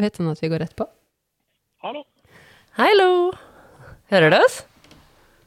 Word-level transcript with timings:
Vet 0.00 0.16
han 0.16 0.30
at 0.32 0.40
vi 0.40 0.48
går 0.48 0.62
rett 0.62 0.76
på? 0.78 0.86
Hallo? 1.84 2.04
Hallo! 2.78 3.08
Hører 4.12 4.32
du 4.32 4.36
oss? 4.38 4.62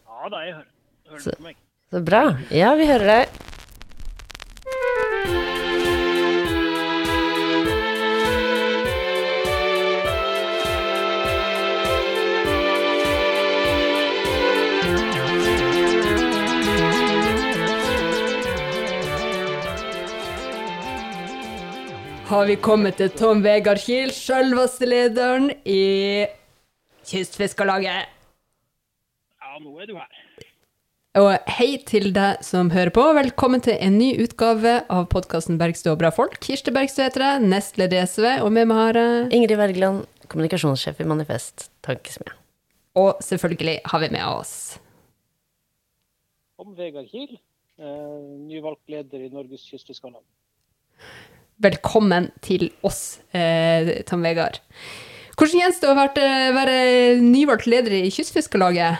Ja 0.05 0.29
da, 0.29 0.41
jeg 0.45 0.53
hører. 0.59 0.67
Hører 1.09 1.23
du 1.25 1.37
på 1.39 1.45
meg? 1.47 1.57
Så 1.93 2.01
bra. 2.05 2.21
Ja, 2.53 2.73
vi 2.77 2.85
hører 2.89 3.09
deg. 3.09 3.39
Har 22.33 22.47
vi 22.49 22.55
kommet 22.57 22.95
til 22.97 23.11
Tom 23.13 23.43
Vegard 23.45 23.77
Kiel, 23.77 24.09
sjølveste 24.09 24.87
lederen 24.89 25.51
i 25.69 26.25
Kystfiskarlaget. 27.05 28.07
Ja, 29.37 29.59
nå 29.61 29.73
er 29.77 29.91
du 29.91 29.99
her. 29.99 30.23
Og 31.21 31.51
hei 31.59 31.67
til 31.85 32.09
deg 32.15 32.41
som 32.41 32.71
hører 32.73 32.89
på. 32.95 33.03
Velkommen 33.19 33.61
til 33.61 33.77
en 33.77 33.99
ny 33.99 34.07
utgave 34.23 34.79
av 34.89 35.05
podkasten 35.13 35.59
Bergstø 35.61 35.91
og 35.91 35.99
bra 36.01 36.09
folk. 36.15 36.39
Kirsti 36.41 36.73
Bergstø 36.73 37.05
heter 37.05 37.27
jeg, 37.27 37.43
nestleder 37.53 38.01
i 38.01 38.09
SV, 38.09 38.25
og 38.41 38.49
med 38.55 38.65
meg 38.71 38.81
har 38.81 39.01
jeg 39.03 39.27
Ingrid 39.37 39.61
Wergeland, 39.61 39.99
kommunikasjonssjef 40.25 41.03
i 41.05 41.09
Manifest 41.11 41.67
Tankesmie. 41.85 42.33
Og 42.97 43.11
selvfølgelig 43.21 43.75
har 43.93 44.01
vi 44.01 44.09
med 44.17 44.25
oss 44.25 44.55
Tom 46.57 46.73
Vegard 46.81 47.13
Kiel, 47.13 47.37
eh, 47.77 48.25
nyvalgt 48.49 48.89
leder 48.89 49.21
i 49.21 49.29
Norges 49.29 49.69
Kystfiskarlag. 49.69 50.25
Velkommen 51.61 52.31
til 52.41 52.71
oss, 52.81 53.21
eh, 53.31 54.01
Tom 54.09 54.23
Vegard. 54.25 54.57
Hvordan 55.37 55.59
kjennes 55.59 55.79
det 55.81 55.89
å 55.89 55.97
være, 55.97 56.29
være 56.55 56.77
nyvalgt 57.21 57.67
leder 57.69 57.93
i 57.93 58.09
Kystfiskarlaget? 58.09 58.97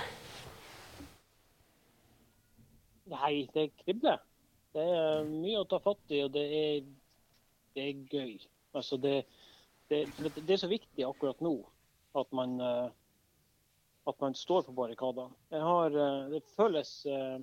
Nei, 3.09 3.49
det 3.55 3.71
kribler. 3.81 4.21
Det 4.73 4.85
er 4.85 5.25
mye 5.25 5.63
å 5.63 5.67
ta 5.69 5.79
fatt 5.81 6.13
i, 6.13 6.21
og 6.25 6.31
det 6.33 6.43
er, 6.59 6.85
det 7.73 7.87
er 7.87 8.05
gøy. 8.13 8.37
Altså 8.77 8.97
det, 9.01 9.23
det, 9.89 10.05
det, 10.19 10.49
er 10.53 10.61
så 10.61 10.69
viktig 10.69 11.05
akkurat 11.05 11.41
nå 11.41 11.55
at 12.17 12.29
man, 12.37 12.59
eh, 12.61 12.89
at 14.09 14.21
man 14.21 14.37
står 14.37 14.67
på 14.67 14.77
barrikadene. 14.77 15.33
Eh, 15.53 15.99
det 16.33 16.43
føles, 16.53 16.93
eh, 17.09 17.39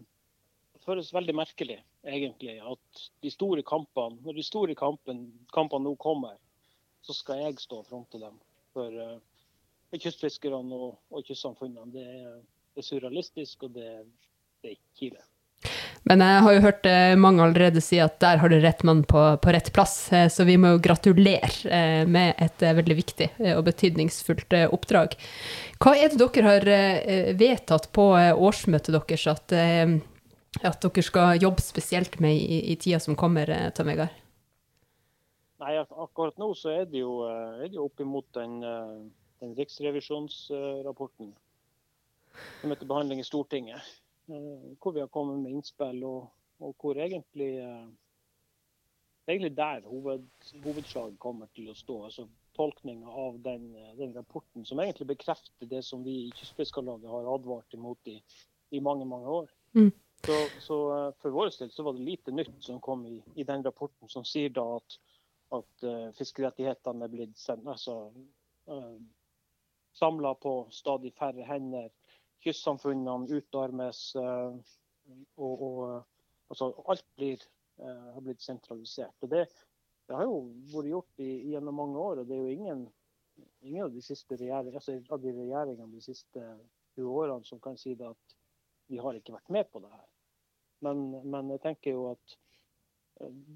det 0.80 0.88
føles 0.88 1.10
veldig 1.12 1.34
merkelig, 1.36 1.74
egentlig, 2.08 2.54
at 2.64 3.00
de 3.20 3.30
store 3.30 3.60
kampene, 3.68 4.16
når 4.24 4.38
de 4.38 4.44
store 4.46 4.74
kampen, 4.74 5.26
kampene 5.52 5.84
nå 5.84 5.92
kommer, 6.00 6.38
så 7.04 7.12
skal 7.12 7.42
jeg 7.42 7.58
stå 7.60 7.82
og 7.82 7.88
fronte 7.90 8.20
dem 8.20 8.38
for, 8.72 8.88
eh, 8.88 9.18
for 9.90 10.00
kystfiskerne 10.00 10.78
og, 10.86 10.94
og 11.12 11.26
kystsamfunnene. 11.28 11.92
Det 11.92 12.04
er, 12.06 12.38
det 12.72 12.80
er 12.80 12.86
surrealistisk, 12.86 13.66
og 13.68 13.74
det, 13.76 13.90
det 14.64 14.72
er 14.72 14.80
Kile. 14.96 15.20
Men 16.08 16.24
jeg 16.24 16.44
har 16.46 16.54
jo 16.56 16.62
hørt 16.64 16.88
eh, 16.88 17.12
mange 17.20 17.44
allerede 17.44 17.82
si 17.84 17.98
at 18.00 18.16
der 18.24 18.40
har 18.40 18.48
du 18.48 18.56
rett 18.62 18.80
mann 18.88 19.02
på, 19.04 19.24
på 19.36 19.52
rett 19.52 19.68
plass, 19.76 19.98
eh, 20.16 20.30
så 20.32 20.46
vi 20.48 20.56
må 20.56 20.72
jo 20.72 20.84
gratulere 20.86 22.06
med 22.08 22.40
et 22.40 22.64
veldig 22.64 22.96
viktig 23.02 23.28
og 23.52 23.66
betydningsfullt 23.68 24.56
oppdrag. 24.72 25.18
Hva 25.76 25.92
er 25.92 26.08
det 26.08 26.24
dere 26.24 26.54
har 26.54 26.70
vedtatt 27.36 27.90
på 27.92 28.14
årsmøtet 28.16 28.96
deres 28.96 29.26
at, 29.28 29.60
at 30.58 30.82
dere 30.82 31.04
skal 31.06 31.38
jobbe 31.38 31.62
spesielt 31.62 32.18
med 32.20 32.34
i, 32.34 32.58
i 32.72 32.76
tida 32.76 32.98
som 33.00 33.16
kommer, 33.16 33.50
eh, 33.50 33.70
Tom 33.74 33.86
Vegard? 33.90 34.16
Nei, 35.60 35.76
akkurat 35.78 36.38
nå 36.40 36.50
så 36.56 36.72
er 36.72 36.88
det 36.90 37.02
jo, 37.02 37.20
eh, 37.28 37.62
er 37.64 37.68
det 37.68 37.78
jo 37.78 37.86
opp 37.86 38.00
imot 38.02 38.26
den, 38.34 38.58
eh, 38.64 38.98
den 39.44 39.54
riksrevisjonsrapporten 39.58 41.32
som 42.60 42.72
er 42.72 42.80
til 42.80 42.88
behandling 42.88 43.20
i 43.20 43.26
Stortinget. 43.26 43.80
Hvor 44.30 44.94
vi 44.94 45.00
har 45.02 45.08
kommet 45.10 45.40
med 45.42 45.56
innspill, 45.56 46.04
og, 46.06 46.28
og 46.62 46.74
hvor 46.78 46.94
egentlig 46.94 47.56
egentlig 49.26 49.56
der 49.56 49.80
hoved, 49.86 50.28
hovedslaget 50.64 51.18
kommer 51.18 51.48
til 51.54 51.70
å 51.70 51.74
stå. 51.74 51.96
altså 52.04 52.26
Tolkninga 52.54 53.10
av 53.10 53.40
den, 53.42 53.72
den 53.98 54.14
rapporten, 54.14 54.64
som 54.66 54.80
egentlig 54.82 55.08
bekrefter 55.10 55.66
det 55.70 55.82
som 55.86 56.04
vi 56.04 56.16
i 56.26 56.30
Kystfiskarlaget 56.36 57.10
har 57.10 57.28
advart 57.34 57.74
imot 57.74 58.10
i, 58.10 58.20
i 58.70 58.80
mange 58.80 59.06
mange 59.06 59.34
år. 59.40 59.50
Mm. 59.74 59.90
Så, 60.26 60.36
så 60.60 60.78
eh, 60.96 61.12
for 61.22 61.34
vår 61.34 61.52
del 61.58 61.70
så 61.72 61.84
var 61.86 61.96
det 61.96 62.04
lite 62.06 62.34
nytt 62.34 62.58
som 62.64 62.80
kom 62.84 63.06
i, 63.08 63.16
i 63.40 63.46
den 63.48 63.64
rapporten, 63.64 64.08
som 64.08 64.26
sier 64.28 64.52
da 64.54 64.66
at 64.76 64.98
at 65.56 65.86
uh, 65.86 66.10
fiskerettighetene 66.14 67.06
er 67.06 67.12
blitt 67.12 67.40
altså, 67.56 67.96
uh, 68.70 68.98
samla 69.98 70.34
på 70.38 70.54
stadig 70.74 71.12
færre 71.18 71.46
hender. 71.46 71.90
Kystsamfunnene 72.44 73.40
utarmes. 73.40 74.04
Uh, 74.16 74.54
og, 75.36 75.64
og 75.66 76.52
altså, 76.52 76.70
alt 76.88 77.06
blir, 77.18 77.42
har 77.80 78.20
blitt 78.22 78.42
sentralisert. 78.44 79.16
Og 79.24 79.30
det, 79.32 79.46
det 80.06 80.14
har 80.14 80.28
jo 80.28 80.36
vært 80.70 80.90
gjort 80.92 81.22
i, 81.24 81.30
gjennom 81.50 81.80
mange 81.80 81.98
år. 81.98 82.20
og 82.20 82.28
det 82.28 82.36
er 82.36 82.44
jo 82.44 82.54
ingen, 82.54 82.84
ingen 83.64 83.88
av 83.88 83.94
de 83.94 84.02
siste 84.04 84.38
regjering, 84.38 84.76
altså, 84.76 85.00
av 85.10 85.24
de 85.24 85.32
regjeringene 85.34 85.96
de 85.96 86.04
siste 86.04 86.44
20 86.94 87.10
årene 87.24 87.48
som 87.48 87.62
kan 87.64 87.78
si 87.80 87.96
det 87.98 88.06
at 88.06 88.36
vi 88.90 89.00
har 89.02 89.18
ikke 89.18 89.34
vært 89.34 89.50
med 89.50 89.66
på 89.72 89.82
det 89.82 89.90
her. 89.90 90.09
Men, 90.84 91.02
men 91.28 91.50
jeg 91.54 91.62
tenker 91.64 91.96
jo 91.96 92.06
at 92.14 92.36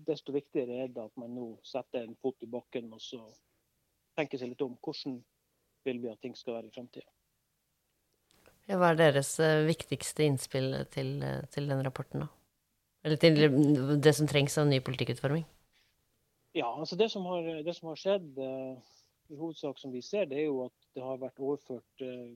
desto 0.04 0.34
viktigere 0.34 0.84
er 0.84 0.92
det 0.92 1.06
at 1.06 1.14
man 1.20 1.32
nå 1.32 1.46
setter 1.64 2.04
en 2.04 2.16
fot 2.20 2.36
i 2.44 2.50
bakken 2.50 2.90
og 2.92 3.00
så 3.00 3.22
tenker 4.18 4.40
seg 4.40 4.52
litt 4.52 4.64
om 4.64 4.76
hvordan 4.84 5.18
vil 5.88 6.00
vi 6.02 6.10
at 6.12 6.20
ting 6.20 6.36
skal 6.36 6.58
være 6.58 6.68
i 6.68 6.74
framtida. 6.74 7.08
Hva 8.68 8.92
er 8.92 9.00
deres 9.00 9.34
eh, 9.44 9.64
viktigste 9.68 10.24
innspill 10.24 10.70
til, 10.92 11.18
eh, 11.24 11.42
til 11.52 11.68
den 11.68 11.82
rapporten, 11.84 12.24
da? 12.24 12.28
Eller 13.04 13.20
til 13.20 13.36
det 14.00 14.14
som 14.16 14.28
trengs 14.28 14.56
av 14.56 14.68
ny 14.70 14.78
politikkutforming? 14.84 15.44
Ja, 16.56 16.70
altså 16.70 16.96
det 16.96 17.10
som 17.12 17.26
har, 17.28 17.44
det 17.66 17.74
som 17.76 17.90
har 17.90 18.00
skjedd, 18.00 18.38
eh, 18.38 18.94
i 19.28 19.36
hovedsak 19.36 19.78
som 19.80 19.92
vi 19.92 20.00
ser, 20.04 20.28
det 20.30 20.38
er 20.38 20.46
jo 20.46 20.64
at 20.68 20.88
det 20.96 21.02
har 21.04 21.20
vært 21.20 21.42
overført 21.42 22.04
eh, 22.04 22.32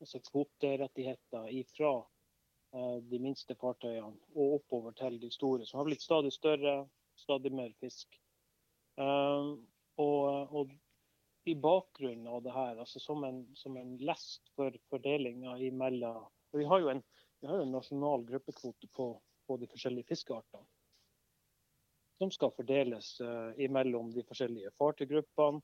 altså 0.00 0.20
kvoterettigheter 0.30 1.50
ifra 1.60 1.92
eh, 1.98 2.19
de 2.70 3.18
minste 3.18 3.54
fartøyene 3.58 4.12
og 4.36 4.56
oppover 4.60 4.94
til 4.98 5.16
de 5.18 5.30
store, 5.34 5.66
som 5.66 5.80
har 5.80 5.88
blitt 5.88 6.04
stadig 6.04 6.30
større, 6.32 6.74
stadig 7.18 7.52
mer 7.54 7.72
fisk. 7.80 8.20
Eh, 9.00 9.50
og, 9.96 10.54
og 10.56 10.72
i 11.44 11.54
bakgrunnen 11.54 12.26
av 12.26 12.42
det 12.42 12.52
her, 12.54 12.76
altså 12.78 13.00
som 13.00 13.24
en, 13.24 13.42
som 13.56 13.76
en 13.80 13.96
lest 14.04 14.52
for 14.56 14.74
fordelinga 14.92 15.56
imellom 15.64 16.26
Vi 16.52 16.64
har 16.66 16.80
jo 16.82 16.90
en, 16.90 17.02
en 17.46 17.72
nasjonal 17.72 18.24
gruppekvote 18.26 18.88
på, 18.96 19.12
på 19.46 19.56
de 19.56 19.68
forskjellige 19.70 20.08
fiskeartene. 20.08 20.66
Som 22.18 22.32
skal 22.34 22.52
fordeles 22.52 23.14
uh, 23.22 23.54
imellom 23.56 24.10
de 24.12 24.24
forskjellige 24.26 24.72
fartøygruppene 24.76 25.62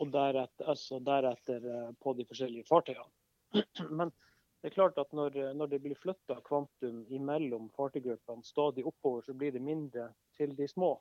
og 0.00 0.08
deretter, 0.12 0.70
altså 0.72 0.98
deretter 1.04 1.68
uh, 1.68 1.92
på 2.00 2.16
de 2.18 2.26
forskjellige 2.26 2.66
fartøyene. 2.66 3.12
Men 4.00 4.10
det 4.62 4.70
er 4.70 4.74
klart 4.74 4.98
at 4.98 5.12
når, 5.14 5.36
når 5.54 5.68
det 5.70 5.78
blir 5.84 5.98
flytta 6.00 6.38
kvantum 6.46 7.02
imellom 7.12 7.68
fartøygruppene 7.76 8.44
stadig 8.44 8.86
oppover, 8.88 9.22
så 9.26 9.34
blir 9.36 9.52
det 9.52 9.62
mindre 9.62 10.08
til 10.38 10.54
de 10.56 10.68
små. 10.68 10.96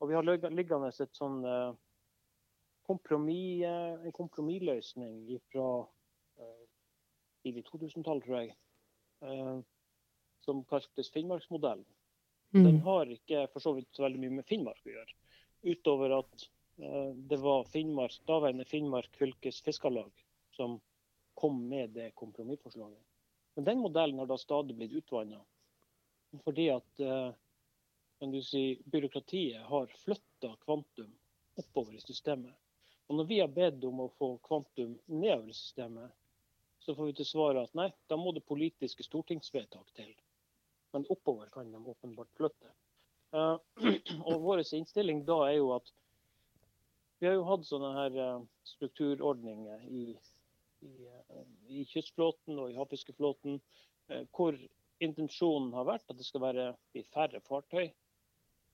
Og 0.00 0.10
vi 0.10 0.16
har 0.16 0.26
liggende 0.26 0.90
et 0.90 1.16
sånn 1.16 1.38
eh, 1.46 1.70
kompromiss, 2.86 3.62
eh, 3.64 4.08
en 4.08 4.16
kompromissløsning 4.16 5.20
fra 5.52 5.68
eh, 6.42 6.66
tidlig 7.44 7.64
2000-tall, 7.70 8.20
tror 8.24 8.40
jeg, 8.42 8.56
som 10.44 10.64
kaltes 10.68 11.08
Finnmarksmodellen. 11.14 11.86
Den 12.52 12.76
Mm. 12.76 12.82
har 12.82 13.10
ikke 13.10 13.46
for 13.52 13.60
så 13.60 13.72
vidt 13.74 13.98
veldig 13.98 14.20
mye 14.22 14.34
med 14.38 14.46
Finnmark 14.46 14.78
å 14.86 14.92
gjøre. 14.92 15.14
Utover 15.66 16.18
at 16.18 16.44
det 16.76 17.38
var 17.42 17.64
Finnmark, 17.72 18.18
daværende 18.28 18.66
Finnmark 18.68 19.16
fylkes 19.16 19.62
fiskarlag 19.64 20.12
som 20.56 20.76
kom 21.36 21.60
med 21.68 21.90
det 21.96 22.10
kompromissforslaget. 22.18 23.02
Men 23.54 23.64
den 23.64 23.78
modellen 23.84 24.18
har 24.18 24.26
da 24.26 24.38
stadig 24.38 24.76
blitt 24.76 24.92
utvanna. 24.92 25.40
Fordi 26.44 26.68
at 26.72 27.00
eh, 27.00 27.30
kan 28.18 28.30
du 28.32 28.42
si, 28.42 28.82
byråkratiet 28.84 29.62
har 29.68 29.86
flytta 29.86 30.56
kvantum 30.64 31.12
oppover 31.56 31.94
i 31.94 32.00
systemet. 32.00 32.54
Og 33.06 33.16
når 33.16 33.24
vi 33.24 33.40
har 33.40 33.52
bedt 33.52 33.84
om 33.84 34.00
å 34.00 34.12
få 34.18 34.30
kvantum 34.48 34.96
nedover 35.06 35.52
i 35.52 35.56
systemet, 35.56 36.12
så 36.80 36.94
får 36.94 37.10
vi 37.10 37.18
til 37.20 37.28
svar 37.28 37.60
at 37.60 37.76
nei, 37.78 37.90
da 38.08 38.16
må 38.16 38.32
det 38.32 38.44
politiske 38.48 39.04
stortingsvedtak 39.04 39.92
til. 39.98 40.12
Men 40.92 41.06
oppover 41.12 41.52
kan 41.52 41.72
de 41.72 41.80
åpenbart 41.92 42.32
flytte. 42.38 42.72
Eh, 43.36 43.56
og 44.28 44.42
vår 44.48 44.64
innstilling 44.64 45.24
da 45.28 45.42
er 45.50 45.58
jo 45.60 45.72
at 45.76 45.92
vi 47.18 47.28
har 47.28 47.38
jo 47.38 47.46
hatt 47.48 47.64
sånne 47.68 47.92
her 47.96 48.18
eh, 48.22 48.40
strukturordninger 48.76 49.84
i, 49.88 50.06
i, 50.84 51.06
eh, 51.06 51.44
i 51.68 51.84
kystflåten 51.90 52.58
og 52.58 52.70
i 52.70 52.76
havfiskeflåten, 52.76 53.60
eh, 54.08 54.24
hvor 54.36 54.58
intensjonen 55.00 55.72
har 55.76 55.88
vært 55.88 56.10
at 56.10 56.18
det 56.18 56.26
skal 56.26 56.44
være 56.46 56.66
færre 57.12 57.40
fartøy, 57.44 57.90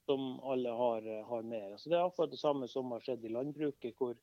som 0.07 0.41
alle 0.51 0.71
har, 0.75 1.07
har 1.29 1.43
med. 1.43 1.73
Altså, 1.73 1.91
det 1.91 1.99
er 1.99 2.07
akkurat 2.07 2.31
det 2.31 2.41
samme 2.41 2.69
som 2.69 2.91
har 2.91 3.05
skjedd 3.05 3.25
i 3.25 3.35
landbruket, 3.35 3.95
hvor, 3.99 4.17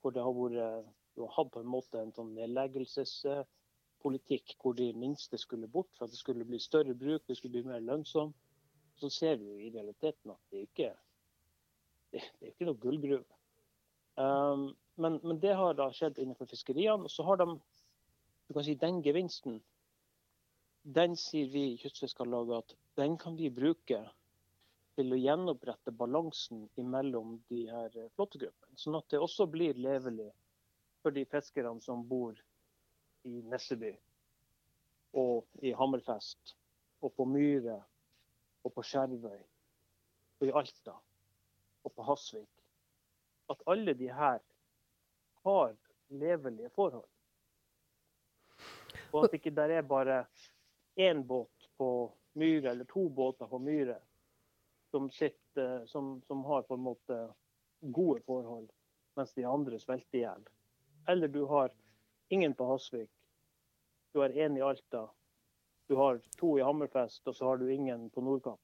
hvor 0.00 0.14
det 0.16 0.24
har 0.24 0.36
vært 0.36 0.94
du 1.16 1.22
har 1.22 1.32
hatt 1.32 1.50
på 1.52 1.60
en 1.64 1.70
måte 1.72 2.00
en 2.00 2.12
sånn 2.12 2.34
nedleggelsespolitikk 2.36 4.56
hvor 4.60 4.74
de 4.76 4.92
minste 5.00 5.38
skulle 5.40 5.68
bort 5.72 5.88
for 5.96 6.04
at 6.04 6.12
det 6.12 6.20
skulle 6.20 6.48
bli 6.48 6.58
større 6.60 6.94
bruk, 6.94 7.22
det 7.24 7.36
skulle 7.38 7.56
bli 7.56 7.70
mer 7.70 7.82
lønnsomt. 7.84 8.36
Så 9.00 9.06
ser 9.12 9.36
jo 9.40 9.58
i 9.60 9.70
realiteten 9.72 10.30
at 10.32 10.42
det 10.52 10.60
ikke 10.68 10.90
det, 12.12 12.20
det 12.20 12.44
er 12.44 12.50
ikke 12.52 12.68
noe 12.68 12.80
gullgruve. 12.80 13.32
Um, 14.20 14.76
men, 14.96 15.20
men, 15.22 15.40
det 15.40 15.54
har 15.56 15.76
da 15.78 15.90
skjedd 15.92 16.18
innenfor 16.18 16.48
fiskeriene. 16.50 17.06
Og 17.06 17.12
så 17.12 17.24
har 17.26 17.40
de 17.42 17.48
du 18.46 18.54
kan 18.54 18.64
si 18.64 18.76
den 18.78 19.00
gevinsten 19.02 19.60
den 20.86 21.16
sier 21.18 21.48
vi 21.50 21.64
i 21.72 21.78
Kystfiskarlaget 21.80 22.60
at 22.62 22.74
den 23.00 23.16
kan 23.18 23.34
vi 23.34 23.48
bruke 23.50 23.98
til 24.96 25.12
å 25.12 25.18
gjenopprette 25.18 25.90
balansen 25.92 26.68
mellom 26.78 27.40
de 27.50 27.64
her 27.66 27.90
flåtegruppene. 28.14 28.78
Sånn 28.78 28.94
at 28.94 29.08
det 29.10 29.18
også 29.18 29.48
blir 29.50 29.74
levelig 29.82 30.28
for 31.02 31.10
de 31.16 31.26
fiskerne 31.26 31.82
som 31.82 32.06
bor 32.06 32.38
i 33.26 33.42
Nesseby 33.50 33.92
og 35.18 35.66
i 35.66 35.74
Hammerfest 35.74 36.54
og 37.02 37.12
på 37.18 37.26
Myre 37.34 37.80
og 38.62 38.72
på 38.76 38.86
Skjervøy 38.86 39.42
og 40.38 40.46
i 40.46 40.54
Alta 40.62 40.94
og 41.82 41.94
på 41.94 42.06
Hasvik. 42.06 42.50
At 43.50 43.62
alle 43.66 43.94
de 43.98 44.08
her 44.14 44.38
har 45.46 45.76
levelige 46.08 46.70
forhold. 46.74 47.08
Og 49.14 49.24
at 49.24 49.38
ikke 49.38 49.54
der 49.54 49.78
er 49.78 49.86
bare 49.86 50.24
én 51.00 51.22
båt 51.26 51.70
på 51.78 51.88
Myre 52.36 52.70
eller 52.70 52.84
to 52.84 53.08
båter 53.08 53.48
på 53.48 53.58
Myre 53.58 53.96
som, 54.90 55.10
som, 55.86 56.22
som 56.26 56.44
har 56.44 56.62
på 56.62 56.74
en 56.74 56.80
måte 56.80 57.18
gode 57.80 58.22
forhold, 58.26 58.70
mens 59.16 59.34
de 59.34 59.44
andre 59.44 59.78
svelter 59.80 60.18
i 60.18 60.22
hjel. 60.24 60.48
Eller 61.08 61.28
du 61.28 61.44
har 61.46 61.72
ingen 62.28 62.54
på 62.54 62.66
Hasvik, 62.70 63.10
du 64.12 64.20
har 64.20 64.28
én 64.30 64.58
i 64.58 64.64
Alta, 64.64 65.08
du 65.86 65.96
har 65.96 66.20
to 66.40 66.58
i 66.58 66.62
Hammerfest, 66.62 67.26
og 67.28 67.36
så 67.36 67.44
har 67.44 67.56
du 67.56 67.68
ingen 67.72 68.10
på 68.10 68.20
Nordkapp. 68.20 68.60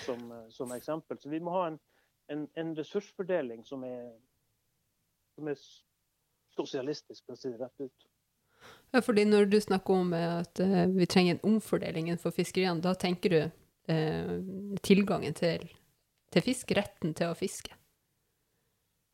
Som, 0.00 0.48
som, 0.50 0.72
eksempel. 0.72 1.18
Så 1.20 1.28
vi 1.28 1.40
må 1.40 1.52
ha 1.52 1.66
en, 1.68 1.78
en, 2.32 2.46
en 2.54 2.70
ressursfordeling 2.76 3.64
som 3.64 3.84
er, 3.84 4.14
som 5.36 5.48
er 5.48 5.58
sosialistisk, 6.56 7.24
for 7.26 7.36
å 7.36 7.40
si 7.40 7.52
det 7.52 7.60
rett 7.60 7.86
ut. 7.86 8.08
Ja, 8.92 9.00
fordi 9.00 9.24
Når 9.24 9.44
du 9.50 9.60
snakker 9.60 9.94
om 9.94 10.12
at 10.12 10.60
uh, 10.60 10.86
vi 10.96 11.06
trenger 11.06 11.34
en 11.34 11.54
omfordeling 11.54 12.08
innenfor 12.08 12.30
fiskeriene, 12.30 12.82
da 12.82 12.94
tenker 12.94 13.30
du 13.30 13.40
eh, 13.92 14.34
tilgangen 14.82 15.34
til, 15.34 15.64
til, 16.30 16.42
fisk, 16.42 16.70
retten 16.76 17.14
til 17.14 17.32
å 17.32 17.38
fiske? 17.38 17.74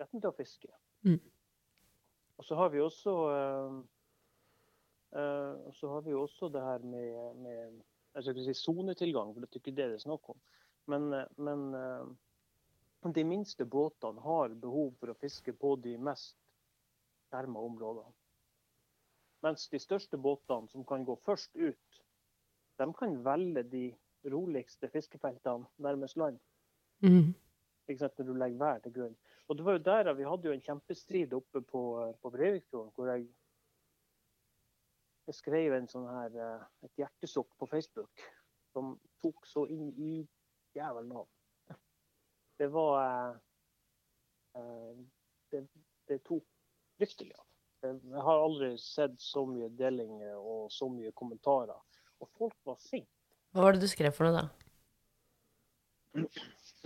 Retten 0.01 0.21
til 0.21 0.31
å 0.31 0.37
fiske. 0.37 0.69
Mm. 1.07 1.21
Og 2.39 2.45
så 2.45 2.59
har 2.59 2.75
vi 2.75 2.83
også 2.83 3.15
uh, 3.33 3.79
så 5.79 5.95
har 5.95 6.03
vi 6.05 6.15
også 6.15 6.51
det 6.53 6.63
her 6.63 6.85
med, 6.85 7.15
med 7.41 7.79
jeg 8.15 8.23
skal 8.23 8.35
ikke 8.35 8.49
si 8.51 8.61
sonetilgang, 8.61 9.33
for 9.33 9.41
det 9.41 9.49
er 9.49 9.63
ikke 9.63 9.77
det 9.77 9.87
det 9.93 9.97
er 9.97 10.03
snakk 10.03 10.29
om. 10.35 10.39
Men, 10.89 11.11
men 11.37 11.65
de 13.03 13.25
minste 13.25 13.65
båtene 13.65 14.21
har 14.21 14.55
behov 14.59 14.95
for 14.99 15.13
å 15.13 15.19
fiske 15.21 15.53
på 15.55 15.77
de 15.83 15.95
mest 15.99 16.37
skjerma 17.31 17.61
områdene. 17.61 18.15
Mens 19.47 19.69
de 19.71 19.79
største 19.79 20.19
båtene, 20.19 20.69
som 20.69 20.85
kan 20.85 21.05
gå 21.07 21.15
først 21.23 21.55
ut, 21.57 22.01
de 22.79 22.87
kan 22.99 23.19
velge 23.25 23.63
de 23.71 23.85
roligste 24.27 24.91
fiskefeltene 24.91 25.67
nærmest 25.77 26.19
land. 26.19 26.41
Mm. 27.03 27.35
Når 27.89 28.25
du 28.27 28.35
legger 28.35 28.59
vær 28.61 28.83
til 28.85 28.93
grunn. 28.93 29.15
Og 29.49 29.57
det 29.57 29.65
var 29.65 29.79
jo 29.79 29.85
der 29.85 30.13
Vi 30.15 30.25
hadde 30.29 30.49
jo 30.49 30.53
en 30.53 30.65
kjempestrid 30.67 31.33
oppe 31.33 31.63
på, 31.63 31.83
på 32.23 32.31
Breivikfjorden, 32.31 32.91
hvor 32.95 33.09
jeg, 33.09 33.29
jeg 35.27 35.39
skrev 35.39 35.77
en 35.77 35.89
sånn 35.89 36.11
her, 36.11 36.37
eh, 36.37 36.67
et 36.85 37.01
hjertesukk 37.01 37.55
på 37.57 37.71
Facebook 37.71 38.27
som 38.75 38.99
tok 39.23 39.47
så 39.49 39.65
inn 39.73 39.89
i 39.97 40.27
jævelen 40.77 41.15
av. 41.17 41.29
Det 42.59 42.69
var 42.75 43.39
uh, 44.59 44.95
det, 45.53 45.63
det 46.11 46.19
tok 46.27 46.45
fryktelig 46.99 47.37
av. 47.39 47.45
Jeg 47.87 48.23
har 48.27 48.43
aldri 48.43 48.73
sett 48.83 49.21
så 49.23 49.45
mye 49.47 49.69
delinger 49.79 50.35
og 50.37 50.73
så 50.75 50.89
mye 50.91 51.13
kommentarer. 51.15 51.79
Og 52.19 52.31
folk 52.39 52.57
var 52.67 52.79
sinte. 52.83 53.13
Hva 53.55 53.69
var 53.69 53.77
det 53.77 53.85
du 53.85 53.91
skrev 53.91 54.15
for 54.15 54.27
noe, 54.27 54.43
da? 54.43 54.49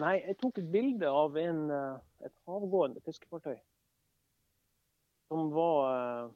Nei, 0.01 0.17
jeg 0.21 0.37
tok 0.41 0.59
et 0.61 0.71
bilde 0.73 1.09
av 1.09 1.37
en, 1.41 1.63
eh, 1.71 2.27
et 2.27 2.35
havgående 2.49 3.01
fiskefartøy. 3.07 3.57
Som 5.33 5.51
var 5.55 5.79
eh, 5.93 6.35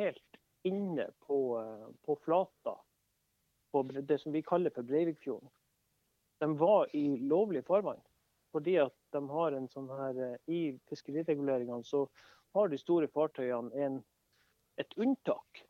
helt 0.00 0.40
inne 0.68 1.08
på, 1.26 1.38
eh, 1.60 1.88
på 2.06 2.16
flata. 2.24 2.76
På 3.72 3.82
det 3.82 4.20
som 4.20 4.32
vi 4.32 4.44
kaller 4.44 4.72
for 4.74 4.88
Breivikfjorden. 4.88 5.48
De 6.40 6.48
var 6.58 6.88
i 6.96 7.04
lovlig 7.28 7.64
farvann. 7.64 8.00
Fordi 8.52 8.76
at 8.82 8.94
de 9.16 9.22
har 9.32 9.56
en 9.56 9.68
sånn 9.72 9.88
her 9.88 10.18
I 10.52 10.62
fiskerireguleringene 10.90 11.84
så 11.88 12.04
har 12.52 12.68
de 12.68 12.78
store 12.80 13.08
fartøyene 13.08 13.72
en, 13.84 14.00
et 14.80 14.98
unntak 15.00 15.62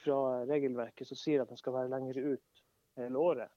fra 0.00 0.44
regelverket 0.48 1.08
som 1.08 1.18
sier 1.20 1.42
at 1.42 1.50
de 1.52 1.58
skal 1.60 1.74
være 1.76 1.92
lenger 1.92 2.20
ut 2.24 2.62
hele 2.96 3.20
året. 3.20 3.52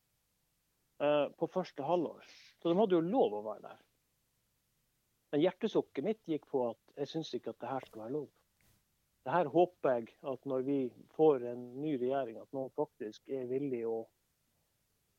Uh, 0.98 1.30
på 1.38 1.48
første 1.54 1.86
halvår. 1.86 2.26
Så 2.58 2.72
de 2.72 2.80
hadde 2.80 2.98
jo 2.98 3.06
lov 3.06 3.38
å 3.38 3.44
være 3.46 3.64
der. 3.68 3.84
Men 5.32 5.44
hjertesukket 5.44 6.04
mitt 6.04 6.22
gikk 6.26 6.48
på 6.50 6.64
at 6.72 6.98
jeg 6.98 7.12
syns 7.12 7.34
ikke 7.38 7.54
at 7.54 7.62
det 7.62 7.70
her 7.70 7.86
skal 7.86 8.04
være 8.06 8.16
lov. 8.16 8.28
Det 9.28 9.34
her 9.36 9.50
håper 9.52 9.94
jeg 9.94 10.12
at 10.32 10.46
når 10.48 10.66
vi 10.66 10.78
får 11.16 11.46
en 11.52 11.64
ny 11.84 11.98
regjering, 12.00 12.40
at 12.40 12.54
noen 12.56 12.72
faktisk 12.76 13.28
er 13.28 13.48
villig 13.50 13.84
å, 13.88 13.98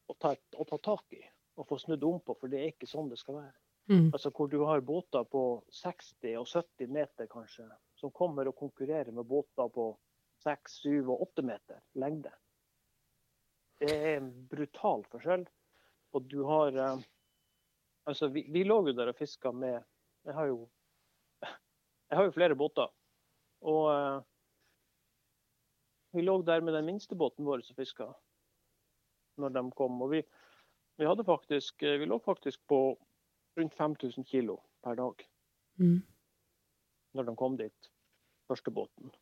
å, 0.08 0.16
ta, 0.16 0.32
å 0.56 0.66
ta 0.68 0.78
tak 0.82 1.16
i 1.16 1.22
og 1.58 1.66
få 1.66 1.78
snudd 1.82 2.04
om 2.06 2.20
på, 2.22 2.36
for 2.38 2.50
det 2.50 2.60
er 2.60 2.72
ikke 2.72 2.88
sånn 2.88 3.10
det 3.10 3.18
skal 3.20 3.40
være. 3.40 3.56
Mm. 3.88 4.10
Altså 4.12 4.30
Hvor 4.36 4.50
du 4.52 4.58
har 4.68 4.84
båter 4.84 5.24
på 5.32 5.42
60 5.80 6.36
og 6.38 6.46
70 6.46 6.90
meter 6.92 7.28
kanskje, 7.30 7.66
som 7.96 8.12
kommer 8.14 8.48
og 8.48 8.56
konkurrerer 8.56 9.10
med 9.16 9.26
båter 9.26 9.70
på 9.74 9.90
6, 10.44 10.76
7 10.84 10.90
og 11.08 11.22
8 11.30 11.44
meter 11.48 11.80
lengde. 11.98 12.32
Det 13.80 13.94
er 13.94 14.18
en 14.18 14.30
brutal 14.50 15.04
forskjell. 15.10 15.46
Og 16.16 16.24
du 16.24 16.42
har 16.48 16.76
eh, 16.76 17.06
Altså, 18.08 18.30
vi, 18.32 18.46
vi 18.48 18.62
lå 18.64 18.78
jo 18.86 18.92
der 18.96 19.10
og 19.10 19.18
fiska 19.18 19.50
med 19.52 19.82
Jeg 20.24 20.34
har 20.34 20.46
jo 20.48 20.62
jeg 22.08 22.16
har 22.16 22.24
jo 22.24 22.32
flere 22.32 22.56
båter. 22.56 22.88
Og 23.68 23.82
eh, 23.92 24.20
vi 26.16 26.24
lå 26.24 26.38
der 26.42 26.64
med 26.64 26.72
den 26.72 26.86
minste 26.88 27.16
båten 27.16 27.44
vår 27.44 27.60
som 27.66 27.76
fiska 27.76 28.08
når 29.38 29.52
de 29.54 29.62
kom. 29.76 30.00
Og 30.02 30.14
vi, 30.14 30.22
vi, 30.98 31.06
hadde 31.06 31.24
faktisk, 31.24 31.82
eh, 31.82 31.98
vi 31.98 32.06
lå 32.06 32.18
faktisk 32.18 32.66
på 32.66 32.98
rundt 33.56 33.74
5000 33.74 34.24
kilo 34.24 34.60
per 34.82 34.94
dag 34.94 35.28
mm. 35.78 36.02
når 37.12 37.24
de 37.24 37.36
kom 37.36 37.56
dit, 37.56 37.90
første 38.48 38.70
båten. 38.70 39.12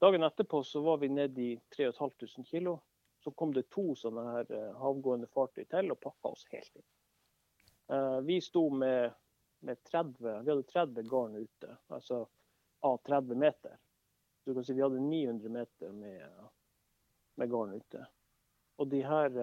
Dagen 0.00 0.22
etterpå 0.22 0.64
så 0.64 0.80
var 0.80 0.98
vi 0.98 1.08
nede 1.08 1.42
i 1.42 1.60
3500 1.76 2.44
kilo. 2.44 2.80
Så 3.24 3.30
kom 3.30 3.54
det 3.54 3.70
to 3.72 3.94
sånne 3.96 4.24
her 4.28 4.50
eh, 4.52 4.72
havgående 4.76 5.30
fartøy 5.32 5.62
til 5.64 5.94
og 5.94 6.00
pakka 6.02 6.34
oss 6.34 6.42
helt 6.50 6.74
inn. 6.76 6.86
Eh, 7.94 8.18
vi 8.26 8.40
sto 8.44 8.66
med, 8.68 9.14
med 9.64 9.80
30, 9.88 10.42
vi 10.42 10.52
hadde 10.52 10.66
30 10.74 11.08
garn 11.08 11.38
ute, 11.38 11.76
altså 11.88 12.24
av 12.84 12.98
30 13.08 13.40
meter. 13.40 13.78
Du 14.44 14.52
kan 14.52 14.66
si 14.66 14.76
Vi 14.76 14.82
hadde 14.84 15.00
900 15.00 15.54
meter 15.54 15.96
med, 15.96 16.44
med 17.40 17.50
garn 17.50 17.72
ute. 17.78 18.04
Og 18.76 18.90
de 18.92 19.00
her 19.06 19.38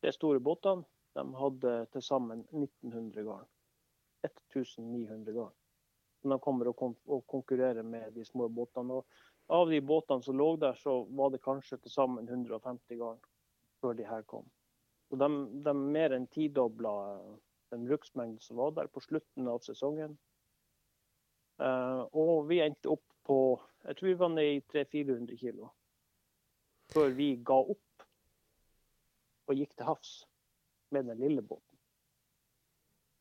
de 0.00 0.12
store 0.12 0.40
båtene 0.40 0.84
de 1.18 1.24
hadde 1.34 1.72
til 1.92 2.02
sammen 2.04 2.44
1900 2.52 3.24
garn. 3.26 3.48
1900 4.22 5.32
garn. 5.34 5.54
Når 6.22 6.36
de 6.38 6.42
kommer 6.42 6.70
og 7.06 7.26
konkurrerer 7.26 7.82
med 7.82 8.12
de 8.14 8.24
små 8.24 8.48
båtene. 8.48 9.00
Og 9.00 9.06
av 9.48 9.70
de 9.70 9.80
båtene 9.80 10.22
som 10.22 10.36
lå 10.38 10.56
der, 10.56 10.74
så 10.74 11.02
var 11.10 11.30
det 11.30 11.42
kanskje 11.42 11.78
til 11.78 11.90
sammen 11.90 12.28
150 12.28 12.98
garn 12.98 13.20
før 13.80 13.94
de 13.98 14.06
her 14.06 14.22
kom. 14.22 14.46
Og 15.10 15.18
de, 15.18 15.28
de 15.64 15.74
mer 15.74 16.14
enn 16.14 16.26
tidobla 16.26 16.94
den 17.72 17.86
bruksmengden 17.88 18.40
som 18.40 18.58
var 18.60 18.74
der 18.76 18.90
på 18.92 19.00
slutten 19.00 19.48
av 19.48 19.62
sesongen. 19.64 20.18
Uh, 21.58 22.04
og 22.14 22.48
vi 22.48 22.60
endte 22.62 22.92
opp 22.92 23.06
på 23.26 23.58
Jeg 23.82 23.96
tror 23.96 24.08
vi 24.08 24.18
var 24.20 24.30
nede 24.30 24.58
i 24.58 24.60
300-400 24.70 25.38
kilo 25.40 25.72
før 26.92 27.10
vi 27.16 27.32
ga 27.44 27.56
opp 27.58 27.82
og 29.48 29.56
gikk 29.56 29.74
til 29.76 29.88
havs 29.88 30.12
med 30.94 31.08
den 31.08 31.20
lille 31.20 31.42
båten. 31.42 31.78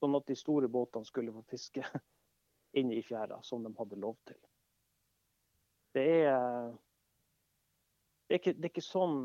Sånn 0.01 0.15
at 0.17 0.27
de 0.29 0.35
store 0.37 0.69
båtene 0.69 1.07
skulle 1.07 1.33
få 1.33 1.43
fiske 1.49 1.83
inne 2.79 2.97
i 2.97 3.05
fjæra, 3.05 3.39
som 3.43 3.63
de 3.63 3.73
hadde 3.77 3.99
lov 4.01 4.17
til. 4.27 4.39
Det 5.97 6.05
er, 6.29 6.73
det 8.27 8.35
er, 8.35 8.41
ikke, 8.41 8.53
det 8.53 8.67
er 8.67 8.73
ikke, 8.75 8.85
sånn, 8.85 9.19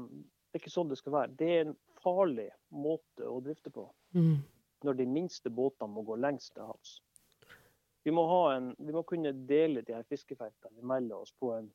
det 0.49 0.57
er 0.57 0.63
ikke 0.63 0.73
sånn 0.73 0.93
det 0.93 1.01
skal 1.03 1.17
være. 1.19 1.37
Det 1.37 1.51
er 1.53 1.65
en 1.67 1.77
farlig 2.01 2.49
måte 2.73 3.29
å 3.29 3.41
drifte 3.45 3.73
på. 3.75 3.85
Mm. 4.17 4.39
Når 4.87 4.99
de 4.99 5.07
minste 5.11 5.53
båtene 5.53 5.93
må 5.93 6.07
gå 6.07 6.17
lengst 6.19 6.55
til 6.57 6.71
havs. 6.71 6.97
Vi 8.03 8.11
må, 8.11 8.25
ha 8.27 8.57
en, 8.57 8.73
vi 8.79 8.95
må 8.95 9.05
kunne 9.07 9.31
dele 9.47 9.85
de 9.87 9.95
her 9.95 10.07
fiskefeltene 10.09 10.83
mellom 10.83 11.23
oss 11.23 11.35
på 11.39 11.53
en, 11.55 11.69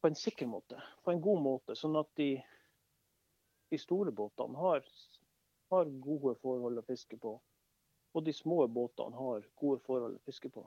på 0.00 0.08
en 0.08 0.16
sikker 0.16 0.48
måte. 0.48 0.78
På 1.04 1.12
en 1.12 1.20
god 1.20 1.42
måte, 1.44 1.76
sånn 1.76 1.98
at 2.00 2.08
de, 2.16 2.30
de 3.70 3.78
store 3.78 4.10
båtene 4.10 4.58
har, 4.58 4.84
har 5.70 5.94
gode 6.04 6.34
forhold 6.42 6.80
å 6.80 6.86
fiske 6.86 7.18
på. 7.20 7.36
Og 8.10 8.24
de 8.26 8.34
små 8.34 8.64
båtene 8.66 9.16
har 9.16 9.46
gode 9.60 9.80
forhold 9.86 10.18
å 10.18 10.24
fiske 10.26 10.50
på. 10.50 10.64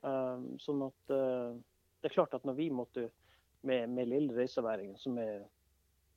Um, 0.00 0.56
sånn 0.58 0.82
at 0.86 1.12
uh, 1.12 1.52
det 2.00 2.08
er 2.08 2.16
klart 2.16 2.34
at 2.34 2.46
når 2.48 2.56
vi 2.56 2.70
måtte 2.72 3.10
med, 3.60 3.90
med 3.92 4.08
lille 4.08 4.34
reiseværingen, 4.34 4.96
som 4.98 5.18
er, 5.20 5.44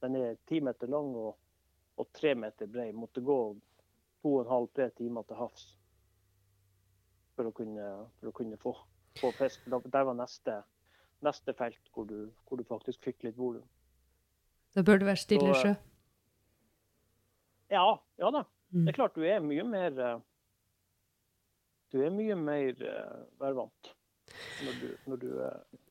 den 0.02 0.16
er 0.16 0.38
ti 0.48 0.62
meter 0.64 0.88
lang 0.88 1.12
og, 1.20 1.36
og 2.00 2.12
tre 2.16 2.34
meter 2.40 2.70
brei, 2.72 2.92
måtte 2.96 3.22
gå 3.22 3.38
to 4.24 4.32
og 4.38 4.46
en 4.46 4.52
halv, 4.54 4.70
tre 4.76 4.88
timer 4.98 5.28
til 5.28 5.42
havs 5.42 5.66
for 7.36 7.50
å 7.50 7.54
kunne, 7.56 7.88
for 8.20 8.32
å 8.32 8.36
kunne 8.38 8.60
få, 8.62 8.74
få 9.20 9.34
fisk. 9.36 9.66
Der 9.68 10.08
var 10.08 10.16
neste, 10.18 10.62
neste 11.26 11.56
felt 11.58 11.92
hvor 11.94 12.08
du, 12.10 12.30
hvor 12.48 12.62
du 12.62 12.66
faktisk 12.70 13.04
fikk 13.04 13.28
litt 13.28 13.38
volum. 13.38 13.66
Da 14.74 14.84
bør 14.86 15.02
det 15.02 15.10
være 15.10 15.22
stille 15.22 15.56
sjø. 15.60 15.74
Ja, 17.74 17.88
ja 18.22 18.30
da. 18.34 18.44
Mm. 18.74 18.86
Det 18.86 18.94
er 18.94 18.98
klart 18.98 19.18
du 19.18 19.26
er 19.26 19.42
mye 19.46 19.64
mer 19.70 20.00
eh, 20.02 20.22
Du 21.94 22.00
er 22.02 22.14
mye 22.14 22.36
mer 22.38 22.80
eh, 22.82 23.20
værvant 23.42 23.94
når 24.66 24.78
du, 24.82 24.88
når 25.06 25.20
du, 25.22 25.28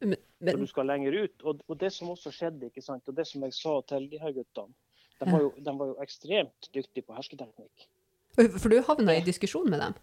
men, 0.01 0.17
Men, 0.39 0.55
når 0.55 0.65
du 0.65 0.67
skal 0.67 0.89
lenger 0.91 1.15
ut. 1.25 1.43
Og, 1.43 1.61
og 1.69 1.79
det 1.81 1.93
som 1.95 2.11
også 2.11 2.33
skjedde, 2.35 2.71
ikke 2.71 2.83
sant, 2.83 3.07
og 3.09 3.17
det 3.17 3.27
som 3.29 3.45
jeg 3.47 3.55
sa 3.55 3.75
til 3.89 4.09
de 4.11 4.19
her 4.19 4.35
guttene, 4.35 4.75
de 5.21 5.29
var 5.31 5.45
jo, 5.45 5.53
de 5.59 5.75
var 5.79 5.93
jo 5.93 5.97
ekstremt 6.03 6.69
dyktige 6.75 7.07
på 7.07 7.15
hersketeknikk. 7.15 7.87
For 8.35 8.73
du 8.73 8.81
havna 8.83 9.15
i 9.15 9.23
diskusjon 9.23 9.71
med 9.71 9.83
dem? 9.85 9.95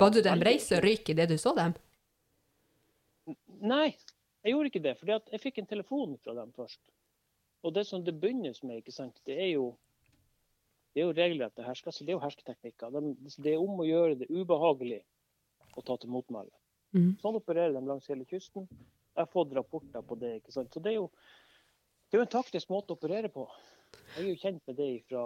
Ba 0.00 0.08
du 0.10 0.18
dem 0.24 0.42
reise 0.42 0.80
og 0.80 0.82
ryke 0.82 1.14
idet 1.14 1.28
du 1.30 1.36
så 1.38 1.52
dem? 1.54 1.76
Nei, 3.62 3.92
jeg 4.42 4.56
gjorde 4.56 4.72
ikke 4.72 4.82
det. 4.82 4.96
For 4.98 5.12
jeg 5.14 5.42
fikk 5.42 5.62
en 5.62 5.70
telefon 5.70 6.16
fra 6.24 6.34
dem 6.40 6.50
først. 6.56 6.80
Og 7.64 7.72
det 7.74 7.86
som 7.88 8.04
det 8.04 8.14
begynnes 8.20 8.60
med, 8.62 8.82
ikke 8.82 8.92
sant, 8.94 9.16
det 9.28 9.38
er 9.40 9.54
jo 9.54 9.72
det 10.94 11.02
er 11.02 11.08
jo 11.08 11.14
regelrette 11.16 11.64
hersker, 11.66 11.90
altså 11.90 12.04
det 12.06 12.12
er 12.12 12.14
jo 12.14 12.22
hersketeknikker. 12.22 12.92
De, 12.94 13.30
det 13.42 13.54
er 13.54 13.62
om 13.62 13.80
å 13.82 13.86
gjøre 13.86 14.18
det 14.20 14.28
ubehagelig 14.30 15.00
å 15.74 15.82
ta 15.82 15.96
til 15.98 16.12
motmæle. 16.14 16.52
Mm. 16.94 17.16
Sånn 17.18 17.38
opererer 17.40 17.74
de 17.74 17.82
langs 17.82 18.06
hele 18.06 18.26
kysten. 18.30 18.68
Jeg 18.70 19.18
har 19.24 19.30
fått 19.32 19.56
rapporter 19.56 20.04
på 20.06 20.18
det. 20.20 20.36
ikke 20.38 20.54
sant? 20.54 20.70
Så 20.70 20.82
det 20.84 20.92
er 20.92 21.00
jo, 21.00 21.08
det 22.06 22.14
er 22.14 22.22
jo 22.22 22.26
en 22.28 22.34
taktisk 22.36 22.70
måte 22.70 22.94
å 22.94 22.98
operere 23.00 23.30
på. 23.34 23.48
Jeg 24.14 24.22
er 24.22 24.28
jo 24.28 24.38
kjent 24.38 24.62
med 24.70 24.78
det 24.78 24.88
fra, 25.08 25.24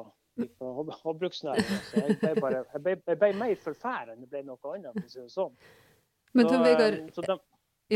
havbruksnæringen. 1.02 1.84
Så 1.90 2.00
jeg 2.00 2.16
ble, 2.22 2.32
bare, 2.40 2.64
jeg 2.72 2.84
ble, 2.86 2.96
jeg 3.12 3.20
ble 3.20 3.32
mer 3.42 3.54
forfæret 3.60 4.14
enn 4.14 4.24
det 4.24 4.30
ble 4.32 4.44
noe 4.48 4.72
annet. 4.72 4.96
for 4.96 5.04
å 5.04 5.12
si 5.12 5.20
det 5.20 5.34
sånn. 5.34 5.60
Men 6.32 6.48
Så, 6.48 6.54
Tom 6.54 6.64
Vegard, 6.64 7.00
eh, 7.02 7.12
så 7.12 7.24
de, 7.28 7.38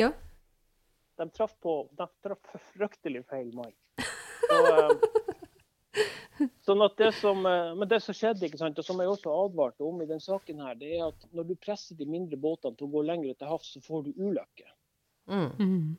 ja? 0.01 0.13
de 1.21 1.29
traff 1.37 1.57
på 1.63 1.77
de 1.97 2.09
traff 2.25 2.69
fryktelig 2.75 3.25
feil 3.33 3.53
mann. 3.57 3.73
Så, 4.49 4.59
eh, 4.73 6.49
sånn 6.67 6.83
at 6.85 6.97
det 6.99 7.11
som, 7.19 7.45
eh, 7.47 7.73
men 7.79 7.89
det 7.89 8.01
som 8.05 8.17
skjedde, 8.17 8.47
ikke 8.47 8.61
sant, 8.61 8.79
og 8.79 8.87
som 8.87 9.01
jeg 9.03 9.11
også 9.11 9.35
advarte 9.45 9.87
om 9.87 10.01
i 10.03 10.09
den 10.09 10.23
saken, 10.23 10.63
her, 10.65 10.79
det 10.79 10.95
er 10.97 11.05
at 11.11 11.27
når 11.37 11.51
du 11.51 11.55
presser 11.61 11.99
de 11.99 12.09
mindre 12.09 12.39
båtene 12.41 12.79
til 12.79 12.89
å 12.89 12.95
gå 12.97 13.05
lenger 13.07 13.37
til 13.37 13.53
havs, 13.53 13.75
så 13.75 13.83
får 13.85 14.07
du 14.09 14.13
ulykke. 14.19 14.69
Mm. 15.31 15.95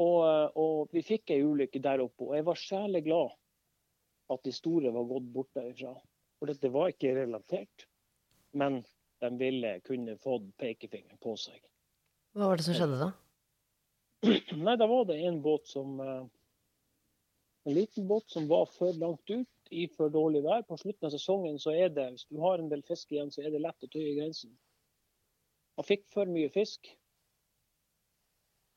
Og, 0.00 0.18
eh, 0.28 0.48
og 0.62 0.94
vi 0.94 1.04
fikk 1.04 1.34
ei 1.34 1.42
ulykke 1.44 1.82
der 1.82 2.04
oppe, 2.04 2.28
og 2.28 2.36
jeg 2.38 2.46
var 2.46 2.60
særlig 2.60 3.04
glad 3.08 3.36
at 4.30 4.46
de 4.46 4.54
store 4.54 4.92
var 4.94 5.08
gått 5.10 5.32
bort 5.34 5.50
derifra. 5.58 5.96
For 6.38 6.48
dette 6.48 6.70
var 6.72 6.92
ikke 6.92 7.16
relatert, 7.18 7.88
men 8.56 8.80
de 9.20 9.30
ville 9.36 9.74
kunne 9.84 10.14
fått 10.22 10.46
pekefingeren 10.60 11.18
på 11.20 11.34
seg. 11.36 11.58
Hva 12.32 12.52
var 12.52 12.60
det 12.60 12.64
som 12.64 12.76
skjedde 12.78 13.00
da? 13.00 13.10
Nei, 14.64 14.76
da 14.78 14.86
var 14.86 15.08
det 15.08 15.18
en 15.26 15.40
båt 15.44 15.66
som 15.68 15.98
En 17.70 17.74
liten 17.74 18.08
båt 18.08 18.30
som 18.30 18.48
var 18.48 18.66
for 18.66 18.92
langt 18.98 19.30
ut 19.30 19.70
i 19.70 19.84
for 19.94 20.10
dårlig 20.10 20.40
vær. 20.42 20.64
På 20.66 20.74
slutten 20.80 21.06
av 21.06 21.12
sesongen 21.14 21.58
så 21.62 21.70
er 21.70 21.92
det, 21.94 22.08
hvis 22.16 22.26
du 22.26 22.40
har 22.42 22.58
en 22.58 22.70
del 22.72 22.82
fisk 22.88 23.12
igjen, 23.14 23.30
så 23.30 23.44
er 23.44 23.52
det 23.54 23.60
lett 23.62 23.86
å 23.86 23.90
tøye 23.92 24.16
grensen. 24.16 24.56
Han 25.78 25.86
fikk 25.86 26.08
for 26.10 26.26
mye 26.26 26.50
fisk. 26.50 26.90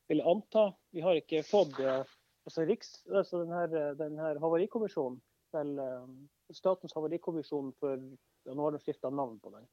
Vil 0.06 0.22
jeg 0.22 0.30
anta. 0.30 0.68
Vi 0.94 1.02
har 1.02 1.18
ikke 1.18 1.42
fått 1.48 1.82
eh, 1.82 2.14
altså 2.46 2.68
Riks, 2.70 2.94
altså 3.10 3.42
den 3.42 3.52
her, 3.58 3.76
eh, 3.80 3.92
den 3.98 4.22
her 4.22 4.38
havarikommisjonen 4.46 5.18
til 5.56 5.74
eh, 5.88 6.08
Statens 6.54 6.94
havarikommisjon 6.94 7.74
for 7.82 7.98
ja, 7.98 8.54
Nå 8.54 8.62
har 8.62 8.76
de 8.76 8.84
skifta 8.84 9.10
navn 9.10 9.40
på 9.42 9.50
den. 9.56 9.66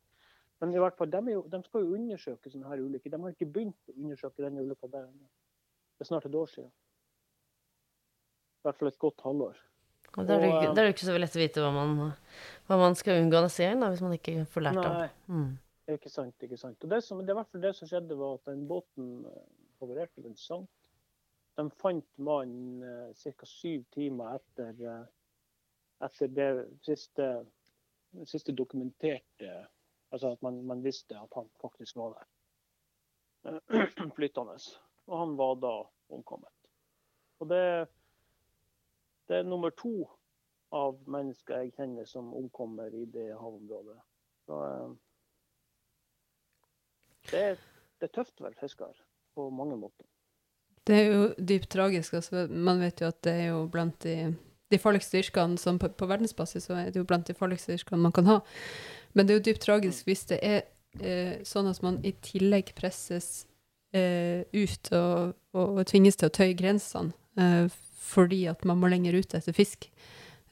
Men 0.64 0.74
i 0.74 0.82
hvert 0.82 0.98
fall, 0.98 1.14
de, 1.14 1.22
jo, 1.36 1.46
de 1.52 1.62
skal 1.68 1.86
jo 1.86 1.94
undersøke 2.00 2.50
sånne 2.50 2.74
her 2.74 2.82
ulykker. 2.82 3.14
De 3.14 3.22
har 3.22 3.38
ikke 3.38 3.54
begynt 3.54 3.94
å 3.94 4.00
undersøke 4.00 4.48
denne 4.48 4.66
ulykka. 4.66 4.90
Det 4.90 5.06
er 6.02 6.10
snart 6.10 6.26
et 6.26 6.42
år 6.42 6.50
siden. 6.58 6.74
I 8.62 8.68
hvert 8.68 8.78
fall 8.78 8.92
et 8.92 9.00
godt 9.02 9.24
halvår. 9.26 9.60
Og 10.12 10.28
Da 10.28 10.36
er 10.36 10.40
det, 10.44 10.50
Og, 10.52 10.64
eh, 10.64 10.84
er 10.84 10.92
ikke 10.92 11.08
så 11.08 11.18
lett 11.18 11.36
å 11.36 11.42
vite 11.42 11.64
hva 11.64 11.72
man, 11.74 12.14
hva 12.68 12.78
man 12.78 12.96
skal 12.96 13.22
unngå 13.22 13.40
av 13.40 13.50
serien, 13.50 13.80
da, 13.80 13.90
hvis 13.90 14.04
man 14.04 14.14
ikke 14.14 14.46
får 14.46 14.66
lært 14.68 14.82
av 14.84 14.98
Nei, 15.00 15.10
mm. 15.28 15.50
ikke 15.96 16.12
sant. 16.12 16.36
ikke 16.44 16.60
sant. 16.60 16.84
Og 16.84 16.90
det, 16.90 17.02
som, 17.04 17.24
det 17.26 17.36
det 17.64 17.74
som 17.76 17.88
skjedde, 17.88 18.18
var 18.20 18.36
at 18.36 18.52
den 18.52 18.68
båten 18.68 19.26
eh, 19.26 19.48
havarerte 19.80 20.24
ved 20.24 20.38
sank. 20.38 20.70
De 21.58 21.68
fant 21.82 22.08
mannen 22.18 22.84
eh, 22.84 23.34
ca. 23.34 23.46
syv 23.48 23.84
timer 23.96 24.38
etter, 24.38 25.08
etter 26.02 26.28
det 26.28 26.52
siste, 26.86 27.32
siste 28.26 28.54
dokumenterte 28.56 29.68
Altså 30.12 30.34
at 30.36 30.42
man, 30.44 30.58
man 30.68 30.84
visste 30.84 31.16
at 31.16 31.32
han 31.38 31.48
faktisk 31.62 31.96
var 31.96 32.18
der. 32.18 32.26
Flytende. 34.18 34.58
Og 35.08 35.20
han 35.20 35.38
var 35.40 35.54
da 35.64 35.76
omkommet. 36.12 36.52
Og 37.40 37.48
det, 37.50 37.88
det 39.30 39.38
er 39.38 39.48
nummer 39.48 39.74
to 39.78 40.08
av 40.72 40.96
mennesker 41.12 41.66
jeg 41.66 41.74
kjenner 41.76 42.08
som 42.08 42.32
omkommer 42.36 42.94
i 42.96 43.06
det 43.12 43.32
havområdet. 43.36 43.98
Så, 44.48 44.60
eh, 44.68 44.92
det, 47.32 47.42
er, 47.42 47.60
det 48.00 48.10
er 48.10 48.16
tøft 48.16 48.40
å 48.42 48.48
være 48.48 48.60
fisker 48.62 48.96
på 49.36 49.50
mange 49.54 49.78
måter. 49.80 50.08
Det 50.88 50.96
er 50.98 51.12
jo 51.12 51.28
dypt 51.38 51.70
tragisk. 51.76 52.16
Altså, 52.18 52.48
man 52.50 52.82
vet 52.82 53.04
jo 53.04 53.12
at 53.12 53.20
det 53.24 53.36
er 53.44 53.52
jo 53.52 53.66
blant 53.72 54.00
de, 54.04 54.34
de 54.72 54.80
farligste 54.82 55.22
yrkene 55.22 55.60
som 55.62 55.78
på, 55.80 55.92
på 55.94 56.10
verdensbasis 56.10 56.70
så 56.70 56.80
er 56.80 56.90
det 56.90 57.04
jo 57.04 57.08
blant 57.08 57.28
de 57.28 57.38
farligste 57.38 57.76
yrkene 57.78 58.02
man 58.02 58.16
kan 58.16 58.30
ha. 58.32 58.40
Men 59.14 59.28
det 59.28 59.36
er 59.36 59.42
jo 59.42 59.48
dypt 59.52 59.66
tragisk 59.68 60.08
hvis 60.08 60.26
det 60.32 60.40
er 60.42 60.62
eh, 61.04 61.38
sånn 61.48 61.70
at 61.70 61.84
man 61.86 62.00
i 62.08 62.16
tillegg 62.26 62.74
presses 62.78 63.46
eh, 63.94 64.48
ut 64.56 64.92
og, 64.96 65.38
og, 65.54 65.78
og 65.78 65.88
tvinges 65.92 66.18
til 66.18 66.32
å 66.32 66.36
tøye 66.40 66.58
grensene 66.58 67.14
eh, 67.38 67.68
fordi 68.02 68.46
at 68.50 68.66
man 68.68 68.80
må 68.82 68.90
lenger 68.92 69.20
ut 69.20 69.36
etter 69.38 69.56
fisk. 69.56 69.88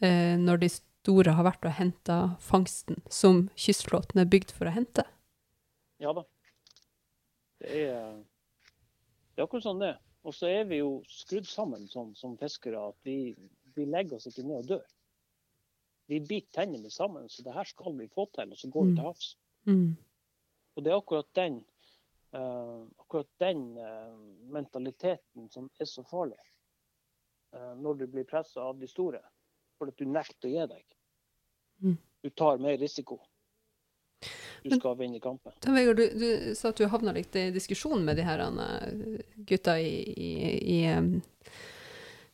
Eh, 0.06 0.36
når 0.40 0.62
de 0.64 0.70
store 0.74 1.34
har 1.36 1.48
vært 1.48 1.66
og 1.68 1.76
henta 1.80 2.18
fangsten 2.44 3.02
som 3.12 3.48
kystflåten 3.60 4.22
er 4.22 4.30
bygd 4.30 4.54
for 4.56 4.70
å 4.70 4.76
hente. 4.76 5.06
Ja 6.00 6.14
da. 6.16 6.24
Det 7.60 7.82
er, 7.90 8.14
det 9.34 9.42
er 9.42 9.48
akkurat 9.48 9.66
sånn 9.66 9.82
det 9.82 9.94
er. 9.96 9.98
Og 10.28 10.36
så 10.36 10.50
er 10.52 10.68
vi 10.68 10.82
jo 10.82 11.00
skrudd 11.08 11.48
sammen 11.48 11.88
som, 11.92 12.12
som 12.16 12.38
fiskere 12.40 12.80
at 12.92 12.98
vi, 13.08 13.34
vi 13.76 13.88
legger 13.88 14.18
oss 14.18 14.28
ikke 14.30 14.46
ned 14.46 14.62
og 14.62 14.70
dør. 14.74 14.86
Vi 16.12 16.20
biter 16.26 16.62
tennene 16.62 16.90
sammen, 16.92 17.28
så 17.30 17.44
det 17.46 17.54
her 17.56 17.68
skal 17.70 17.96
vi 18.00 18.08
få 18.12 18.26
til, 18.36 18.52
og 18.52 18.58
så 18.60 18.70
går 18.74 18.88
vi 18.88 18.92
Mm. 18.92 18.96
til 18.98 19.06
havs. 19.06 19.28
Mm. 19.70 19.90
Og 20.76 20.84
det 20.84 20.92
er 20.92 20.98
akkurat 20.98 21.30
den, 21.38 21.60
uh, 22.34 22.84
akkurat 23.04 23.30
den 23.44 23.64
uh, 23.78 24.16
mentaliteten 24.52 25.50
som 25.54 25.70
er 25.80 25.86
så 25.86 26.04
farlig 26.10 26.40
når 27.54 27.98
du 28.00 28.08
blir 28.08 28.24
pressa 28.30 28.62
av 28.62 28.80
de 28.80 28.88
store. 28.88 29.22
For 29.80 29.88
at 29.90 29.98
du 29.98 30.06
nekter 30.06 30.50
å 30.50 30.54
gi 30.54 30.68
deg. 30.74 30.86
Mm. 31.84 31.98
Du 32.24 32.30
tar 32.30 32.58
mer 32.60 32.78
risiko. 32.78 33.20
Du 34.64 34.70
Men- 34.70 34.80
skal 34.80 34.96
vinne 35.00 35.20
kampen. 35.24 35.54
Tom 35.64 35.74
Vegard, 35.76 35.98
du, 35.98 36.10
du 36.20 36.56
sa 36.56 36.70
at 36.70 36.76
du 36.78 36.88
havna 36.92 37.14
litt 37.16 37.36
i 37.40 37.50
diskusjon 37.56 38.04
med 38.06 38.18
de 38.20 38.26
her 38.28 38.42
eh, 38.44 39.22
gutta 39.48 39.78
i, 39.80 39.94
i, 40.12 40.32
i 40.76 41.22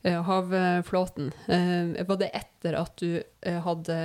eh, 0.02 0.24
havflåten. 0.26 1.32
Eh, 1.46 2.06
var 2.08 2.18
det 2.18 2.32
etter 2.34 2.80
at 2.80 2.98
du 2.98 3.22
eh, 3.42 3.60
hadde 3.62 3.98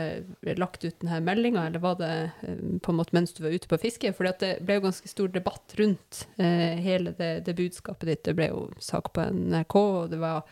lagt 0.60 0.84
ut 0.84 1.00
denne 1.00 1.22
meldinga, 1.24 1.66
eller 1.70 1.80
var 1.80 1.96
det 2.00 2.12
eh, 2.42 2.60
på 2.84 2.92
en 2.92 3.00
måte 3.00 3.16
mens 3.16 3.32
du 3.32 3.42
var 3.46 3.56
ute 3.56 3.68
på 3.72 3.80
fiske? 3.80 4.12
For 4.12 4.28
det 4.28 4.58
ble 4.60 4.76
jo 4.76 4.84
ganske 4.90 5.08
stor 5.08 5.32
debatt 5.32 5.74
rundt 5.80 6.26
eh, 6.36 6.76
hele 6.84 7.16
det, 7.16 7.32
det 7.48 7.56
budskapet 7.56 8.12
ditt. 8.12 8.24
Det 8.28 8.36
ble 8.36 8.50
jo 8.52 8.66
sak 8.84 9.14
på 9.16 9.24
NRK, 9.32 9.76
og 9.80 10.12
det 10.12 10.20
var, 10.20 10.44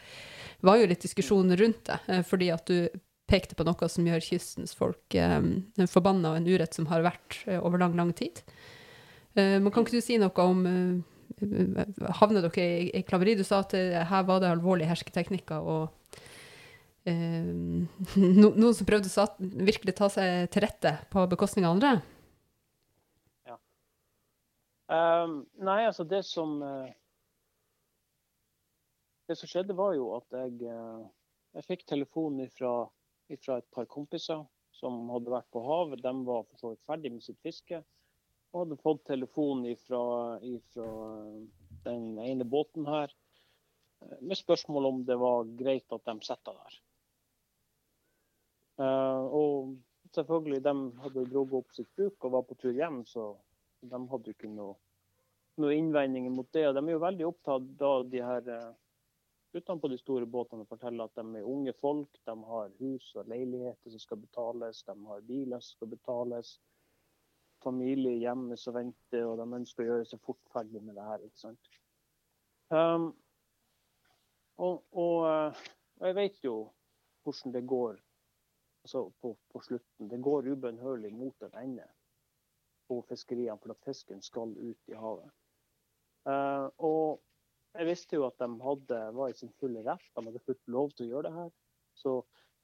var 0.64 0.80
jo 0.80 0.88
litt 0.90 1.04
diskusjon 1.04 1.56
rundt 1.56 1.84
det. 1.86 2.00
eh, 2.08 2.24
fordi 2.26 2.50
at 2.54 2.66
du 2.66 2.88
pekte 3.28 3.56
på 3.58 3.66
noe 3.68 3.90
som 3.92 4.06
gjør 4.08 4.24
kystens 4.24 4.74
folk 4.76 5.14
eh, 5.18 5.38
forbanna, 5.90 6.32
og 6.32 6.40
en 6.40 6.48
urett 6.48 6.76
som 6.76 6.88
har 6.90 7.04
vært 7.04 7.42
eh, 7.46 7.60
over 7.60 7.82
lang, 7.82 7.94
lang 7.98 8.14
tid. 8.16 8.40
Eh, 9.36 9.58
men 9.60 9.70
kan 9.70 9.84
ikke 9.84 10.00
du 10.00 10.04
si 10.04 10.18
noe 10.20 10.48
om 10.48 10.66
Havner 12.18 12.42
dere 12.48 12.62
i, 12.64 12.86
i 12.98 13.04
klaveri? 13.06 13.36
Du 13.38 13.44
sa 13.46 13.60
at 13.62 13.74
her 13.76 14.22
var 14.26 14.40
det 14.42 14.48
alvorlige 14.50 14.88
hersketeknikker, 14.90 15.60
og 15.60 15.92
no, 17.06 18.48
noen 18.48 18.74
som 18.74 18.88
prøvde 18.88 19.12
å 19.12 19.26
virkelig 19.38 19.94
ta 20.00 20.08
seg 20.10 20.48
til 20.50 20.64
rette 20.64 20.94
på 21.12 21.26
bekostning 21.30 21.68
av 21.68 21.76
andre? 21.76 21.92
Um, 24.88 25.44
nei, 25.60 25.82
altså 25.84 26.08
det 26.08 26.24
som 26.26 26.58
Det 29.28 29.36
som 29.36 29.48
skjedde, 29.50 29.76
var 29.76 29.92
jo 29.92 30.06
at 30.16 30.32
jeg, 30.32 30.70
uh, 30.72 31.04
jeg 31.58 31.66
fikk 31.66 31.82
telefon 31.90 32.40
fra 32.56 32.88
et 33.28 33.70
par 33.76 33.88
kompiser 33.92 34.46
som 34.72 35.02
hadde 35.12 35.34
vært 35.34 35.50
på 35.52 35.60
havet. 35.66 36.00
De 36.00 36.12
var 36.24 36.46
for 36.48 36.60
så 36.62 36.70
vidt 36.72 36.86
ferdig 36.88 37.12
med 37.12 37.24
sitt 37.26 37.40
fiske. 37.44 37.82
Og 38.48 38.62
hadde 38.62 38.80
fått 38.80 39.04
telefon 39.10 39.66
fra 39.82 40.00
den 41.84 42.06
ene 42.24 42.46
båten 42.48 42.88
her 42.88 43.12
uh, 43.12 44.16
med 44.22 44.40
spørsmål 44.40 44.88
om 44.94 45.04
det 45.04 45.18
var 45.20 45.52
greit 45.60 45.92
at 45.92 46.08
de 46.08 46.16
sitter 46.30 46.62
der. 46.62 46.80
og 48.78 49.74
selvfølgelig, 50.14 50.62
de 50.62 50.74
hadde 51.02 51.28
dratt 51.28 51.54
opp 51.60 51.72
sitt 51.74 51.88
bruk 51.98 52.24
og 52.24 52.36
var 52.36 52.44
på 52.48 52.56
tur 52.62 52.72
hjem, 52.72 53.00
så 53.04 53.32
de 53.82 53.98
hadde 54.12 54.30
jo 54.30 54.36
ikke 54.36 54.50
noe, 54.52 54.76
noe 55.58 55.74
innvendinger 55.74 56.30
mot 56.32 56.46
det. 56.54 56.68
Og 56.68 56.76
de 56.76 56.84
er 56.86 56.94
jo 56.94 57.02
veldig 57.02 57.26
opptatt 57.26 57.82
av 57.90 58.06
de 58.12 58.22
her 58.22 58.52
guttene 59.52 59.90
de 59.92 59.98
store 59.98 60.26
båtene 60.26 60.64
og 60.64 60.70
forteller 60.72 61.08
at 61.08 61.18
de 61.18 61.40
er 61.40 61.46
unge 61.48 61.72
folk. 61.80 62.18
De 62.26 62.34
har 62.50 62.72
hus 62.80 63.12
og 63.16 63.28
leiligheter 63.30 63.94
som 63.94 64.02
skal 64.02 64.20
betales, 64.22 64.82
de 64.86 64.96
har 65.06 65.24
biler 65.28 65.60
som 65.60 65.76
skal 65.76 65.92
betales. 65.94 66.58
Familie 67.64 68.14
hjemme 68.20 68.56
som 68.56 68.76
venter, 68.76 69.24
og 69.26 69.38
de 69.40 69.46
ønsker 69.60 69.82
å 69.82 69.88
gjøre 69.88 70.06
seg 70.06 70.20
fort 70.22 70.52
ferdig 70.52 70.82
med 70.82 70.94
det 70.94 71.06
her. 71.06 71.24
ikke 71.26 71.40
sant? 71.40 71.70
Um, 72.70 73.08
og, 74.58 74.84
og, 74.92 75.24
uh, 75.24 75.64
jeg 76.04 76.14
vet 76.18 76.44
jo 76.44 76.56
hvordan 77.24 77.54
det 77.54 77.64
går 77.66 77.96
altså 78.84 79.08
på, 79.20 79.32
på 79.52 79.62
slutten. 79.64 80.10
Det 80.10 80.20
går 80.22 80.52
ubønnhørlig 80.52 81.10
mot 81.16 81.42
en 81.42 81.56
ende 81.62 81.88
på 82.88 83.00
fiskeriene 83.08 83.58
for 83.60 83.74
at 83.74 83.82
fisken 83.84 84.22
skal 84.22 84.54
ut 84.54 84.92
i 84.92 84.96
havet. 84.96 85.32
Uh, 86.28 86.68
og 86.84 87.20
jeg 87.78 87.86
visste 87.86 88.18
jo 88.18 88.26
at 88.26 88.38
de 88.42 88.48
hadde, 88.64 88.98
var 89.14 89.30
i 89.30 89.36
sin 89.38 89.52
fulle 89.60 89.84
rett, 89.86 90.10
de 90.14 90.24
hadde 90.26 90.44
fått 90.46 90.70
lov 90.74 90.90
til 90.96 91.06
å 91.06 91.10
gjøre 91.12 91.28
det 91.28 91.36
her. 91.36 91.50
Så 91.98 92.14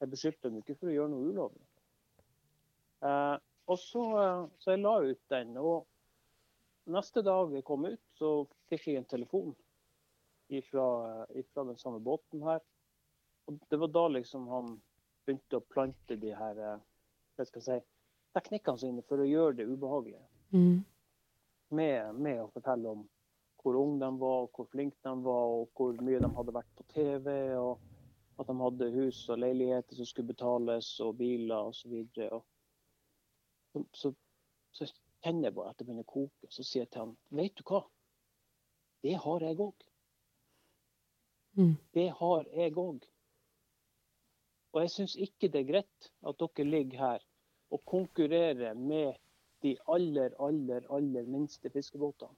jeg 0.01 0.11
beskyldte 0.11 0.49
dem 0.49 0.59
ikke 0.59 0.75
for 0.79 0.91
å 0.91 0.95
gjøre 0.95 1.11
noe 1.13 1.29
ulovlig. 1.31 1.67
Eh, 3.05 3.35
og 3.65 3.79
så, 3.81 4.03
uh, 4.19 4.47
så 4.61 4.73
jeg 4.73 4.83
la 4.83 4.95
ut 5.01 5.21
den. 5.31 5.55
Og 5.57 6.91
neste 6.91 7.23
dag 7.25 7.53
jeg 7.55 7.65
kom 7.65 7.87
ut, 7.87 8.03
så 8.19 8.33
fikk 8.69 8.89
jeg 8.91 9.01
en 9.01 9.09
telefon 9.09 9.55
fra 10.69 11.63
den 11.65 11.79
samme 11.81 12.03
båten 12.05 12.43
her. 12.45 12.61
Og 13.49 13.57
det 13.71 13.79
var 13.81 13.93
da 13.93 14.03
liksom 14.13 14.45
han 14.51 14.75
begynte 15.25 15.57
å 15.57 15.65
plante 15.73 16.19
de 16.21 16.35
her 16.37 16.59
hva 16.59 17.45
skal 17.47 17.61
jeg 17.61 17.65
si, 17.65 17.77
teknikkene 18.35 18.81
sine 18.81 19.03
for 19.09 19.21
å 19.21 19.27
gjøre 19.27 19.57
det 19.57 19.65
ubehagelig. 19.69 20.21
Mm. 20.53 20.83
Med, 21.75 22.19
med, 22.21 22.43
å 22.43 22.51
fortelle 22.53 22.93
om 22.93 23.01
hvor 23.65 23.75
ung 23.81 23.95
de 24.01 24.19
var, 24.21 24.45
hvor 24.53 24.67
flinke 24.69 24.97
de 25.03 25.23
var, 25.25 25.45
og 25.57 25.69
hvor 25.73 25.95
mye 26.05 26.19
de 26.21 26.29
hadde 26.37 26.53
vært 26.53 26.73
på 26.77 26.83
TV. 26.93 27.29
og 27.57 27.79
At 28.37 28.51
de 28.51 28.55
hadde 28.59 28.91
hus 28.93 29.23
og 29.33 29.39
leiligheter 29.41 29.97
som 29.97 30.05
skulle 30.05 30.33
betales, 30.33 30.99
og 30.99 31.17
biler 31.17 31.71
osv. 31.71 31.95
Så, 32.13 32.41
så, 33.73 33.83
så, 33.93 34.13
så 34.77 34.89
kjenner 35.25 35.49
jeg 35.49 35.55
bare 35.57 35.73
at 35.73 35.79
det 35.79 35.87
begynner 35.87 36.05
å 36.05 36.13
koke. 36.13 36.51
Så 36.53 36.61
sier 36.61 36.85
jeg 36.85 36.93
til 36.93 37.05
han, 37.07 37.17
vet 37.41 37.57
du 37.57 37.65
hva? 37.65 37.81
Det 39.01 39.17
har 39.25 39.49
jeg 39.49 39.59
òg. 39.65 39.89
Mm. 41.57 41.75
Det 41.97 42.07
har 42.21 42.47
jeg 42.53 42.77
òg. 42.85 43.09
Og 44.75 44.81
jeg 44.83 44.93
syns 44.93 45.17
ikke 45.25 45.49
det 45.49 45.63
er 45.63 45.71
greit 45.71 46.11
at 46.21 46.37
dere 46.41 46.69
ligger 46.69 47.01
her 47.01 47.29
og 47.73 47.81
konkurrerer 47.89 48.77
med 48.77 49.15
de 49.65 49.73
aller, 49.89 50.35
aller, 50.37 50.85
aller 50.93 51.25
minste 51.25 51.71
fiskebåtene. 51.73 52.35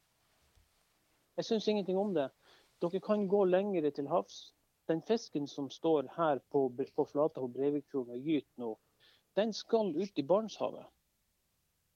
Jeg 1.38 1.46
syns 1.46 1.68
ingenting 1.68 1.98
om 1.98 2.14
det. 2.14 2.30
Dere 2.82 3.02
kan 3.02 3.28
gå 3.30 3.44
lengre 3.46 3.92
til 3.92 4.10
havs. 4.10 4.54
Den 4.88 5.02
fisken 5.06 5.48
som 5.48 5.70
står 5.70 6.08
her 6.16 6.40
på, 6.52 6.70
på 6.96 7.06
flata 7.06 7.42
på 7.42 7.50
Breivikfjorden 7.54 8.16
og 8.16 8.30
gyter 8.30 8.62
nå, 8.64 8.70
den 9.36 9.52
skal 9.54 9.92
ut 9.96 10.18
i 10.18 10.24
Barentshavet. 10.24 10.86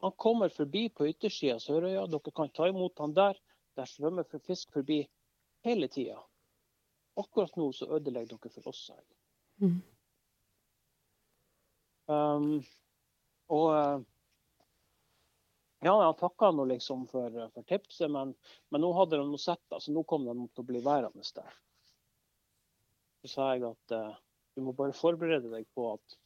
Han 0.01 0.11
kommer 0.17 0.49
forbi 0.49 0.89
på 0.89 1.07
yttersida 1.09 1.55
av 1.55 1.63
Sørøya. 1.63 2.05
Dere 2.09 2.33
kan 2.35 2.51
ta 2.53 2.67
imot 2.69 2.99
han 2.99 3.15
der. 3.17 3.39
Der 3.77 3.87
svømmer 3.89 4.27
fisk 4.45 4.73
forbi 4.73 4.99
hele 5.65 5.87
tida. 5.87 6.19
Akkurat 7.17 7.55
nå 7.57 7.71
så 7.73 7.87
ødelegger 7.95 8.37
dere 8.37 8.53
for 8.55 8.69
oss. 8.73 8.83
Mm. 9.61 9.81
Um, 12.11 12.63
og 13.47 13.67
eh, 13.77 14.01
ja, 15.81 15.93
jeg 16.03 16.17
takka 16.19 16.51
nå 16.53 16.67
liksom 16.69 17.07
for, 17.09 17.33
for 17.55 17.65
tipset, 17.69 18.09
men, 18.13 18.35
men, 18.69 18.83
nå 18.83 18.91
hadde 18.93 19.17
de 19.17 19.25
noe 19.25 19.41
sett, 19.41 19.63
så 19.79 19.93
nå 19.93 20.03
kom 20.09 20.27
de 20.27 20.35
til 20.47 20.63
å 20.63 20.67
bli 20.67 20.81
værende 20.85 21.25
der. 21.37 21.55
Så 23.21 23.31
sa 23.33 23.47
jeg 23.53 23.65
at 23.69 23.95
uh, 23.97 24.13
du 24.57 24.61
må 24.65 24.73
bare 24.77 24.93
forberede 24.97 25.49
deg 25.49 25.65
på 25.77 25.87
at, 25.95 26.17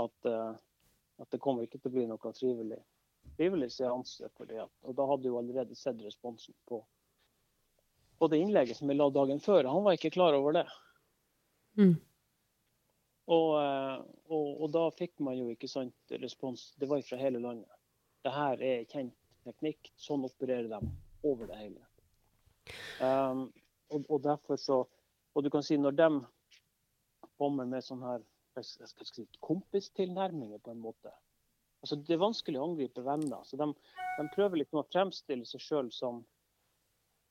at, 0.00 0.28
uh, 0.28 0.56
at 1.20 1.28
det 1.32 1.40
kommer 1.44 1.66
ikke 1.66 1.80
til 1.80 1.92
å 1.92 1.96
bli 1.96 2.06
noe 2.08 2.32
trivelig, 2.36 2.80
trivelig 3.36 3.70
seanse. 3.76 4.28
Fordi 4.36 4.60
at, 4.64 4.72
Og 4.84 4.96
da 4.96 5.08
hadde 5.12 5.28
jo 5.28 5.38
allerede 5.40 5.76
sett 5.76 6.00
responsen 6.04 6.56
på, 6.68 6.82
på 8.20 8.28
det 8.32 8.40
innlegget 8.40 8.80
som 8.80 8.92
jeg 8.92 9.00
la 9.00 9.08
dagen 9.12 9.40
før. 9.44 9.68
Han 9.68 9.84
var 9.84 9.96
ikke 9.96 10.12
klar 10.16 10.36
over 10.36 10.56
det. 10.60 10.66
Mm. 11.80 11.96
Og, 13.30 13.50
eh, 13.60 13.98
og, 14.32 14.46
og, 14.56 14.66
da 14.74 14.88
fikk 14.96 15.20
man 15.22 15.38
jo 15.38 15.52
ikke 15.52 15.68
sant 15.70 16.16
respons. 16.20 16.70
Det 16.80 16.88
var 16.90 17.04
fra 17.06 17.20
hele 17.20 17.40
landet. 17.42 17.79
Det 18.24 18.32
her 18.34 18.62
er 18.64 18.84
kjent 18.90 19.16
teknikk. 19.46 19.92
Sånn 20.00 20.26
opererer 20.28 20.68
de 20.70 20.80
over 21.26 21.50
det 21.50 21.60
hele. 21.60 21.86
Um, 23.00 23.46
og, 23.90 24.04
og, 24.06 24.20
derfor 24.22 24.60
så 24.60 24.76
Og 25.34 25.42
du 25.42 25.48
kan 25.50 25.64
si 25.64 25.78
når 25.78 25.94
de 25.98 26.08
kommer 27.40 27.66
med 27.66 27.82
sånn 27.82 28.02
her 28.04 28.22
si, 28.62 29.24
kompistilnærminger 29.42 30.60
på 30.62 30.74
en 30.74 30.82
måte 30.82 31.12
altså 31.80 31.96
Det 31.96 32.14
er 32.14 32.20
vanskelig 32.20 32.60
å 32.60 32.66
angripe 32.68 33.02
venner. 33.04 33.40
så 33.48 33.56
De, 33.56 33.70
de 34.18 34.26
prøver 34.34 34.60
liksom 34.60 34.82
å 34.82 34.88
fremstille 34.90 35.48
seg 35.48 35.62
sjøl 35.64 35.88
som, 35.94 36.20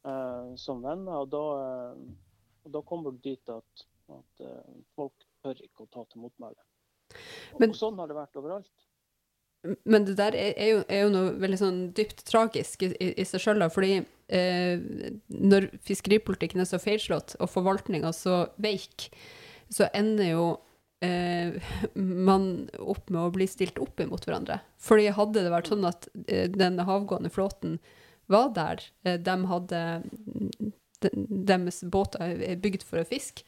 uh, 0.08 0.56
som 0.58 0.82
venner. 0.82 1.22
Og 1.22 1.30
da, 1.30 1.44
uh, 1.94 2.64
og 2.66 2.74
da 2.74 2.82
kommer 2.90 3.14
du 3.14 3.22
dit 3.30 3.54
at, 3.54 3.86
at 4.16 4.46
uh, 4.46 4.80
folk 4.98 5.28
tør 5.44 5.62
ikke 5.62 5.86
å 5.86 5.92
ta 5.94 6.06
til 6.10 6.26
motmæle. 6.26 6.66
Og, 7.54 7.68
sånn 7.78 8.02
har 8.02 8.10
det 8.10 8.18
vært 8.18 8.42
overalt. 8.42 8.89
Men 9.84 10.06
det 10.08 10.16
der 10.20 10.36
er, 10.38 10.54
er, 10.56 10.70
jo, 10.72 10.80
er 10.88 11.04
jo, 11.04 11.12
noe 11.12 11.34
veldig 11.42 11.60
sånn 11.60 11.80
dypt 11.98 12.24
tragisk 12.28 12.86
i, 12.88 12.94
i, 12.96 13.12
i 13.20 13.26
seg 13.28 13.44
sjøl, 13.44 13.66
fordi 13.74 13.98
eh, 14.32 14.80
når 15.28 15.68
fiskeripolitikken 15.86 16.64
er 16.64 16.70
så 16.70 16.80
feilslått 16.82 17.36
og 17.40 17.52
forvaltninga 17.52 18.14
så 18.16 18.46
veik, 18.62 19.10
så 19.70 19.90
ender 19.94 20.32
jo 20.32 20.46
eh, 21.06 21.60
man 22.00 22.70
opp 22.80 23.12
med 23.12 23.22
å 23.22 23.34
bli 23.36 23.50
stilt 23.52 23.82
opp 23.84 24.00
imot 24.00 24.28
hverandre. 24.28 24.62
Fordi 24.80 25.12
hadde 25.16 25.44
det 25.44 25.54
vært 25.54 25.74
sånn 25.74 25.88
at 25.90 26.08
eh, 26.28 26.48
den 26.52 26.80
havgående 26.88 27.32
flåten 27.34 27.78
var 28.32 28.54
der, 28.56 28.86
eh, 29.04 29.20
de 29.20 29.38
hadde 29.52 29.84
de, 31.04 31.12
deres 31.52 31.84
båter 31.84 32.40
er 32.44 32.60
bygd 32.62 32.84
for 32.88 33.02
å 33.02 33.08
fiske, 33.08 33.44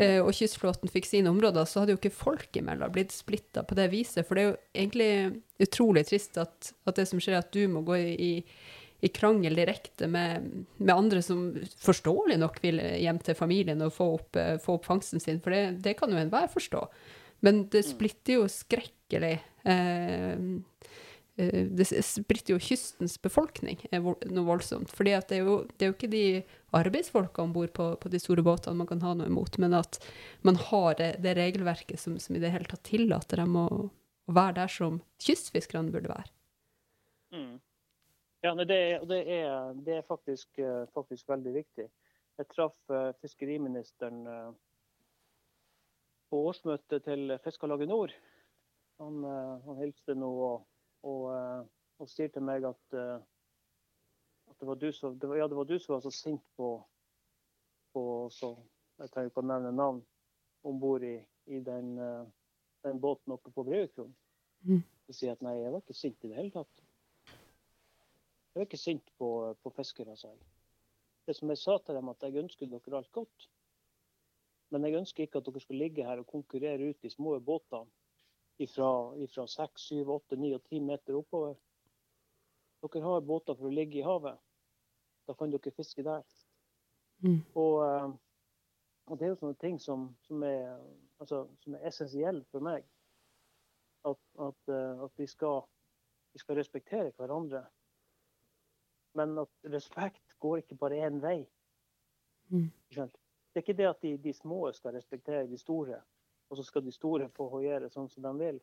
uh, 0.00 0.20
og 0.22 0.32
kystflåten 0.36 0.90
fikk 0.92 1.08
sine 1.08 1.32
områder, 1.32 1.66
så 1.68 1.82
hadde 1.82 1.96
jo 1.96 2.00
ikke 2.00 2.14
folk 2.14 2.60
imellom 2.60 2.92
blitt 2.94 3.14
splitta 3.14 3.64
på 3.66 3.78
det 3.78 3.88
viset. 3.92 4.26
For 4.28 4.38
det 4.38 4.44
er 4.44 4.50
jo 4.50 4.60
egentlig 4.84 5.10
utrolig 5.66 6.06
trist 6.08 6.38
at, 6.42 6.72
at 6.88 7.00
det 7.00 7.08
som 7.10 7.22
skjer, 7.22 7.40
at 7.40 7.52
du 7.54 7.64
må 7.70 7.84
gå 7.86 7.98
i, 8.00 8.32
i 9.02 9.12
krangel 9.14 9.58
direkte 9.58 10.08
med, 10.10 10.50
med, 10.78 10.94
andre 10.94 11.22
som 11.24 11.48
forståelig 11.82 12.38
nok 12.42 12.60
vil 12.64 12.80
hjem 13.02 13.18
til 13.24 13.38
familien 13.38 13.82
og 13.84 13.94
få 13.96 14.12
opp, 14.20 14.38
uh, 14.38 14.54
få 14.62 14.78
opp 14.78 14.88
fangsten 14.88 15.22
sin, 15.22 15.42
for 15.42 15.54
det, 15.54 15.82
det 15.84 15.98
kan 16.00 16.12
jo 16.12 16.20
enhver 16.20 16.50
forstå. 16.52 16.86
Men 17.42 17.64
det 17.74 17.82
splitter 17.88 18.38
jo 18.38 18.44
skrekkelig. 18.50 19.34
Eh, 19.66 20.42
det 21.36 21.86
spritter 22.04 22.52
jo 22.52 22.60
kystens 22.60 23.14
befolkning 23.22 23.80
noe 23.94 24.44
voldsomt. 24.44 24.90
For 24.92 25.08
det 25.08 25.30
det 25.30 25.38
er 25.38 25.46
jo 25.88 25.94
ikke 25.94 26.10
de 26.12 26.42
arbeidsfolka 26.76 27.42
om 27.42 27.54
bord 27.54 27.72
på, 27.72 27.86
på, 27.96 28.10
de 28.12 28.20
store 28.20 28.44
båtene 28.44 28.76
man 28.76 28.88
kan 28.90 29.00
ha 29.00 29.14
noe 29.16 29.30
imot, 29.30 29.56
men 29.58 29.72
at 29.76 29.96
man 30.44 30.58
har 30.60 30.98
det, 31.00 31.16
det 31.24 31.36
regelverket 31.38 32.00
som, 32.00 32.18
som, 32.20 32.36
i 32.36 32.42
det 32.42 32.52
hele 32.52 32.68
tatt 32.68 32.84
tillater 32.84 33.40
dem 33.40 33.56
å, 33.56 33.66
å 34.28 34.34
være 34.36 34.58
der 34.60 34.72
som 34.72 35.00
kystfiskerne 35.24 35.92
burde 35.94 36.12
være. 36.12 36.28
Mm. 37.32 37.54
Ja, 38.44 38.52
det 38.58 38.66
det 39.08 39.20
er, 39.38 39.72
det 39.86 39.96
er 40.00 40.04
faktisk, 40.04 40.50
eh, 40.58 40.84
faktisk, 40.92 41.28
veldig 41.30 41.54
viktig. 41.54 41.86
Jeg 42.40 42.48
traff 42.48 42.76
fiskeriministeren 43.20 44.24
på 46.32 46.40
årsmøtet 46.48 47.04
til 47.04 47.36
Fiskarlaget 47.44 47.88
Nord. 47.88 48.12
Han, 49.00 49.20
han 49.66 49.80
hilste 49.82 50.16
nå 50.16 50.30
og 50.32 50.64
og, 51.02 51.22
eh, 51.34 51.62
og 52.02 52.10
sier 52.10 52.30
til 52.32 52.44
meg 52.46 52.66
at, 52.66 52.96
eh, 52.98 53.18
at 54.50 54.58
det, 54.58 54.68
var 54.68 54.78
du 54.78 54.88
som, 54.94 55.18
det, 55.18 55.28
var, 55.28 55.40
ja, 55.40 55.48
det 55.50 55.58
var 55.58 55.68
du 55.68 55.78
som 55.78 55.96
var 55.96 56.04
så 56.04 56.12
sint 56.14 56.44
på, 56.56 56.74
på 57.94 58.04
så, 58.30 58.54
Jeg 59.00 59.10
trenger 59.10 59.32
ikke 59.32 59.42
å 59.42 59.48
nevne 59.48 59.72
navn 59.74 60.02
om 60.68 60.78
bord 60.80 61.02
i, 61.06 61.16
i 61.50 61.58
den, 61.64 61.96
eh, 61.98 62.24
den 62.86 63.00
båten 63.02 63.34
oppe 63.34 63.50
på 63.50 63.64
Breivikfjorden. 63.66 64.14
Mm. 64.68 64.82
Og 65.08 65.16
sier 65.16 65.34
at 65.34 65.42
nei, 65.42 65.56
jeg 65.58 65.72
var 65.74 65.82
ikke 65.82 65.98
sint 65.98 66.22
i 66.22 66.30
det 66.30 66.38
hele 66.38 66.54
tatt. 66.54 66.82
Jeg 68.52 68.60
var 68.60 68.68
ikke 68.68 68.78
sint 68.78 69.10
på, 69.18 69.30
på 69.64 69.72
fiskere, 69.74 70.14
sa 70.16 70.30
jeg. 70.30 70.44
Det 71.26 71.34
som 71.38 71.50
jeg 71.50 71.58
sa 71.58 71.78
til 71.78 71.96
dem, 71.96 72.10
at 72.12 72.22
jeg 72.22 72.38
ønsker 72.42 72.70
dere 72.70 72.98
alt 72.98 73.10
godt. 73.16 73.48
Men 74.70 74.86
jeg 74.86 74.98
ønsker 75.00 75.24
ikke 75.24 75.40
at 75.40 75.48
dere 75.48 75.62
skal 75.64 75.78
ligge 75.80 76.06
her 76.06 76.20
og 76.20 76.30
konkurrere 76.30 76.92
ut 76.92 77.02
de 77.02 77.10
små 77.10 77.34
båtene 77.40 77.90
fra 79.34 79.46
6, 79.46 79.82
7, 79.88 80.08
8, 80.08 80.36
9 80.36 80.54
og 80.54 80.62
10 80.68 80.80
meter 80.80 81.18
oppover. 81.18 81.54
Dere 82.82 83.04
har 83.04 83.26
båter 83.26 83.54
for 83.58 83.68
å 83.68 83.74
ligge 83.74 84.00
i 84.00 84.06
havet. 84.06 84.38
Da 85.26 85.34
kan 85.38 85.52
dere 85.52 85.74
fiske 85.76 86.02
der. 86.02 86.24
Mm. 87.22 87.40
Og, 87.54 87.76
eh, 87.86 88.08
og, 89.06 89.18
det 89.18 89.26
er 89.26 89.30
jo 89.30 89.38
sånne 89.40 89.58
ting 89.62 89.78
som, 89.80 90.08
som 90.26 90.42
er, 90.46 90.74
altså, 91.22 91.44
er 91.70 91.86
essensielle 91.88 92.42
for 92.50 92.64
meg. 92.64 92.86
At, 94.08 94.18
at, 94.42 94.72
eh, 94.74 95.04
at 95.06 95.14
vi, 95.20 95.28
skal, 95.30 95.62
vi, 96.34 96.42
skal, 96.42 96.58
respektere 96.58 97.14
hverandre. 97.18 97.64
Men 99.14 99.36
at 99.44 99.70
respekt 99.70 100.38
går 100.42 100.62
ikke 100.62 100.80
bare 100.80 101.04
én 101.06 101.20
vei. 101.22 101.38
Mm. 102.50 102.70
Det 102.90 103.60
er 103.60 103.62
ikke 103.62 103.78
det 103.78 103.88
at 103.88 104.02
de, 104.02 104.16
de, 104.18 104.32
små 104.34 104.64
skal 104.72 104.96
respektere 104.96 105.46
de 105.46 105.58
store, 105.60 106.00
og 106.52 106.58
så 106.58 106.66
skal 106.68 106.84
de 106.84 106.92
store 106.92 107.30
få 107.32 107.46
hoiere 107.48 107.88
sånn 107.88 108.10
som 108.12 108.26
de 108.26 108.32
vil. 108.36 108.58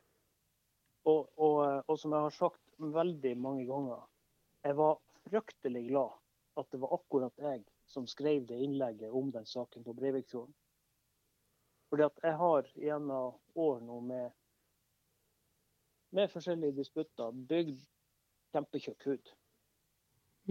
Og, 1.10 1.25
og, 1.41 1.60
og 1.89 1.95
som 1.97 2.13
jeg 2.13 2.25
har 2.28 2.36
sagt 2.36 2.62
veldig 2.78 3.32
mange 3.41 3.65
ganger, 3.65 4.04
jeg 4.62 4.78
var 4.78 4.99
fryktelig 5.23 5.88
glad 5.88 6.13
at 6.62 6.67
det 6.69 6.82
var 6.84 6.93
akkurat 6.93 7.41
jeg 7.41 7.63
som 7.89 8.06
skrev 8.08 8.45
det 8.45 8.60
innlegget 8.62 9.10
om 9.10 9.32
den 9.34 9.47
saken 9.49 9.84
på 9.88 9.95
Breivikfjorden. 9.97 10.54
Fordi 11.89 12.06
at 12.06 12.21
jeg 12.23 12.38
har 12.38 12.69
gjennom 12.75 13.39
år 13.58 13.80
nå 13.82 13.97
med, 14.06 14.38
med 16.13 16.30
forskjellige 16.30 16.78
disputter 16.78 17.34
bygd 17.49 17.82
kjempetjukk 18.54 19.08
hud. 19.10 19.34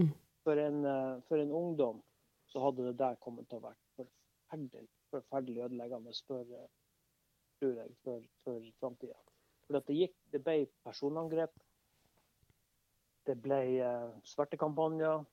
Mm. 0.00 0.10
For, 0.42 0.58
en, 0.64 0.82
eh, 0.90 1.14
for, 1.28 1.38
en, 1.38 1.54
ungdom 1.54 2.02
så 2.50 2.66
hadde 2.66 2.88
det 2.88 2.98
der 2.98 3.22
kommet 3.22 3.46
til 3.46 3.60
å 3.60 3.68
være 3.68 3.78
forferdelig, 4.00 4.90
forferdelig 5.14 5.68
ødeleggende 5.68 6.18
for, 6.26 6.58
eh, 6.58 6.68
tror 7.58 7.74
jeg, 7.80 7.94
for, 8.04 8.22
for 8.44 8.68
framtida. 8.80 9.16
For 9.66 9.78
det, 9.78 9.96
gikk, 9.96 10.14
det 10.32 10.40
ble 10.44 10.62
personangrep. 10.86 11.52
Det 13.28 13.36
ble 13.44 13.60
uh, 13.84 14.14
svertekampanjer 14.24 15.24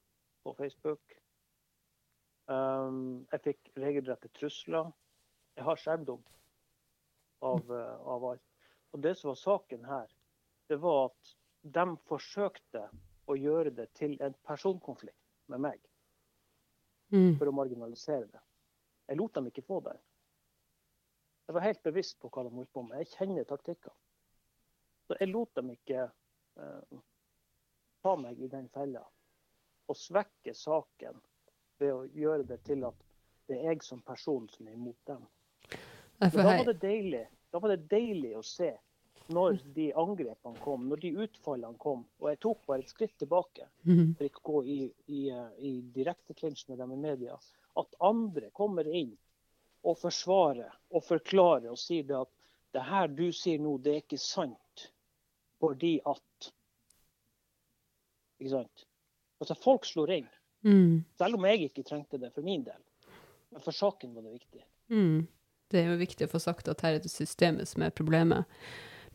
på 0.44 0.54
Facebook. 0.58 1.16
Um, 2.52 3.26
jeg 3.32 3.44
fikk 3.46 3.72
regelrette 3.80 4.30
trusler. 4.36 4.92
Jeg 5.56 5.66
har 5.66 5.80
skjermdom 5.80 6.22
av, 7.48 7.72
uh, 7.72 7.96
av, 8.12 8.28
alt. 8.34 8.46
Og 8.92 9.02
det 9.06 9.16
som 9.20 9.32
var 9.32 9.40
saken 9.40 9.88
her, 9.88 10.12
det 10.70 10.82
var 10.84 11.08
at 11.08 11.36
de 11.76 11.86
forsøkte 12.10 12.84
å 13.32 13.38
gjøre 13.40 13.72
det 13.74 13.88
til 13.98 14.18
en 14.22 14.36
personkonflikt 14.46 15.18
med 15.54 15.64
meg. 15.70 15.80
Mm. 17.14 17.38
For 17.40 17.50
å 17.50 17.56
marginalisere 17.56 18.28
det. 18.28 18.44
Jeg 19.08 19.20
lot 19.22 19.38
dem 19.38 19.50
ikke 19.50 19.66
få 19.66 19.80
det. 19.86 19.96
Jeg 21.46 21.56
var 21.56 21.66
helt 21.68 21.84
bevisst 21.86 22.18
på 22.22 22.30
hva 22.34 22.44
de 22.46 22.54
holdt 22.56 22.74
på 22.74 22.84
med. 22.86 23.04
Jeg 23.04 23.12
kjenner 23.14 23.48
taktikkene. 23.50 23.94
Så 25.06 25.18
jeg 25.20 25.30
lot 25.30 25.52
dem 25.54 25.70
ikke 25.76 26.08
eh, 26.08 27.02
ta 28.02 28.16
meg 28.18 28.40
i 28.42 28.50
den 28.50 28.66
fella 28.74 29.04
og 29.86 29.98
svekke 30.00 30.56
saken 30.58 31.20
ved 31.78 31.92
å 31.94 32.06
gjøre 32.10 32.48
det 32.50 32.58
til 32.66 32.88
at 32.88 33.04
det 33.46 33.60
er 33.60 33.76
jeg 33.76 33.84
som 33.86 34.02
person 34.02 34.48
som 34.50 34.66
er 34.66 34.74
imot 34.74 34.98
dem. 35.06 35.28
Da 36.18 36.32
var 36.34 36.64
det 36.66 36.80
deilig, 36.82 37.26
da 37.54 37.62
var 37.62 37.76
det 37.76 37.86
deilig 37.92 38.32
å 38.40 38.42
se 38.46 38.72
når 39.36 39.60
de 39.76 39.90
angrepene 39.98 40.62
kom, 40.62 40.88
når 40.90 41.02
de 41.04 41.12
utfallene 41.26 41.78
kom. 41.82 42.06
Og 42.22 42.30
jeg 42.32 42.42
tok 42.46 42.66
bare 42.70 42.86
et 42.86 42.94
skritt 42.94 43.14
tilbake 43.22 43.68
mhm. 43.86 44.16
for 44.18 44.28
ikke 44.28 44.42
å 44.42 44.48
gå 44.52 44.64
i, 44.64 44.80
i, 45.06 45.22
i 45.70 45.76
direkteklinsj 45.94 46.70
med 46.72 46.82
dem 46.82 46.94
i 46.96 47.00
media. 47.08 47.38
At 47.78 47.98
andre 48.06 48.50
kommer 48.56 48.88
inn 48.90 49.14
og 49.86 50.00
forsvare 50.00 50.68
og 50.92 51.04
forklare 51.06 51.70
og 51.72 51.80
si 51.80 52.02
det 52.06 52.18
at 52.18 52.32
det 52.76 52.84
her 52.84 53.08
du 53.08 53.30
sier 53.34 53.62
nå, 53.62 53.78
det 53.80 53.94
er 53.94 54.04
ikke 54.04 54.20
sant 54.22 54.90
fordi 55.64 55.98
at 56.06 56.52
Ikke 58.36 58.52
sant? 58.52 58.84
Altså, 59.40 59.56
folk 59.56 59.86
slår 59.88 60.12
inn. 60.12 60.26
Mm. 60.68 61.06
Selv 61.18 61.38
om 61.38 61.46
jeg 61.48 61.70
ikke 61.70 61.86
trengte 61.88 62.20
det 62.20 62.34
for 62.36 62.44
min 62.44 62.66
del. 62.66 62.82
Men 63.54 63.64
for 63.64 63.72
saken 63.72 64.12
var 64.12 64.26
det 64.26 64.34
viktig. 64.34 64.66
Mm. 64.92 65.22
Det 65.72 65.80
er 65.80 65.88
jo 65.94 66.02
viktig 66.02 66.28
å 66.28 66.34
få 66.34 66.42
sagt 66.44 66.68
at 66.68 66.84
her 66.84 66.98
er 66.98 67.06
det 67.06 67.12
systemet 67.14 67.72
som 67.72 67.86
er 67.88 67.96
problemet. 67.96 68.44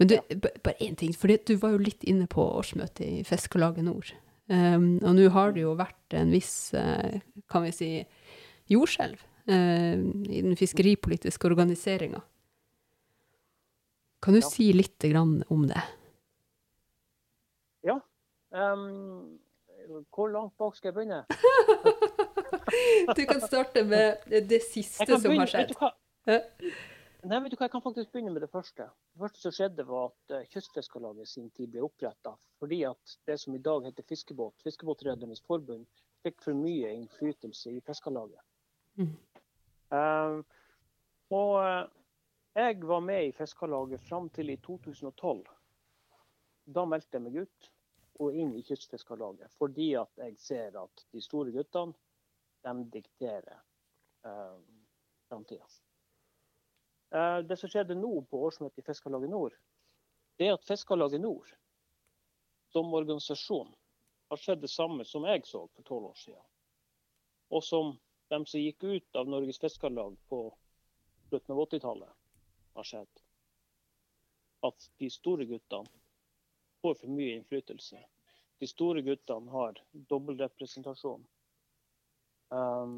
Men 0.01 0.09
du, 0.09 0.17
ja. 0.17 0.39
bare 0.65 0.81
én 0.81 0.97
ting, 0.97 1.13
for 1.13 1.29
du 1.29 1.55
var 1.61 1.77
jo 1.77 1.85
litt 1.85 2.07
inne 2.09 2.25
på 2.33 2.41
årsmøtet 2.41 3.05
i 3.05 3.21
Fiskarlaget 3.29 3.85
Nord. 3.85 4.15
Um, 4.49 4.97
og 5.05 5.13
nå 5.19 5.29
har 5.37 5.53
det 5.53 5.67
jo 5.67 5.77
vært 5.79 6.17
en 6.17 6.33
viss, 6.33 6.73
uh, 6.73 7.21
kan 7.53 7.69
vi 7.69 7.75
si, 7.77 7.91
jordskjelv 8.73 9.21
i 9.51 10.43
den 10.43 10.57
fiskeripolitiske 10.57 11.47
organiseringa. 11.47 12.21
Kan 14.21 14.37
du 14.37 14.41
ja. 14.41 14.49
si 14.49 14.73
litt 14.77 15.05
om 15.49 15.67
det? 15.67 15.83
Ja. 17.83 17.97
Um, 18.51 19.39
hvor 20.13 20.29
langt 20.29 20.57
bak 20.61 20.77
skal 20.77 20.91
jeg 20.91 20.95
begynne? 20.95 21.25
du 23.17 23.23
kan 23.27 23.41
starte 23.41 23.85
med 23.85 24.27
det 24.29 24.61
siste 24.67 25.07
som 25.09 25.39
har 25.39 25.51
skjedd. 25.51 25.73
Nei, 27.21 27.37
vet 27.45 27.53
du 27.53 27.57
hva, 27.59 27.67
Jeg 27.67 27.73
kan 27.73 27.83
faktisk 27.85 28.13
begynne 28.13 28.33
med 28.33 28.45
det 28.45 28.51
første. 28.53 28.87
Det 29.13 29.21
første 29.21 29.43
som 29.45 29.55
skjedde, 29.57 29.85
var 29.89 30.09
at 30.09 30.37
uh, 30.37 30.45
Kystfiskarlaget 30.53 31.29
sin 31.29 31.51
tid 31.57 31.73
ble 31.73 31.83
oppretta 31.85 32.37
fordi 32.61 32.83
at 32.85 33.17
det 33.29 33.39
som 33.41 33.55
i 33.57 33.63
dag 33.65 33.87
heter 33.89 34.05
fiskebåt, 34.05 34.61
Fiskebåtredernes 34.65 35.41
forbund, 35.49 35.87
fikk 36.25 36.43
for 36.45 36.57
mye 36.57 36.91
innflytelse 36.93 37.73
i 37.73 37.81
Fiskarlaget. 37.87 38.41
Mm. 39.01 39.15
Og 39.91 41.55
uh, 41.59 41.89
jeg 42.55 42.79
var 42.87 43.01
med 43.01 43.29
i 43.29 43.33
Fiskarlaget 43.33 44.01
fram 44.01 44.29
til 44.31 44.51
i 44.51 44.57
2012. 44.57 45.45
Da 46.71 46.85
meldte 46.87 47.19
jeg 47.19 47.25
meg 47.25 47.39
ut 47.43 47.71
og 48.21 48.37
inn 48.37 48.53
i 48.59 48.63
Kystfiskarlaget. 48.67 49.53
Fordi 49.59 49.93
at 49.99 50.23
jeg 50.23 50.37
ser 50.39 50.77
at 50.79 51.05
de 51.13 51.23
store 51.25 51.55
guttene, 51.55 51.95
de 52.67 52.75
dikterer 52.93 53.63
uh, 54.27 54.59
framtida. 55.29 55.67
Uh, 57.11 57.41
det 57.47 57.57
som 57.59 57.71
skjedde 57.73 57.97
nå 57.99 58.13
på 58.31 58.43
årsmøtet 58.47 58.83
i 58.83 58.87
Fiskarlaget 58.87 59.33
Nord, 59.33 59.57
det 60.39 60.51
er 60.51 60.59
at 60.59 60.67
Fiskarlaget 60.67 61.23
Nord 61.23 61.49
som 62.71 62.95
organisasjon 62.95 63.73
har 64.31 64.39
skjedd 64.39 64.61
det 64.63 64.71
samme 64.71 65.05
som 65.05 65.25
jeg 65.27 65.43
så 65.47 65.65
for 65.75 65.87
tolv 65.87 66.13
år 66.13 66.19
siden. 66.21 66.45
Og 67.51 67.65
som 67.67 67.97
de 68.31 68.47
som 68.47 68.61
gikk 68.61 68.85
ut 68.85 69.17
av 69.17 69.29
Norges 69.29 69.59
Fiskarlag 69.59 70.17
på 70.29 70.41
slutten 71.29 71.55
av 71.55 71.63
80-tallet, 71.65 72.09
har 72.75 72.85
sett. 72.85 73.23
At 74.63 74.91
de 75.03 75.09
store 75.11 75.45
guttene 75.51 75.91
får 76.83 76.95
for 77.01 77.11
mye 77.11 77.35
innflytelse. 77.41 77.99
De 78.63 78.69
store 78.71 79.03
guttene 79.03 79.51
har 79.51 79.81
dobbeltrepresentasjon. 79.93 81.27
Um, 82.55 82.95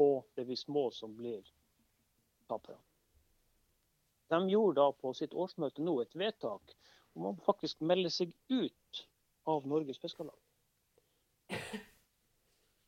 og 0.00 0.24
det 0.34 0.46
vi 0.48 0.56
små 0.56 0.88
som 0.90 1.12
blir 1.16 1.44
tapere. 2.48 2.78
De 4.32 4.40
gjorde 4.50 4.80
da 4.80 4.88
på 4.92 5.12
sitt 5.14 5.36
årsmøte 5.36 5.84
nå 5.84 5.98
et 6.00 6.16
vedtak 6.16 6.74
om 7.12 7.28
å 7.28 7.36
faktisk 7.44 7.84
melde 7.84 8.10
seg 8.10 8.32
ut 8.48 9.04
av 9.44 9.68
Norges 9.68 10.00
Fiskarlag. 10.00 10.40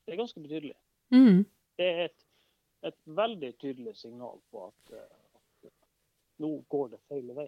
Det 0.05 0.15
er 0.15 0.21
ganske 0.23 0.41
betydelig. 0.41 0.73
Mm. 1.13 1.45
Det 1.79 1.87
er 1.87 2.01
et, 2.09 2.25
et, 2.89 2.97
veldig 3.05 3.53
tydelig 3.61 3.95
signal 3.95 4.41
på 4.51 4.65
at, 4.67 4.97
at 4.99 5.71
nå 6.43 6.57
går 6.71 6.91
det 6.93 6.99
feil 7.07 7.31
vei. 7.37 7.47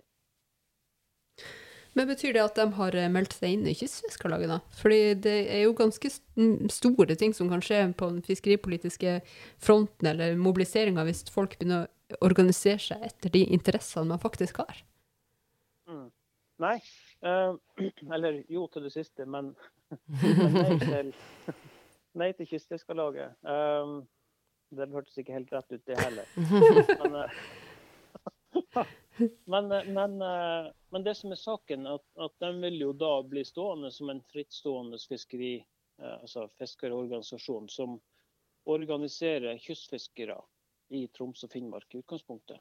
Men 1.94 2.08
Betyr 2.08 2.38
det 2.38 2.44
at 2.44 2.56
de 2.56 2.66
har 2.78 2.96
eh, 2.96 3.10
meldt 3.12 3.34
seg 3.36 3.58
inn 3.58 3.66
i 3.68 3.76
Kystfiskarlaget, 3.76 4.48
da? 4.54 4.60
Fordi 4.80 5.00
det 5.26 5.36
er 5.52 5.66
jo 5.66 5.74
ganske 5.76 6.12
store 6.72 7.18
ting 7.20 7.36
som 7.36 7.52
kan 7.52 7.64
skje 7.66 7.82
på 8.00 8.08
den 8.14 8.22
fiskeripolitiske 8.24 9.18
fronten, 9.60 10.08
eller 10.14 10.40
mobiliseringa, 10.40 11.04
hvis 11.08 11.26
folk 11.34 11.58
begynner 11.60 11.90
å 12.16 12.22
organisere 12.28 12.80
seg 12.80 13.04
etter 13.10 13.36
de 13.36 13.44
interessene 13.52 14.14
man 14.14 14.24
faktisk 14.24 14.64
har. 14.64 14.80
Mm. 15.92 16.08
Nei. 16.64 16.78
Uh, 17.26 17.60
eller 18.16 18.40
jo 18.48 18.70
til 18.72 18.88
det 18.88 18.94
siste, 18.96 19.28
men, 19.28 19.52
men 20.24 20.56
nei, 20.56 20.80
til, 20.80 21.14
nei 22.24 22.32
til 22.40 22.52
Kystfiskarlaget. 22.54 23.36
Um, 23.44 24.06
det 24.78 24.90
hørtes 24.92 25.18
ikke 25.20 25.36
helt 25.36 25.52
rett 25.54 25.72
ut, 25.76 25.84
det 25.86 26.00
heller. 26.00 26.36
Men, 27.04 27.16
uh, 27.16 27.42
Men, 29.46 29.72
eh, 29.72 29.86
men, 29.86 30.22
eh, 30.22 30.72
men, 30.90 31.04
det 31.04 31.16
som 31.16 31.32
er 31.32 31.36
saken, 31.36 31.88
at, 31.88 32.04
at 32.16 32.34
de 32.40 32.52
vil 32.62 32.80
jo 32.82 32.94
da 32.94 33.12
bli 33.24 33.44
stående 33.46 33.92
som 33.92 34.10
en 34.10 34.22
frittstående 34.32 35.00
fiskeri, 35.10 35.54
eh, 36.02 36.16
altså 36.22 36.48
fiskerorganisasjon 36.60 37.70
som 37.70 38.00
organiserer 38.70 39.58
kystfiskere 39.62 40.38
i 40.90 41.08
Troms 41.08 41.44
og 41.44 41.52
Finnmark 41.54 41.96
i 41.96 42.02
utgangspunktet. 42.02 42.60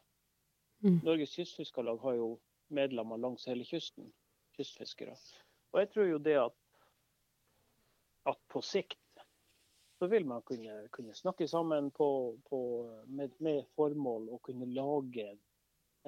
Mm. 0.85 1.01
Norges 1.05 1.35
Kystfiskarlag 1.37 2.01
har 2.01 2.17
jo 2.17 2.31
medlemmer 2.73 3.21
langs 3.21 3.45
hele 3.51 3.67
kysten. 3.69 4.13
Kystfiskere. 4.57 5.17
Og 5.73 5.83
jeg 5.83 5.91
tror 5.93 6.09
jo 6.09 6.21
det 6.23 6.37
at, 6.41 6.57
at 8.33 8.41
på 8.53 8.63
sikt 8.65 8.99
så 10.01 10.07
vil 10.07 10.25
man 10.27 10.43
kunne, 10.43 10.89
kunne 10.89 11.15
snakke 11.15 11.49
sammen 11.49 11.91
på, 11.91 12.37
på, 12.49 12.59
med, 13.07 13.35
med 13.39 13.67
formål 13.77 14.31
å 14.33 14.39
kunne 14.41 14.65
lage 14.73 15.27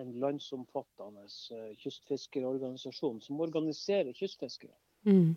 en 0.01 0.15
landsomfattende 0.21 1.27
eh, 1.53 1.75
kystfiskerorganisasjon 1.77 3.21
som 3.21 3.43
organiserer 3.45 4.17
kystfiskere. 4.17 4.73
Mm. 5.05 5.35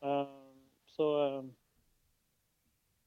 Uh, 0.00 0.32
så, 0.96 1.08
eh, 1.26 1.44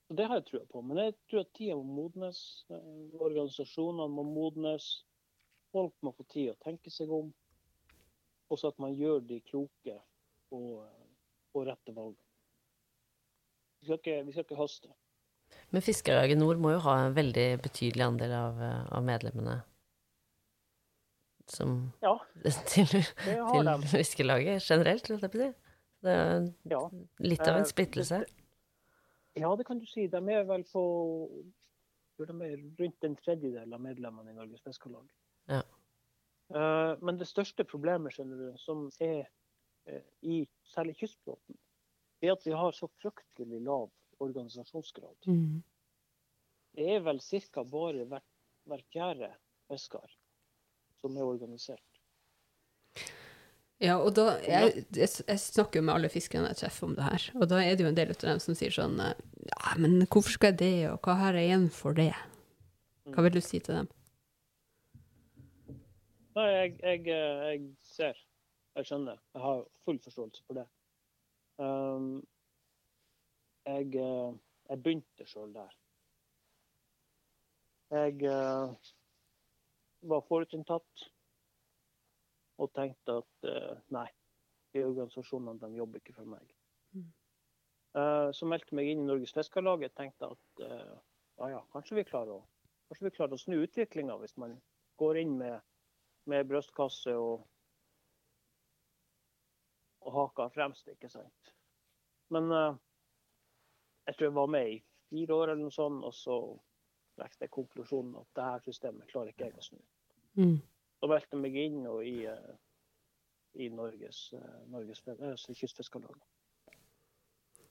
så 0.07 0.19
det 0.21 0.29
har 0.29 0.43
jeg 0.43 0.47
trua 0.51 0.69
på. 0.69 0.85
Men 0.85 1.01
jeg 1.01 1.17
tror 1.25 1.41
at 1.41 1.51
tida 1.57 1.79
må 1.81 1.97
modnes. 2.03 2.43
Organisasjonene 2.69 4.07
må 4.13 4.27
modnes. 4.29 4.91
Folk 5.73 5.97
må 6.05 6.13
få 6.13 6.27
tid 6.29 6.53
å 6.53 6.59
tenke 6.61 6.93
seg 6.93 7.09
om. 7.09 7.33
Også 8.53 8.69
at 8.69 8.77
man 8.77 8.93
gjør 8.93 9.25
de 9.25 9.41
kloke 9.49 9.97
og, 10.53 10.85
og 11.57 11.65
rette 11.65 11.97
valgene. 11.97 12.26
Vi 13.81 13.85
skal 13.87 13.99
ikke, 13.99 14.15
vi 14.25 14.31
skal 14.35 14.43
ikke 14.47 14.57
haste. 14.59 14.89
Men 15.71 15.81
Fiskarlaget 15.81 16.37
Nord 16.39 16.57
må 16.59 16.71
jo 16.75 16.79
ha 16.83 16.95
en 17.07 17.15
veldig 17.15 17.47
betydelig 17.63 18.03
andel 18.03 18.33
av, 18.35 18.57
eh, 18.61 18.85
av 18.97 19.03
medlemmene 19.07 19.61
som 21.47 21.93
Ja, 22.03 22.17
til, 22.43 22.85
til 22.87 22.87
de. 22.91 23.03
Generelt, 24.59 25.07
holdt 25.07 25.23
jeg 25.23 25.31
på 25.31 25.39
å 25.39 25.45
si. 25.45 25.53
Det 26.03 26.13
er 26.13 26.49
Ja. 26.69 26.81
litt 27.19 27.41
av 27.47 27.55
Eh, 27.55 27.59
en 27.61 27.65
splittelse. 27.69 28.19
ja, 29.37 29.55
det 29.55 29.65
kan 29.65 29.79
du 29.79 29.85
si. 29.85 30.07
De 30.07 30.17
er 30.17 30.43
vel 30.43 30.63
på 30.63 30.83
de 32.17 32.33
er 32.41 32.57
rundt 32.79 33.03
en 33.05 33.15
tredjedel 33.15 33.73
av 33.73 33.79
medlemmene 33.81 34.31
i 34.31 34.33
Norges 34.33 34.61
Fiskarlag. 34.65 35.07
Ja. 35.47 35.61
Eh, 36.53 36.95
Men 37.01 37.17
det 37.17 37.27
største 37.27 37.63
problemet 37.63 38.13
skjønner 38.13 38.37
du, 38.51 38.57
som 38.57 38.89
er 38.99 39.27
eh, 39.87 40.01
i 40.23 40.47
særlig 40.65 40.97
kystflåten, 40.99 41.55
er 42.21 42.33
at 42.33 42.45
vi 42.45 42.55
har 42.57 42.71
så 42.75 42.89
fryktelig 43.01 43.59
lav 43.65 43.89
organisasjonsgrad. 44.23 45.27
Mm. 45.27 45.61
Det 46.77 46.87
er 46.95 47.03
vel 47.05 47.19
ca. 47.21 47.63
bare 47.63 48.05
hver, 48.05 48.23
hver 48.65 48.81
fjerde 48.93 49.29
fisker 49.69 50.17
som 51.01 51.17
er 51.17 51.27
organisert. 51.27 51.83
Ja, 53.77 53.99
og 54.01 54.15
da 54.17 54.39
jeg, 54.41 54.87
jeg, 54.97 55.09
jeg 55.27 55.39
snakker 55.39 55.79
jo 55.79 55.85
med 55.85 55.93
alle 55.93 56.09
fiskerne 56.09 56.49
jeg 56.49 56.63
treffer 56.63 56.87
om 56.87 56.95
det 56.97 57.05
her, 57.05 57.27
og 57.37 57.45
da 57.51 57.59
er 57.61 57.75
det 57.77 57.85
jo 57.85 57.91
en 57.91 57.99
del 57.99 58.13
av 58.13 58.23
dem 58.23 58.39
som 58.41 58.57
sier 58.57 58.73
sånn 58.73 58.97
Ja, 58.97 59.75
men 59.77 59.99
hvorfor 60.07 60.33
skal 60.33 60.55
jeg 60.55 60.59
det, 60.63 60.89
og 60.89 61.05
hva 61.05 61.13
har 61.19 61.37
jeg 61.37 61.51
igjen 61.51 61.67
for 61.73 61.97
det? 61.97 62.13
Hva 63.13 63.23
vil 63.27 63.37
du 63.37 63.43
si 63.45 63.61
til 63.61 63.77
dem? 63.77 63.91
Nei, 66.37 66.47
jeg, 66.53 66.73
jeg, 66.81 67.03
eh, 67.13 67.45
jeg 67.51 67.61
ser. 67.81 68.17
Jeg 68.77 68.89
skjønner. 68.89 69.21
Jeg 69.33 69.41
har 69.41 69.61
full 69.85 69.97
forståelse 70.03 70.43
for 70.45 70.59
det. 70.59 70.65
Um, 71.57 72.21
jeg, 73.67 73.87
eh, 73.95 74.33
jeg 74.69 74.83
begynte 74.83 75.27
sjøl 75.27 75.53
der. 75.55 75.73
Jeg 77.97 78.21
eh, 78.29 78.91
var 80.11 80.25
forutinntatt 80.27 81.07
og 82.57 82.71
tenkte 82.75 83.19
at 83.21 83.47
eh, 83.49 83.75
nei, 83.95 84.07
de 84.73 84.83
organisasjonene 84.85 85.61
de 85.63 85.79
jobber 85.79 86.01
ikke 86.01 86.17
for 86.17 86.29
meg. 86.29 86.53
Mm. 86.97 87.13
Så 88.37 88.45
meldte 88.45 88.69
jeg 88.69 88.77
meg 88.77 88.89
inn 88.91 88.99
i 89.01 89.07
Norges 89.07 89.31
Fiskarlag. 89.33 89.81
Jeg 89.81 89.95
tenkte 89.97 90.27
at 90.29 90.59
ja, 90.61 91.47
ja, 91.49 91.61
kanskje 91.73 91.95
vi 91.97 92.03
klarer 92.05 92.35
å, 92.35 92.41
vi 92.93 93.09
klarer 93.15 93.33
å 93.33 93.39
snu 93.41 93.55
utviklinga 93.63 94.19
hvis 94.21 94.35
man 94.37 94.53
går 95.01 95.17
inn 95.23 95.33
med 95.39 95.55
med 96.27 96.47
brystkasse 96.49 97.15
og, 97.15 97.45
og 100.07 100.13
haka 100.15 100.47
fremst, 100.53 100.87
ikke 100.87 101.09
sant. 101.11 101.51
Men 102.33 102.51
uh, 102.51 102.77
jeg 104.07 104.15
tror 104.15 104.27
jeg 104.27 104.35
var 104.35 104.53
med 104.55 104.71
i 104.71 104.79
fire 105.09 105.35
år 105.35 105.51
eller 105.51 105.63
noe 105.63 105.75
sånt, 105.75 106.05
og 106.07 106.15
så 106.15 106.37
trakk 107.17 107.35
jeg 107.41 107.51
konklusjonen 107.51 108.15
at 108.21 108.29
det 108.35 108.47
her 108.47 108.63
systemet 108.65 109.11
klarer 109.11 109.33
ikke 109.33 109.49
jeg 109.49 109.59
å 109.59 109.65
snu. 109.65 109.83
Mm. 110.39 110.57
Så 110.97 111.11
meldte 111.11 111.35
jeg 111.35 111.43
meg 111.43 111.59
inn 111.61 111.79
og 111.89 112.01
i, 112.07 112.17
uh, 112.29 112.55
i 113.59 113.69
Norges, 113.73 114.21
uh, 114.37 114.57
Norges 114.71 115.03
uh, 115.07 115.55
kystfiskarlag. 115.59 116.17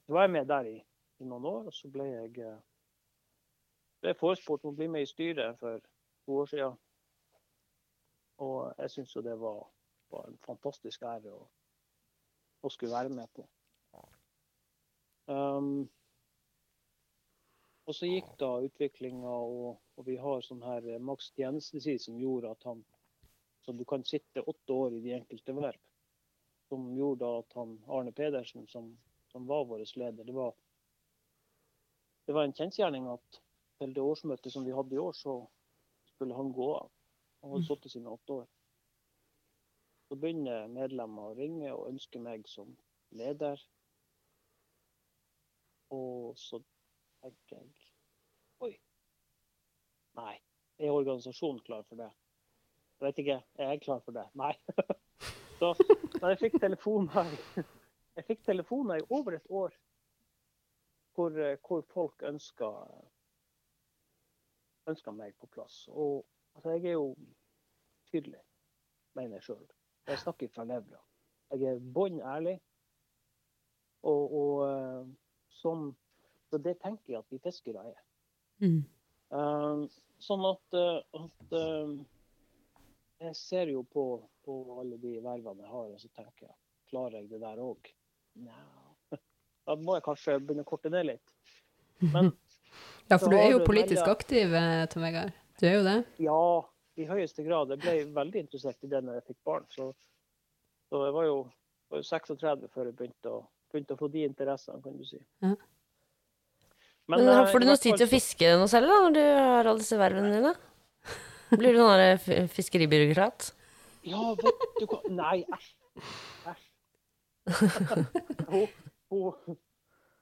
Så 0.07 0.15
var 0.15 0.27
jeg 0.27 0.37
med 0.37 0.49
der 0.51 0.71
i, 0.71 0.79
i 1.19 1.29
noen 1.29 1.47
år, 1.51 1.71
og 1.71 1.75
så 1.75 1.91
ble 1.91 2.07
jeg 2.11 2.47
uh, 2.47 2.59
ble 4.03 4.15
forespurt 4.21 4.65
om 4.65 4.75
å 4.75 4.79
bli 4.79 4.89
med 4.93 5.07
i 5.07 5.11
styret 5.11 5.59
for 5.61 5.81
to 6.27 6.41
år 6.43 6.51
siden. 6.53 6.77
Og 8.45 8.59
jeg 8.83 8.93
syns 8.93 9.15
jo 9.17 9.25
det 9.25 9.39
var, 9.41 9.63
var 10.13 10.29
en 10.29 10.37
fantastisk 10.45 11.03
ære 11.09 11.33
å, 11.33 11.47
å 12.67 12.73
skulle 12.73 12.97
være 12.97 13.13
med 13.15 13.31
på. 13.37 13.47
Um, 15.27 15.89
og 17.87 17.95
så 17.95 18.07
gikk 18.07 18.29
da 18.39 18.51
utviklinga, 18.67 19.31
og, 19.31 19.79
og 19.99 20.07
vi 20.07 20.17
har 20.23 20.43
sånn 20.43 20.63
her 20.63 20.85
Max 20.87 21.07
maks 21.09 21.33
tjenestetid 21.39 22.03
som 22.03 22.19
gjorde 22.19 22.53
at 22.55 22.67
han 22.67 22.85
Så 23.67 23.73
du 23.75 23.83
kan 23.85 24.05
sitte 24.07 24.45
åtte 24.47 24.73
år 24.73 24.95
i 24.95 25.01
de 25.03 25.17
enkelte 25.17 25.53
verv. 25.57 25.79
Som 26.71 26.93
gjorde 26.95 27.27
at 27.41 27.57
han 27.59 27.73
Arne 27.91 28.13
Pedersen, 28.15 28.67
som, 28.71 28.93
som 29.33 29.47
var 29.47 29.65
vår 29.67 29.83
leder, 29.99 30.25
det 30.25 30.35
var, 30.35 30.53
det 32.27 32.35
var 32.37 32.47
en 32.47 32.55
kjensgjerning 32.55 33.09
at 33.11 33.41
til 33.81 33.95
det 33.95 34.03
årsmøtet 34.03 34.53
som 34.53 34.65
vi 34.65 34.75
hadde 34.77 34.95
i 34.95 35.03
år, 35.03 35.13
så 35.19 35.41
skulle 36.13 36.39
han 36.39 36.53
gå 36.55 36.69
av. 36.77 36.93
Han 37.43 37.57
hadde 37.57 37.67
sittet 37.67 37.93
sine 37.93 38.13
åtte 38.15 38.39
år. 38.39 38.47
Så 40.09 40.17
begynner 40.21 40.69
medlemmer 40.71 41.31
å 41.31 41.37
ringe 41.39 41.73
og 41.75 41.89
ønske 41.89 42.21
meg 42.23 42.47
som 42.51 42.71
leder. 43.17 43.61
Og 45.95 46.37
så 46.39 46.61
tenker 47.23 47.59
jeg 47.59 47.73
Oi. 48.67 48.73
Nei. 50.19 50.37
Er 50.79 50.93
organisasjonen 50.93 51.63
klar 51.67 51.83
for 51.89 51.99
det? 52.01 52.11
Jeg 52.97 53.07
vet 53.07 53.19
ikke. 53.25 53.41
Er 53.59 53.73
jeg 53.75 53.83
klar 53.83 54.01
for 54.05 54.17
det? 54.17 54.27
Nei. 54.39 54.53
så 55.59 55.73
da 56.21 56.33
jeg 56.33 56.41
fikk 56.47 56.61
telefoner 56.61 57.33
Jeg 58.17 58.25
fikk 58.31 58.47
telefoner 58.47 59.01
i 59.01 59.07
over 59.11 59.37
et 59.37 59.51
år 59.51 59.75
hvor, 61.17 61.33
hvor 61.65 61.85
folk 61.93 62.23
ønska 62.29 62.69
ønska 64.91 65.13
meg 65.13 65.35
på 65.41 65.49
plass. 65.51 65.87
Og 65.89 66.27
altså, 66.55 66.77
jeg 66.77 66.85
er 66.85 66.99
jo 66.99 67.17
tydelig, 68.11 68.43
mener 69.19 69.39
jeg 69.39 69.49
sjøl. 69.49 69.65
Jeg 70.07 70.19
snakker 70.23 70.51
fra 70.55 70.65
levra. 70.69 71.01
Jeg 71.55 71.77
er 71.77 71.79
bånn 71.95 72.21
ærlig. 72.23 72.57
Og, 74.07 74.35
og 74.39 74.59
eh, 74.67 75.07
sånn 75.61 75.89
Så 76.51 76.61
det 76.63 76.77
tenker 76.83 77.17
jeg 77.17 77.23
at 77.25 77.33
vi 77.33 77.41
fiskere 77.43 77.83
er. 77.89 77.97
Mm. 78.63 78.83
Um, 79.35 79.81
sånn 80.23 80.45
at, 80.47 80.77
eh, 80.79 81.01
at 81.19 81.57
eh, 81.59 81.95
Jeg 83.27 83.35
ser 83.39 83.73
jo 83.73 83.83
på, 83.91 84.05
på 84.47 84.59
alle 84.79 85.01
de 85.03 85.17
vervene 85.25 85.65
jeg 85.65 85.73
har, 85.73 85.89
og 85.91 85.99
så 85.99 86.11
tenker 86.15 86.47
jeg 86.47 86.55
Klarer 86.93 87.19
jeg 87.19 87.33
det 87.33 87.41
der 87.43 87.59
òg? 87.65 87.91
Nja 88.39 89.19
Da 89.67 89.75
må 89.83 89.97
jeg 89.97 90.07
kanskje 90.07 90.39
begynne 90.39 90.63
å 90.63 90.69
korte 90.69 90.93
ned 90.95 91.09
litt. 91.09 91.35
Men 92.13 92.31
Ja, 93.11 93.19
for 93.19 93.31
du 93.33 93.37
er 93.39 93.51
jo 93.57 93.65
politisk 93.67 94.03
veldig- 94.03 94.15
aktiv, 94.15 94.55
Tom 94.93 95.03
Vegard. 95.07 95.35
Du 95.59 95.65
er 95.67 95.75
jo 95.79 95.83
det. 95.87 95.99
ja, 96.23 96.39
i 96.97 97.07
høyeste 97.09 97.45
grad. 97.47 97.73
Jeg 97.75 97.81
ble 97.83 97.95
veldig 98.17 98.43
interessert 98.47 98.83
i 98.87 98.91
det 98.93 99.03
når 99.05 99.19
jeg 99.21 99.27
fikk 99.31 99.41
barn. 99.49 99.67
Så, 99.75 99.91
så 100.91 101.03
jeg 101.07 101.15
var 101.17 101.27
jo, 101.29 101.39
var 101.93 102.03
jo 102.03 102.09
36 102.09 102.69
før 102.75 102.91
jeg 102.91 102.97
begynte 102.99 103.33
å, 103.33 103.41
begynte 103.73 103.97
å 103.97 104.01
få 104.01 104.09
de 104.13 104.23
interessene, 104.29 104.81
kan 104.85 104.97
du 104.97 105.05
si. 105.09 105.21
Ja. 105.45 105.55
Men, 107.07 107.23
eh, 107.31 107.45
får 107.53 107.63
du 107.63 107.69
noe 107.69 107.79
tid 107.79 107.99
til 108.01 108.07
å 108.09 108.11
fiske 108.11 108.55
noe 108.59 108.71
selv, 108.71 108.89
da, 108.91 108.97
når 109.05 109.13
du 109.15 109.21
har 109.23 109.69
alle 109.71 109.79
disse 109.83 109.99
vervene 110.01 110.33
dine? 110.35 110.55
Blir 111.61 111.77
du 111.77 111.83
sånn 111.85 112.03
f- 112.17 112.51
fiskeribyråkrat? 112.57 113.53
Ja, 114.07 114.33
vet 114.39 114.65
du 114.81 114.87
hva 114.91 114.99
Nei, 115.15 115.37
æsj. 115.55 115.69
Æsj. 116.51 116.65
hun, 118.51 118.67
hun, 119.11 119.57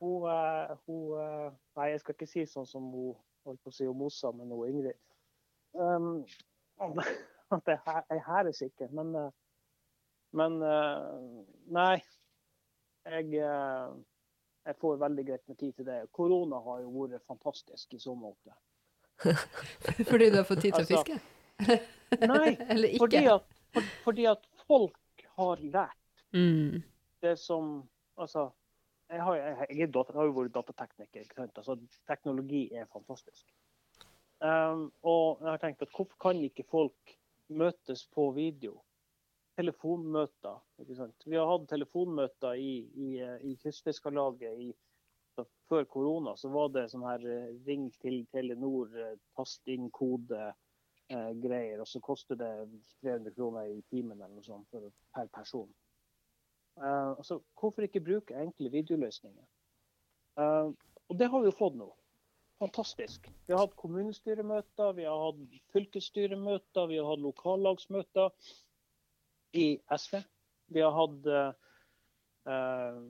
hun, 0.01 0.27
eh, 0.29 0.75
hun 0.85 1.23
eh, 1.23 1.49
Nei, 1.79 1.89
jeg 1.95 2.03
skal 2.03 2.17
ikke 2.19 2.29
si 2.29 2.45
sånn 2.49 2.69
som 2.69 2.85
hun 2.93 3.15
holdt 3.49 3.61
på 3.65 3.73
å 3.73 3.77
si 3.77 3.89
om 3.89 3.97
Mossa, 3.99 4.33
men 4.37 4.53
hun 4.53 4.69
Ingrid. 4.69 4.99
Um, 5.75 6.11
at 6.81 7.69
jeg, 7.71 7.79
jeg 8.11 8.23
hæres 8.27 8.61
ikke, 8.67 8.89
men 8.93 9.15
eh, 9.15 9.31
Men 10.35 10.57
eh, 10.63 11.45
nei. 11.71 12.03
Jeg, 13.05 13.29
eh, 13.39 13.91
jeg 14.67 14.77
får 14.81 14.97
veldig 14.99 15.25
greit 15.29 15.43
med 15.49 15.59
tid 15.61 15.73
til 15.77 15.87
det. 15.87 15.99
Korona 16.13 16.59
har 16.65 16.81
jo 16.83 16.91
vært 16.91 17.23
fantastisk 17.29 17.95
i 17.95 18.01
så 18.03 18.15
måte. 18.19 18.55
Fordi 20.11 20.31
du 20.33 20.41
har 20.41 20.49
fått 20.49 20.65
tid 20.65 20.75
til 20.75 20.81
å 20.81 20.87
Altså, 20.87 21.03
fiske? 21.05 21.21
Nei, 22.33 22.57
fordi 23.03 23.21
at, 23.31 23.47
for, 23.75 23.93
fordi 24.05 24.25
at 24.27 24.49
folk 24.67 25.27
har 25.39 25.63
lært 25.63 26.01
Mm. 26.35 26.83
det 27.23 27.37
som 27.39 27.85
Altså, 28.19 28.49
jeg 29.11 29.23
har, 29.23 29.37
jeg, 29.37 29.55
jeg, 29.71 29.87
er 29.87 29.87
jeg 29.87 30.15
har 30.15 30.25
jo 30.27 30.35
vært 30.35 30.55
datatekniker. 30.55 31.29
Altså, 31.45 31.77
teknologi 32.11 32.65
er 32.75 32.87
fantastisk. 32.91 33.47
Um, 34.43 34.89
og 35.07 35.41
jeg 35.41 35.51
har 35.51 35.61
tenkt 35.63 35.85
at 35.85 35.93
hvorfor 35.95 36.19
kan 36.21 36.41
ikke 36.43 36.67
folk 36.71 37.15
møtes 37.49 38.07
på 38.15 38.31
video? 38.37 38.81
Telefonmøter. 39.55 40.59
ikke 40.83 40.97
sant? 40.99 41.27
Vi 41.27 41.39
har 41.39 41.47
hatt 41.47 41.69
telefonmøter 41.71 42.59
i, 42.59 42.73
i, 42.99 43.11
i 43.51 43.55
Kystfiskarlaget 43.63 44.75
før 45.69 45.85
korona. 45.85 46.37
Så 46.37 46.51
var 46.51 46.73
det 46.75 46.89
sånn 46.91 47.07
her 47.07 47.25
eh, 47.27 47.55
ring 47.67 47.89
til 48.03 48.25
Telenor, 48.33 48.91
eh, 48.99 49.17
tast 49.39 49.67
inn 49.71 49.89
kode, 49.95 50.53
eh, 51.09 51.31
greier. 51.43 51.81
Og 51.83 51.89
så 51.89 52.03
koster 52.05 52.39
det 52.39 52.51
300 53.03 53.35
kroner 53.37 53.71
i 53.71 53.81
timen 53.91 54.19
eller 54.19 54.35
noe 54.35 54.47
sånt 54.47 54.69
for, 54.71 54.91
per 55.17 55.31
person. 55.35 55.71
Eh, 56.81 57.11
altså, 57.15 57.41
hvorfor 57.61 57.87
ikke 57.87 58.05
bruke 58.05 58.39
enkle 58.39 58.73
videoløsninger? 58.75 59.47
Eh, 60.43 60.73
og 61.09 61.19
det 61.19 61.31
har 61.31 61.43
vi 61.43 61.51
jo 61.51 61.59
fått 61.59 61.79
nå. 61.79 61.91
Fantastisk. 62.63 63.27
Vi 63.47 63.53
har 63.53 63.61
hatt 63.65 63.77
kommunestyremøter, 63.77 64.93
vi 64.97 65.05
har 65.09 65.19
hatt 65.27 65.41
fylkesstyremøter, 65.75 66.87
vi 66.87 66.97
har 67.01 67.07
hatt 67.11 67.25
lokallagsmøter 67.25 68.29
i 69.59 69.81
SV. 69.91 70.15
Vi 70.75 70.81
har 70.85 70.93
hatt 70.95 71.27
eh, 71.35 71.53
eh, 72.55 73.01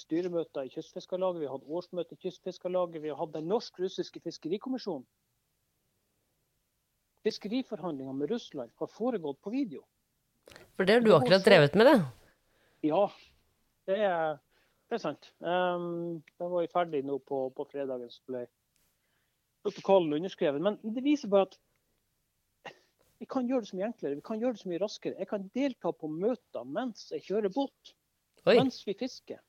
styremøter 0.00 0.60
i 0.64 0.72
Kystfiskarlaget, 0.72 1.40
vi 1.42 1.48
har 1.50 1.56
hatt 1.58 1.68
årsmøte 1.68 2.12
i 2.16 2.22
Kystfiskarlaget, 2.24 3.02
vi 3.04 3.12
har 3.12 3.20
hatt 3.20 3.36
den 3.36 3.50
norsk-russiske 3.52 4.18
fiskerikommisjonen. 4.24 5.06
Fiskeriforhandlinger 7.24 8.12
med 8.12 8.30
Russland 8.30 8.70
har 8.80 8.88
foregått 8.92 9.40
på 9.40 9.52
video. 9.52 9.84
For 10.76 10.84
det 10.84 10.98
har 10.98 11.04
du 11.04 11.14
akkurat 11.16 11.44
drevet 11.44 11.76
med, 11.78 11.88
det. 11.88 12.00
Ja, 12.84 13.06
det 13.88 13.96
er, 14.04 14.36
det 14.90 14.98
er 14.98 15.02
sant. 15.02 15.30
Um, 15.40 16.20
da 16.38 16.48
var 16.50 16.64
jo 16.64 16.72
ferdig 16.72 17.02
nå 17.06 17.18
på, 17.26 17.46
på 17.56 17.66
fredagen, 17.70 18.10
så 18.12 18.24
ble 18.28 18.44
protokollen 19.64 20.18
underskrevet. 20.18 20.62
Men 20.62 20.76
det 20.84 21.04
viser 21.04 21.32
bare 21.32 21.48
at 21.48 21.58
vi 23.22 23.28
kan 23.30 23.48
gjøre 23.48 23.64
det 23.64 23.70
så 23.70 23.78
mye 23.78 23.88
enklere, 23.88 24.18
vi 24.18 24.26
kan 24.26 24.40
gjøre 24.42 24.56
det 24.56 24.62
så 24.64 24.70
mye 24.70 24.82
raskere. 24.82 25.18
Jeg 25.18 25.30
kan 25.30 25.48
delta 25.56 25.92
på 25.96 26.10
møter 26.12 26.68
mens 26.68 27.06
jeg 27.14 27.24
kjører 27.28 27.52
båt, 27.54 27.94
Oi. 28.44 28.58
mens 28.58 28.82
vi 28.84 28.96
fisker. 29.00 29.40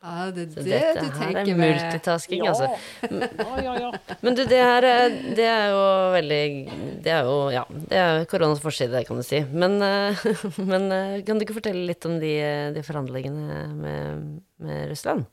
Ja, 0.00 0.30
det 0.32 0.46
er 0.46 0.46
det 0.54 0.64
dette 0.64 1.00
du 1.04 1.18
her 1.20 1.34
er 1.42 1.48
multitasking, 1.60 2.44
Ja, 2.46 2.52
altså. 2.54 2.68
ja, 3.04 3.58
ja. 3.66 3.72
ja. 3.82 3.90
Men 4.24 4.34
du, 4.38 4.44
det 4.48 4.60
her 4.64 4.86
er- 4.88 5.16
det 5.36 5.44
er 5.44 5.66
jo 5.74 5.82
veldig 6.14 7.02
Det 7.04 7.12
er 7.12 7.26
jo 7.28 7.34
Ja, 7.52 7.64
det 7.68 7.98
er 8.00 8.24
koronas 8.30 8.62
forside, 8.64 9.02
kan 9.04 9.16
du 9.20 9.22
si. 9.22 9.42
Men, 9.52 9.76
eh, 9.84 10.16
men 10.72 10.88
eh, 10.96 11.20
kan 11.26 11.36
du 11.36 11.44
ikke 11.44 11.58
fortelle 11.60 11.84
litt 11.90 12.06
om 12.08 12.16
de, 12.22 12.32
de 12.78 12.82
forhandlingene 12.86 13.60
med, 13.76 14.24
med 14.64 14.88
Russland? 14.94 15.26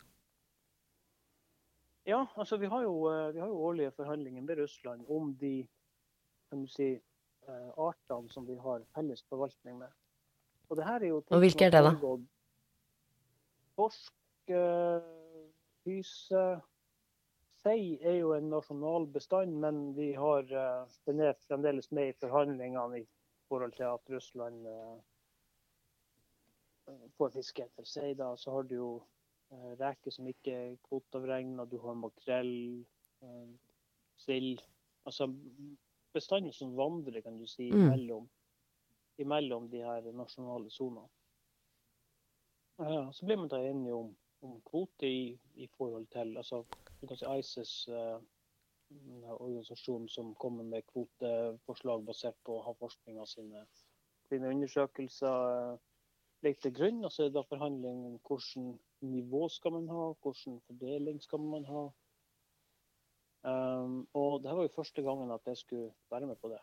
Ja, 2.08 2.26
altså 2.40 2.58
vi 2.60 2.68
har, 2.72 2.84
jo, 2.84 2.94
eh, 3.12 3.32
vi 3.36 3.40
har 3.40 3.48
jo 3.48 3.64
årlige 3.72 3.92
forhandlinger 3.96 4.42
med 4.44 4.60
Russland 4.66 5.08
om 5.08 5.32
de 5.40 5.62
kan 6.50 6.62
du 6.64 6.68
si, 6.72 6.92
eh, 7.48 7.70
artene 7.80 8.28
som 8.32 8.46
vi 8.48 8.56
har 8.64 8.84
felles 8.96 9.24
forvaltning 9.32 9.80
med. 9.80 9.92
Og, 10.70 10.76
det 10.76 10.86
her 10.88 11.00
er 11.04 11.08
jo 11.14 11.24
Og 11.32 11.40
hvilke 11.40 11.66
er 11.68 11.72
det 11.76 11.84
da? 11.88 11.96
Torsk, 13.78 14.12
eh, 14.50 15.02
hyse 15.86 16.62
Sei 17.58 17.98
er 18.06 18.20
jo 18.20 18.34
en 18.36 18.52
nasjonal 18.52 19.08
bestand, 19.12 19.56
men 19.60 19.80
vi 19.98 20.12
har, 20.14 20.44
eh, 20.46 20.92
den 21.10 21.20
er 21.26 21.34
fremdeles 21.48 21.90
med 21.92 22.12
i 22.12 22.18
forhandlingene 22.22 23.00
i 23.02 23.08
forhold 23.50 23.74
til 23.74 23.84
at 23.90 24.12
Russland 24.14 24.68
eh, 24.68 25.00
får 27.18 27.34
fiske 27.34 27.66
etter 27.66 27.84
sei. 27.84 28.14
da, 28.14 28.36
Så 28.38 28.52
har 28.52 28.64
du 28.70 28.76
jo 28.76 28.92
eh, 29.52 29.74
reker 29.80 30.12
som 30.14 30.28
ikke 30.30 30.54
er 30.54 30.78
kvoteavregna, 30.88 31.66
du 31.66 31.78
har 31.82 31.98
makrell, 31.98 32.86
eh, 33.24 33.50
sild 34.18 34.62
Altså 35.08 35.30
bestanden 36.14 36.54
som 36.54 36.74
vandrer, 36.76 37.22
kan 37.22 37.38
du 37.40 37.46
si, 37.48 37.70
Mm. 37.72 37.80
imellom, 37.80 38.30
imellom 39.18 39.70
de 39.72 39.78
her 39.78 40.02
nasjonale 40.12 40.70
sonene. 40.70 41.08
Ja, 42.78 43.12
så 43.14 43.26
blir 43.26 43.38
man 43.38 43.48
da 43.48 43.62
enige 43.64 43.94
om, 43.94 44.10
om 44.48 44.62
kvote 44.70 45.08
i, 45.08 45.40
i 45.56 45.68
forhold 45.78 46.08
til 46.14 46.38
altså, 46.38 46.64
du 47.02 47.08
kan 47.08 47.20
si 47.20 47.26
ISIS, 47.40 47.74
eh, 47.88 48.18
organisasjonen 49.28 50.08
som 50.10 50.36
kommer 50.36 50.64
med 50.64 50.86
kvoteforslag 50.88 52.06
basert 52.08 52.38
på 52.48 52.62
havforskninga 52.64 53.26
sine, 53.26 53.66
sine 54.30 54.50
undersøkelser, 54.56 55.50
eh, 55.54 55.78
ligger 56.44 56.62
til 56.62 56.76
grunn. 56.80 57.06
Og 57.06 57.12
så 57.12 57.24
er 57.24 57.34
det 57.36 57.46
forhandling 57.50 58.06
om 58.06 58.20
hvilket 58.30 58.80
nivå 59.02 59.48
skal 59.50 59.76
man 59.78 59.90
ha, 59.92 60.12
hvilken 60.24 60.62
fordeling 60.70 61.22
skal 61.22 61.40
man 61.40 61.66
ha. 61.66 61.88
Um, 63.48 64.08
og 64.18 64.42
det 64.42 64.50
her 64.50 64.58
var 64.58 64.66
jo 64.66 64.76
første 64.76 65.02
gangen 65.02 65.32
at 65.32 65.46
jeg 65.46 65.58
skulle 65.58 65.92
være 66.12 66.28
med 66.28 66.36
på 66.42 66.50
det. 66.50 66.60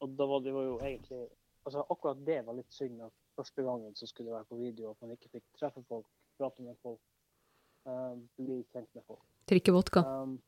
Og 0.00 0.16
da 0.18 0.26
var 0.26 0.40
det 0.42 0.50
jo 0.50 0.78
egentlig 0.80 1.28
altså 1.64 1.84
Akkurat 1.90 2.26
det 2.26 2.40
var 2.46 2.56
litt 2.56 2.72
synd 2.72 3.02
at 3.02 3.12
første 3.36 3.62
gangen 3.66 3.94
som 3.98 4.10
skulle 4.10 4.30
det 4.30 4.36
være 4.36 4.48
på 4.50 4.58
video, 4.60 4.90
at 4.90 5.02
man 5.04 5.14
ikke 5.16 5.30
fikk 5.32 5.44
treffe 5.58 5.82
folk, 5.88 6.06
prate 6.38 6.62
med 6.62 6.76
folk, 6.82 7.00
um, 7.86 8.24
bli 8.38 8.60
kjent 8.72 8.90
med 8.94 9.04
folk. 9.06 9.22
Drikke 9.50 9.74
vodka. 9.76 10.04
Um, 10.04 10.38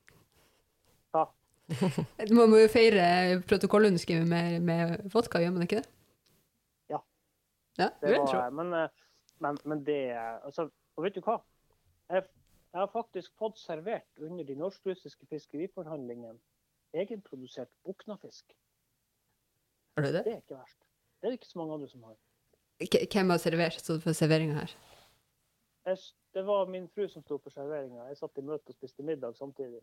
Man 2.38 2.50
må 2.50 2.60
jo 2.60 2.68
feire 2.70 3.40
protokollunderskrivet 3.48 4.28
med, 4.30 4.60
med 4.62 4.98
vodka, 5.10 5.40
gjør 5.42 5.54
man 5.56 5.64
ikke 5.66 5.80
det? 5.80 5.88
Ja. 6.92 7.00
Ja, 7.78 7.88
Det 8.02 8.20
tro. 8.20 8.36
var, 8.38 8.50
men, 8.54 8.72
eh, 8.74 9.06
men, 9.42 9.58
men 9.64 9.82
det 9.86 9.98
altså, 10.44 10.68
Og 10.96 11.04
vet 11.04 11.16
du 11.16 11.24
hva? 11.26 11.40
Jeg, 12.08 12.22
jeg 12.72 12.80
har 12.80 12.92
faktisk 12.92 13.32
fått 13.38 13.58
servert 13.58 14.22
under 14.22 14.46
de 14.46 14.54
norsk-russiske 14.54 15.26
fiskeriforhandlingene 15.26 16.38
egenprodusert 16.96 17.68
buknafisk. 17.84 18.54
Er 19.96 20.06
det 20.06 20.12
det? 20.14 20.22
Det 20.24 20.32
er 20.32 20.40
ikke 20.44 20.56
verst. 20.60 20.78
Det 21.20 21.26
er 21.26 21.34
det 21.34 21.40
ikke 21.40 21.50
så 21.50 21.58
mange 21.58 21.74
andre 21.74 21.88
som 21.88 22.06
har. 22.06 22.16
Hvem 22.78 23.30
har 23.32 23.40
servert 23.40 23.80
stått 23.80 24.02
for 24.04 24.16
serveringa 24.16 24.64
her? 24.64 24.74
Det 26.34 26.42
var 26.44 26.66
min 26.68 26.88
fru 26.92 27.06
som 27.08 27.22
sto 27.22 27.38
for 27.38 27.54
serveringa. 27.54 28.08
Jeg 28.10 28.18
satt 28.18 28.36
i 28.36 28.44
møte 28.44 28.72
og 28.72 28.76
spiste 28.76 29.06
middag 29.06 29.38
samtidig. 29.38 29.80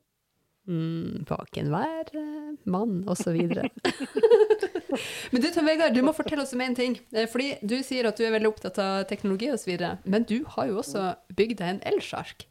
Mm, 0.70 1.26
bak 1.28 1.58
enhver 1.60 2.12
eh, 2.16 2.54
mann, 2.70 3.02
osv. 3.10 3.40
Men 5.32 5.42
du, 5.42 5.50
Tom 5.52 5.66
Vegard, 5.68 5.96
du 5.96 6.04
må 6.06 6.14
fortelle 6.16 6.46
oss 6.46 6.54
om 6.56 6.62
en 6.64 6.78
ting. 6.78 7.00
Eh, 7.16 7.28
Fordi 7.30 7.56
du 7.66 7.76
sier 7.84 8.08
at 8.08 8.20
du 8.20 8.26
er 8.28 8.36
veldig 8.36 8.52
opptatt 8.52 8.80
av 8.84 9.04
teknologi 9.10 9.50
osv., 9.52 9.74
men 10.06 10.28
du 10.30 10.44
har 10.56 10.70
jo 10.70 10.80
også 10.84 11.14
bygd 11.36 11.60
deg 11.64 11.76
en 11.76 11.84
elsjark. 11.94 12.46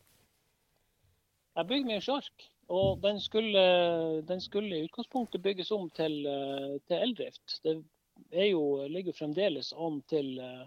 Jeg 1.57 1.69
bygde 1.69 1.89
meg 1.89 2.01
en 2.01 2.07
sjark, 2.09 2.47
og 2.73 3.03
den 3.05 3.21
skulle, 3.21 3.63
den 4.29 4.41
skulle 4.41 4.77
i 4.77 4.87
utgangspunktet 4.89 5.45
bygges 5.45 5.71
om 5.75 5.89
til, 5.97 6.23
eh, 6.27 6.79
til 6.89 6.97
eldrift. 6.99 7.61
Det 7.65 7.79
jo, 8.31 8.89
ligger 8.89 9.13
jo 9.13 9.19
fremdeles 9.19 9.73
an 9.73 10.03
til, 10.09 10.39
eh, 10.41 10.67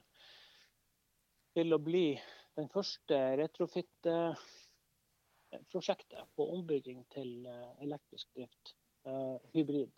til 1.54 1.74
å 1.74 1.78
bli 1.82 2.22
den 2.56 2.70
første 2.72 3.38
retrofit-prosjektet 3.42 6.26
på 6.36 6.54
ombygging 6.58 7.06
til 7.14 7.46
eh, 7.50 7.72
elektrisk 7.86 8.28
drift, 8.36 8.64
eh, 9.08 9.38
hybrid. 9.54 9.92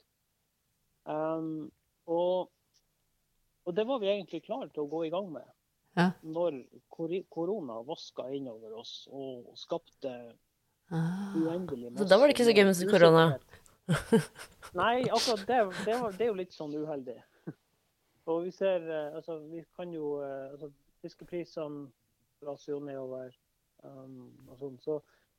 Um, 1.08 1.72
og, 2.08 2.50
og 3.64 3.76
det 3.76 3.86
var 3.88 4.00
vi 4.04 4.08
egentlig 4.12 4.44
klare 4.44 4.70
til 4.74 4.82
å 4.84 4.92
gå 4.92 5.00
i 5.08 5.14
gang 5.14 5.30
med 5.38 5.48
Ja. 5.98 6.12
når 6.22 6.52
korona 7.34 7.76
vaska 7.82 8.24
innover 8.36 8.72
oss 8.78 9.08
og 9.10 9.58
skapte 9.58 10.12
Ah. 10.90 11.34
uendelig 11.36 11.98
Så 11.98 12.06
da 12.08 12.18
var 12.18 12.28
det 12.28 12.36
ikke 12.36 12.48
så 12.48 12.54
gøy 12.56 12.64
med 12.64 12.92
korona? 12.92 13.24
Nei, 14.78 15.04
akkurat 15.04 15.42
det, 15.48 15.58
det, 15.84 15.96
var, 16.00 16.14
det 16.16 16.24
er 16.24 16.30
jo 16.30 16.38
litt 16.38 16.54
sånn 16.56 16.76
uheldig. 16.76 17.18
Og 18.28 18.44
vi 18.46 18.52
ser 18.52 18.84
eh, 18.92 19.16
Altså, 19.16 19.40
vi 19.52 19.64
kan 19.76 19.94
jo 19.94 20.18
eh, 20.24 20.52
altså, 20.52 20.72
Fiskeprisene 21.02 21.88
raser 22.44 22.74
jo 22.74 22.80
nedover. 22.84 23.36
Um, 23.86 24.32
og 24.50 24.58
sånn. 24.58 24.78
Så, 24.82 24.96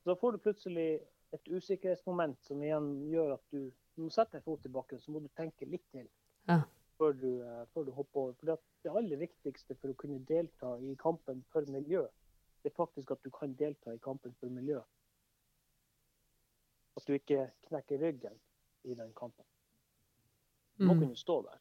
da 0.07 0.15
får 0.15 0.31
du 0.37 0.43
plutselig 0.45 1.01
et 1.35 1.49
usikkerhetsmoment 1.51 2.37
som 2.47 2.61
igjen 2.63 2.87
gjør 3.11 3.33
at 3.35 3.43
du, 3.51 3.65
du 3.95 4.05
må 4.05 4.09
sette 4.15 4.39
en 4.39 4.45
fot 4.45 4.63
i 4.65 4.71
bakken, 4.71 5.01
så 5.03 5.11
må 5.11 5.19
du 5.19 5.27
tenke 5.35 5.67
litt 5.67 5.83
til 5.91 6.07
Ja. 6.47 6.61
før, 6.97 7.13
du, 7.19 7.27
eh, 7.43 7.65
før 7.73 7.85
du 7.85 7.91
hopper 7.91 8.21
over. 8.21 8.37
For 8.39 8.55
det 8.85 8.93
aller 8.95 9.19
viktigste 9.19 9.75
for 9.75 9.91
å 9.91 9.97
kunne 9.99 10.23
delta 10.25 10.71
i 10.79 10.95
kampen 11.03 11.43
for 11.51 11.67
miljø, 11.69 12.05
det 12.63 12.71
er 12.71 12.75
faktisk 12.79 13.11
at 13.11 13.21
du 13.23 13.29
kan 13.35 13.53
delta 13.59 13.93
i 13.93 14.01
kampen 14.03 14.33
for 14.39 14.49
miljø. 14.55 14.79
At 16.97 17.05
du 17.07 17.13
ikke 17.13 17.49
knekker 17.67 18.01
ryggen 18.01 18.39
i 18.87 18.95
den 18.95 19.13
kampen. 19.19 19.45
Du 20.79 20.85
må 20.87 20.93
Mm. 20.95 20.99
kunne 20.99 21.15
stå 21.15 21.41
der. 21.43 21.59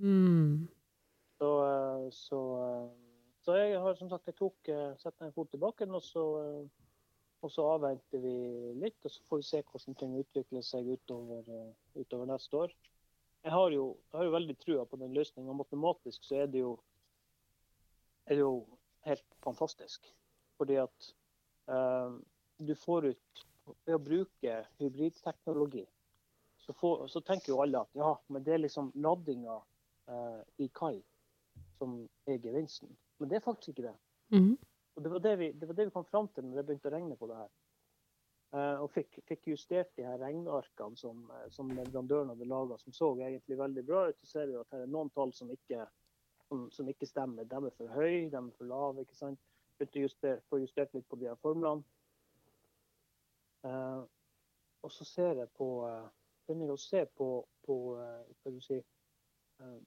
Mm. 0.00 0.68
Så, 1.38 1.50
eh, 1.66 2.10
så, 2.16 2.40
eh, 2.64 3.24
så 3.44 3.56
jeg 3.56 3.80
har 3.80 3.96
som 3.98 4.10
sagt 4.10 4.28
jeg 4.28 4.38
tok 4.38 4.70
eh, 4.72 4.92
satt 5.00 5.20
en 5.24 5.32
fot 5.36 5.54
i 5.56 5.60
bakken, 5.60 5.94
og 5.96 6.04
så, 6.04 6.24
og 7.40 7.52
så 7.52 7.66
avventer 7.76 8.22
vi 8.24 8.36
litt. 8.80 8.98
Og 9.04 9.14
så 9.14 9.24
får 9.28 9.42
vi 9.42 9.48
se 9.48 9.62
hvordan 9.64 9.98
ting 10.00 10.18
utvikler 10.20 10.64
seg 10.66 10.88
utover, 10.92 11.48
utover 11.96 12.28
neste 12.32 12.64
år. 12.66 12.76
Jeg 13.40 13.56
har 13.56 13.72
jo, 13.72 13.84
jeg 14.10 14.18
har 14.18 14.28
jo 14.28 14.36
veldig 14.36 14.56
trua 14.60 14.84
på 14.88 15.00
den 15.00 15.14
løsninga. 15.16 15.56
Matematisk 15.56 16.26
så 16.28 16.42
er 16.42 16.50
det 16.52 16.64
jo 16.64 16.74
er 18.30 18.36
det 18.36 18.44
jo 18.44 18.66
helt 19.08 19.38
fantastisk. 19.44 20.06
Fordi 20.60 20.76
at 20.82 21.14
eh, 21.72 22.12
du 22.58 22.74
får 22.76 23.10
ut 23.14 23.46
ved 23.86 23.96
å 23.96 24.02
bruke 24.02 24.60
hybridteknologi, 24.78 25.86
så, 26.60 26.74
får, 26.76 27.06
så 27.08 27.22
tenker 27.24 27.54
jo 27.54 27.62
alle 27.64 27.80
at 27.80 27.96
ja, 27.96 28.12
men 28.28 28.44
det 28.44 28.54
er 28.54 28.62
liksom 28.64 28.92
ladinga 29.00 29.56
eh, 30.08 30.42
i 30.64 30.68
kai 30.74 30.96
som 31.78 31.96
er 32.26 32.38
gevinsten. 32.38 32.96
Men 33.18 33.30
det 33.30 33.36
er 33.36 33.44
faktisk 33.44 33.74
ikke 33.74 33.88
det. 33.88 33.96
Mm. 34.32 34.54
Og 34.96 35.04
det 35.04 35.10
var 35.12 35.24
det, 35.24 35.38
vi, 35.38 35.52
det 35.52 35.68
var 35.68 35.74
det 35.74 35.86
vi 35.88 35.94
kom 35.94 36.04
fram 36.04 36.28
til 36.34 36.46
når 36.46 36.60
det 36.60 36.66
begynte 36.68 36.90
å 36.90 36.94
regne 36.94 37.18
på 37.20 37.28
det 37.30 37.38
her. 37.40 37.50
Eh, 38.50 38.82
og 38.82 38.90
fikk, 38.90 39.20
fikk 39.28 39.50
justert 39.52 39.92
de 39.96 40.06
her 40.06 40.18
regnearkene 40.18 40.98
som, 40.98 41.22
eh, 41.36 41.46
som 41.54 41.70
leverandøren 41.70 42.32
hadde 42.32 42.48
laga, 42.50 42.78
som 42.78 42.96
så 42.96 43.12
egentlig 43.20 43.58
veldig 43.58 43.84
bra 43.86 44.08
ut. 44.08 44.18
Så 44.20 44.32
ser 44.32 44.50
vi 44.50 44.58
at 44.60 44.74
her 44.74 44.84
er 44.84 44.92
noen 44.92 45.12
tall 45.14 45.32
som 45.36 45.52
ikke, 45.54 45.86
som, 46.48 46.66
som 46.74 46.88
ikke 46.90 47.08
stemmer. 47.08 47.48
De 47.48 47.60
er 47.66 47.76
for 47.78 47.94
høye, 47.94 48.28
de 48.30 48.40
er 48.40 48.52
for 48.58 48.70
lave. 48.70 49.06
ikke 49.06 49.18
sant? 49.18 49.40
Begynte 49.78 50.02
å 50.02 50.08
justere, 50.08 50.46
få 50.50 50.60
justert 50.64 50.96
litt 50.96 51.08
på 51.08 51.20
de 51.20 51.30
her 51.30 51.38
formlene. 51.44 51.86
Eh, 53.68 54.00
og 54.80 54.92
så 54.92 55.04
ser 55.04 55.42
jeg 55.42 55.52
på 55.56 55.68
eh, 55.84 56.08
begynner 56.50 56.72
jeg 56.72 56.78
å 56.78 56.82
se 56.82 57.04
på, 57.16 57.28
på 57.66 57.76
eh, 58.00 58.50
du 58.50 58.60
si, 58.64 58.80
eh, 59.60 59.82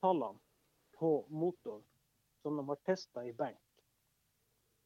tallene 0.00 0.38
på 0.98 1.26
motoren 1.28 1.84
som 2.42 2.56
de 2.56 2.68
har 2.68 2.82
testa 2.86 3.24
i 3.26 3.32
benk 3.32 3.82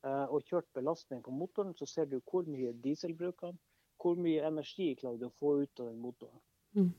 eh, 0.05 0.27
og 0.27 0.47
kjørt 0.49 0.71
belastning 0.77 1.23
på 1.23 1.35
motoren, 1.35 1.75
så 1.77 1.87
ser 1.87 2.09
du 2.11 2.21
hvor 2.21 2.49
mye 2.49 2.73
diesel 2.85 3.15
bruker 3.17 3.57
hvor 4.01 4.17
mye 4.17 4.47
energi 4.49 4.95
klarer 4.97 5.21
du 5.21 5.27
å 5.29 5.37
få 5.39 5.55
ut 5.63 5.81
av 5.83 5.91
den 5.91 6.01
motoren. 6.01 6.41
Mm. 6.73 6.93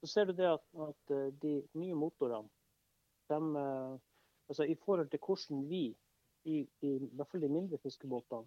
Så 0.00 0.08
ser 0.10 0.26
du 0.26 0.32
det 0.38 0.48
at, 0.50 0.64
at 0.88 1.14
eh, 1.14 1.28
de 1.42 1.54
nye 1.78 1.94
motorene, 1.94 2.50
de, 3.30 3.38
eh, 3.60 3.94
altså 4.50 4.66
i 4.66 4.74
forhold 4.82 5.10
til 5.12 5.22
hvordan 5.22 5.62
vi, 5.70 5.84
i, 6.46 6.58
i, 6.82 6.90
i 6.96 7.14
hvert 7.14 7.30
fall 7.30 7.42
de 7.42 7.50
mindre 7.50 7.78
fiskebåtene, 7.82 8.46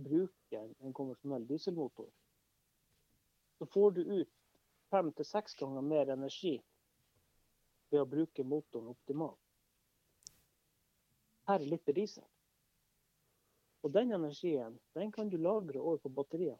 bruker 0.00 0.60
en, 0.60 0.74
en 0.86 0.94
konvensjonell 0.94 1.46
dieselmotor, 1.48 2.08
så 3.58 3.66
får 3.74 3.96
du 3.96 4.02
ut 4.20 4.34
fem 4.90 5.10
til 5.12 5.26
seks 5.26 5.56
ganger 5.60 5.84
mer 5.84 6.12
energi 6.14 6.56
ved 7.90 8.00
å 8.02 8.08
bruke 8.08 8.44
motoren 8.46 8.90
optimalt 8.92 9.38
per 11.46 11.64
liter 11.66 11.96
diesel. 11.96 12.26
Og 13.82 13.92
den 13.94 14.12
energien 14.14 14.76
den 14.94 15.10
kan 15.12 15.30
du 15.30 15.38
lagre 15.40 15.80
over 15.80 15.98
på 15.98 16.08
batterier. 16.08 16.58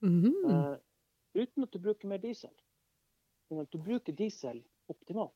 -hmm. 0.00 0.44
uh, 0.44 0.76
uten 1.34 1.62
at 1.62 1.72
du 1.72 1.78
bruker 1.78 2.08
mer 2.08 2.18
diesel. 2.18 2.54
Men 3.48 3.60
at 3.60 3.72
du 3.72 3.78
bruker 3.78 4.12
diesel 4.12 4.64
optimalt. 4.88 5.34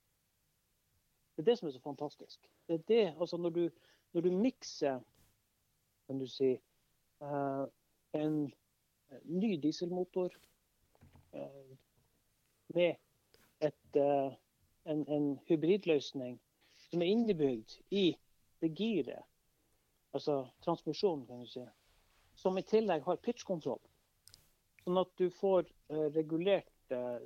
Det 1.37 1.43
er 1.43 1.45
det 1.45 1.59
som 1.59 1.69
er 1.69 1.73
så 1.73 1.81
fantastisk. 1.81 2.51
Det 2.67 2.75
er 2.75 2.85
det, 2.89 3.15
altså 3.21 3.37
når 3.37 3.51
du, 3.51 3.71
når 4.13 4.21
du 4.21 4.31
mikser 4.31 5.01
kan 6.07 6.19
du 6.19 6.27
si, 6.27 6.61
uh, 7.23 7.67
en 8.13 8.53
ny 9.25 9.57
dieselmotor 9.63 10.37
uh, 11.35 11.77
med 12.75 12.97
et, 13.61 13.97
eh, 13.97 14.33
en, 14.87 15.05
en 15.09 15.27
hybridløsning 15.49 16.37
som 16.91 17.03
er 17.03 17.11
innebygd 17.15 17.79
i 17.95 18.07
det 18.63 18.71
giret, 18.79 19.25
altså 20.15 20.45
transmisjonen, 20.65 21.27
kan 21.27 21.43
du 21.43 21.51
si, 21.51 21.65
som 22.39 22.57
i 22.59 22.65
tillegg 22.67 23.05
har 23.07 23.19
pitchkontroll. 23.25 23.81
Sånn 24.85 25.01
at 25.01 25.11
du 25.21 25.29
får 25.33 25.65
uh, 25.93 26.09
regulert 26.15 26.69
uh, 26.93 27.21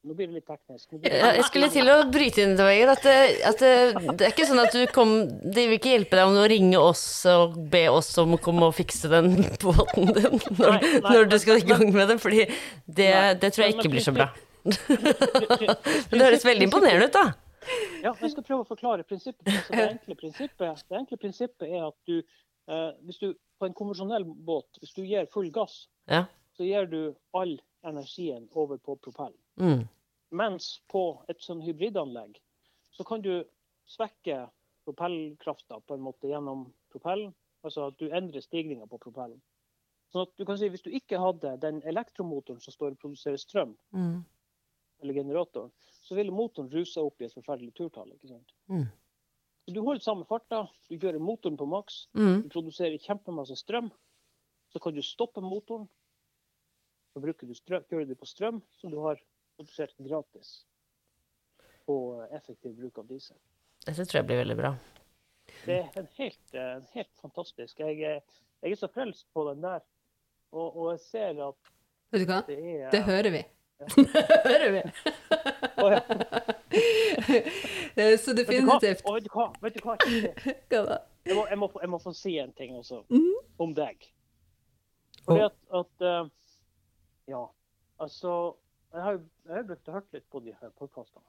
Nå 0.00 0.14
blir 0.16 0.30
det 0.30 0.38
litt 0.38 0.46
teknisk. 0.48 0.94
Det- 0.96 1.10
Ja, 1.12 1.34
jeg 1.36 1.44
skulle 1.44 1.66
til 1.68 1.84
å 1.92 1.96
bryte 2.08 2.40
inn, 2.40 2.54
Vegard. 2.56 2.94
At, 2.94 3.02
det, 3.04 3.16
at 3.44 3.58
det, 3.60 3.72
det 4.16 4.24
er 4.24 4.32
ikke 4.32 4.46
sånn 4.48 4.62
at 4.62 4.72
du 4.72 4.86
kom 4.94 5.10
Det 5.28 5.66
vil 5.68 5.76
ikke 5.76 5.90
hjelpe 5.92 6.16
deg 6.16 6.30
om 6.30 6.38
du 6.38 6.44
ringer 6.48 6.80
oss 6.80 7.02
og 7.28 7.58
be 7.68 7.82
oss 7.92 8.08
om 8.22 8.32
å 8.32 8.40
komme 8.40 8.70
og 8.70 8.78
fikse 8.78 9.10
den 9.12 9.42
båten 9.60 10.08
din 10.16 10.38
når, 10.56 10.78
Nei, 10.78 10.92
nei, 10.94 11.02
når 11.04 11.28
du 11.28 11.36
skal 11.42 11.60
i 11.60 11.66
gang 11.68 11.84
med 11.92 12.08
det, 12.14 12.16
fordi 12.22 12.46
det 12.88 13.50
tror 13.50 13.66
jeg 13.66 13.76
ikke 13.76 13.92
blir 13.92 14.06
så 14.06 14.14
bra. 14.16 14.30
Det 14.64 16.20
høres 16.20 16.44
veldig 16.44 16.66
imponerende 16.68 17.06
ut, 17.08 17.14
da. 17.16 17.24
Ja, 18.00 18.12
jeg 18.16 18.30
skal 18.32 18.44
prøve 18.46 18.64
å 18.64 18.68
forklare 18.68 19.04
prinsippet. 19.04 19.46
Altså, 19.48 19.72
det, 19.76 19.86
enkle 19.94 20.16
prinsippet 20.16 20.84
det 20.88 20.98
enkle 20.98 21.18
prinsippet 21.20 21.66
er 21.68 21.86
at 21.90 21.96
du, 22.08 22.22
eh, 22.72 22.90
hvis 23.06 23.20
du 23.20 23.34
på 23.60 23.68
en 23.68 23.74
konvensjonell 23.76 24.24
båt, 24.24 24.80
hvis 24.80 24.94
du 24.96 25.02
gir 25.04 25.28
full 25.32 25.50
gass, 25.52 25.86
Ja. 26.08 26.24
så 26.56 26.64
gir 26.64 26.86
du 26.88 27.14
all 27.36 27.58
energien 27.84 28.48
over 28.56 28.78
på 28.78 28.96
propellen. 29.00 29.36
Mm. 29.60 29.84
Mens 30.32 30.80
på 30.88 31.22
et 31.28 31.40
sånn 31.44 31.60
hybridanlegg, 31.64 32.38
så 32.96 33.04
kan 33.04 33.20
du 33.22 33.44
svekke 33.86 34.48
propellkrafta 34.86 35.80
på 35.86 35.94
en 35.94 36.00
måte 36.04 36.28
gjennom 36.30 36.72
propellen. 36.92 37.34
Altså 37.64 37.88
at 37.90 37.98
du 38.00 38.08
endrer 38.08 38.40
stigninga 38.40 38.86
på 38.88 38.98
propellen. 38.98 39.40
Sånn 40.12 40.22
at 40.24 40.30
du 40.38 40.44
kan 40.48 40.56
si 40.58 40.68
Hvis 40.72 40.82
du 40.82 40.90
ikke 40.90 41.18
hadde 41.20 41.58
den 41.60 41.82
elektromotoren 41.86 42.60
som 42.60 42.72
står 42.72 42.94
og 42.96 42.98
produserer 43.02 43.36
strøm, 43.36 43.76
Mm. 43.92 44.24
Eller 45.02 45.14
generatoren, 45.14 45.70
så 46.02 46.14
ville 46.18 46.32
motoren 46.34 46.70
rusa 46.72 47.00
opp 47.04 47.20
i 47.20 47.24
et 47.28 47.34
forferdelig 47.34 47.74
turtall. 47.74 48.10
ikke 48.12 48.28
sant? 48.28 48.52
Mm. 48.68 48.86
Så 49.66 49.74
Du 49.74 49.80
holder 49.84 50.00
samme 50.02 50.24
farta, 50.26 50.64
du 50.88 50.96
kjører 50.98 51.18
motoren 51.20 51.56
på 51.56 51.66
maks, 51.68 52.06
Mm. 52.14 52.42
du 52.42 52.48
produserer 52.48 52.98
kjempemasse 52.98 53.56
strøm. 53.56 53.90
Så 54.72 54.78
kan 54.80 54.94
du 54.94 55.02
stoppe 55.02 55.40
motoren. 55.40 55.88
Så 57.14 57.20
bruker 57.20 57.46
du 57.46 57.54
strøm, 57.54 57.82
kjører 57.90 58.06
du 58.08 58.14
på 58.14 58.26
strøm, 58.26 58.62
som 58.80 58.90
du 58.90 58.98
har 59.02 59.18
produsert 59.56 59.94
gratis 59.98 60.64
på 61.86 61.96
effektiv 62.32 62.76
bruk 62.78 62.98
av 62.98 63.06
diesel. 63.08 63.36
Dette 63.86 64.04
tror 64.06 64.20
jeg 64.20 64.26
blir 64.28 64.42
veldig 64.44 64.56
bra. 64.56 64.74
Det 65.66 65.78
er 65.80 65.98
en 65.98 66.08
helt, 66.18 66.54
en 66.54 66.84
helt 66.94 67.10
fantastisk. 67.20 67.78
Jeg, 67.80 67.98
jeg 68.62 68.72
er 68.72 68.76
så 68.78 68.88
frelst 68.92 69.26
på 69.34 69.44
den 69.50 69.60
der. 69.64 69.80
Og, 70.52 70.76
og 70.76 70.90
jeg 70.92 71.00
ser 71.00 71.40
at 71.48 71.70
Vet 72.12 72.22
du 72.24 72.26
hva? 72.30 72.40
det 72.46 72.58
er 72.58 72.90
Det 72.90 73.02
hører 73.06 73.30
vi. 73.34 73.42
Hører 73.80 74.70
vi. 74.74 74.82
Ja. 75.80 76.00
Eh, 77.96 78.18
Så 78.18 78.32
definitivt. 78.36 79.02
Vet 79.04 79.24
du 79.24 79.30
hva? 79.34 79.46
Vet 79.62 79.74
du 79.74 79.80
hva? 79.84 79.96
Jeg, 80.06 80.34
Hva 80.70 80.82
da? 80.86 80.98
må, 81.34 81.46
jeg, 81.48 81.58
må, 81.58 81.68
jeg 81.82 81.90
må 81.92 81.98
få 82.02 82.12
si 82.16 82.36
en 82.42 82.52
ting 82.56 82.76
også 82.76 83.02
Mhm. 83.10 83.34
om 83.58 83.74
deg. 83.74 84.06
Fordi 85.24 85.40
at, 85.48 85.56
at 85.80 86.06
uh, 86.06 86.28
Ja, 87.28 87.42
altså 88.00 88.54
Jeg 88.92 89.02
har 89.02 89.12
jo 89.12 89.20
jeg 89.48 89.66
brukt 89.68 89.88
å 89.88 89.92
hørt 89.98 90.12
litt 90.16 90.24
på 90.32 90.40
de 90.44 90.54
her 90.60 90.70
podkastene. 90.78 91.22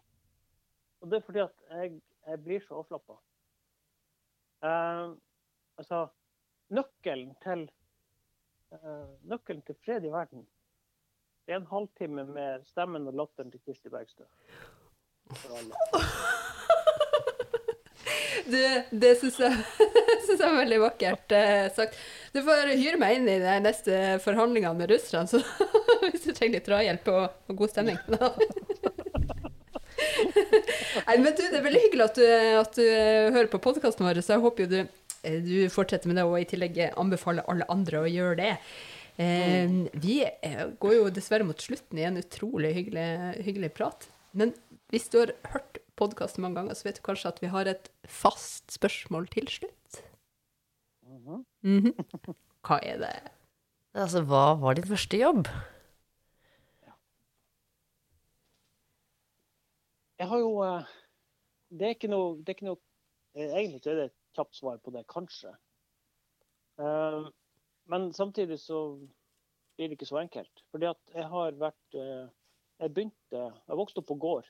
Og 1.01 1.09
det 1.11 1.17
er 1.19 1.25
fordi 1.25 1.39
at 1.43 1.53
jeg, 1.71 1.99
jeg 2.27 2.39
blir 2.43 2.63
så 2.67 2.79
avslappa. 2.81 3.17
altså, 5.77 6.07
nøkkelen 6.69 7.35
til 7.43 7.67
uh, 8.73 9.07
Nøkkelen 9.29 9.61
til 9.67 9.75
fred 9.85 10.03
i 10.05 10.11
verden 10.13 10.43
er 10.45 10.60
en 11.57 11.67
halvtime 11.71 12.25
med 12.29 12.65
stemmen 12.69 13.07
og 13.11 13.17
latteren 13.17 13.51
til 13.53 13.61
Kirsti 13.65 13.91
Bergstø. 13.93 14.27
Alle. 15.57 15.75
Det, 18.51 19.11
syns 19.19 19.37
jeg, 19.39 19.57
jeg 20.27 20.39
er 20.41 20.55
veldig 20.57 20.79
vakkert 20.81 21.33
eh, 21.35 21.67
sagt. 21.75 21.97
Du 22.33 22.41
får 22.45 22.73
hyre 22.73 22.99
meg 23.01 23.19
inn 23.19 23.29
i 23.29 23.37
de 23.41 23.57
neste 23.63 23.99
forhandlingene 24.23 24.73
med 24.79 24.91
russerne, 24.91 25.29
så 25.29 25.41
hvis 26.09 26.25
du 26.25 26.31
trenger 26.33 26.57
litt 26.57 26.67
drahjelp 26.69 27.11
og, 27.13 27.37
og 27.51 27.61
god 27.61 27.73
stemning. 27.73 27.99
Nei, 31.07 31.17
men 31.19 31.31
du, 31.35 31.43
Det 31.43 31.59
er 31.59 31.65
veldig 31.65 31.83
hyggelig 31.85 32.07
at 32.07 32.17
du, 32.17 32.25
at 32.61 32.79
du 32.79 32.85
eh, 32.87 33.29
hører 33.35 33.51
på 33.51 33.61
podkasten 33.63 34.07
vår, 34.07 34.21
så 34.23 34.35
jeg 34.35 34.45
håper 34.45 34.65
jo 34.65 34.71
du, 34.71 34.79
eh, 35.27 35.39
du 35.45 35.55
fortsetter 35.73 36.11
med 36.11 36.19
det, 36.19 36.27
og 36.27 36.39
i 36.39 36.47
tillegg 36.49 36.81
anbefaler 36.91 37.47
alle 37.51 37.69
andre 37.71 38.03
å 38.03 38.09
gjøre 38.09 38.39
det. 38.41 38.55
Eh, 39.19 39.73
vi 40.01 40.21
eh, 40.23 40.67
går 40.79 40.93
jo 40.95 41.09
dessverre 41.13 41.47
mot 41.47 41.59
slutten 41.59 41.99
i 41.99 42.05
en 42.07 42.19
utrolig 42.21 42.73
hyggelig, 42.77 43.07
hyggelig 43.45 43.73
prat. 43.75 44.07
Men 44.31 44.53
hvis 44.91 45.09
du 45.11 45.19
har 45.19 45.33
hørt 45.53 45.81
podkasten 45.99 46.45
mange 46.45 46.61
ganger, 46.61 46.77
så 46.77 46.87
vet 46.87 47.01
du 47.01 47.03
kanskje 47.05 47.33
at 47.33 47.41
vi 47.43 47.51
har 47.51 47.69
et 47.69 47.91
fast 48.07 48.71
spørsmål 48.71 49.27
til 49.33 49.47
slutt. 49.47 50.01
Mm 51.03 51.43
-hmm. 51.63 52.35
Hva 52.67 52.79
er 52.83 52.97
det? 52.97 53.31
Altså, 53.93 54.21
hva 54.21 54.55
var 54.55 54.73
din 54.73 54.87
første 54.87 55.17
jobb? 55.17 55.47
Jeg 60.21 60.27
har 60.27 60.37
jo 60.37 60.63
eh, 60.63 60.85
Det 61.69 61.85
er 61.85 61.89
ikke 61.89 62.07
noe, 62.07 62.37
det 62.37 62.49
er 62.49 62.57
ikke 62.57 62.65
noe 62.69 62.79
eh, 63.35 63.53
Egentlig 63.57 63.91
er 63.91 63.95
det 63.95 64.05
et 64.05 64.17
kjapt 64.35 64.55
svar 64.55 64.77
på 64.77 64.91
det, 64.91 65.01
kanskje. 65.07 65.51
Men 67.85 68.13
samtidig 68.13 68.59
så 68.59 68.97
blir 69.75 69.89
det 69.89 69.97
ikke 69.97 70.05
så 70.09 70.19
enkelt. 70.21 70.63
Fordi 70.71 70.85
at 70.91 71.13
jeg 71.15 71.25
har 71.31 71.51
vært 71.59 71.95
eh, 71.97 72.27
Jeg 72.81 72.93
begynte 72.93 73.41
Jeg 73.67 73.77
vokste 73.77 74.01
opp 74.01 74.07
på 74.07 74.15
gård. 74.21 74.47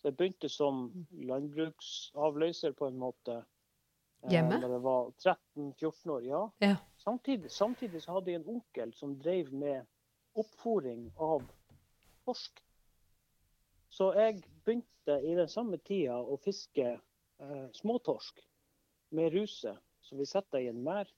Så 0.00 0.08
jeg 0.10 0.16
begynte 0.16 0.48
som 0.50 0.84
landbruksavløser 1.12 2.72
på 2.78 2.86
en 2.90 2.98
måte. 2.98 3.44
eh, 4.22 4.30
Hjemme? 4.30 4.60
Da 4.60 4.68
jeg 4.70 4.82
var 4.82 5.10
13-14 5.18 6.10
år, 6.10 6.22
ja. 6.26 6.42
Ja. 6.60 6.76
Samtidig, 6.98 7.50
samtidig 7.50 8.02
så 8.02 8.12
hadde 8.12 8.30
jeg 8.30 8.40
en 8.40 8.48
onkel 8.56 8.92
som 8.94 9.16
drev 9.18 9.52
med 9.52 9.86
oppfòring 10.38 11.08
av 11.18 11.42
torsk. 12.24 12.62
Så 13.90 14.12
jeg 14.14 14.42
begynte 14.64 15.18
i 15.26 15.34
den 15.34 15.48
samme 15.48 15.76
tida 15.78 16.16
å 16.22 16.38
fiske 16.40 16.86
eh, 16.94 17.66
småtorsk 17.74 18.38
med 19.12 19.32
ruse, 19.34 19.74
som 20.02 20.18
vi 20.18 20.24
setter 20.26 20.58
i 20.62 20.68
en 20.70 20.82
mær. 20.84 21.10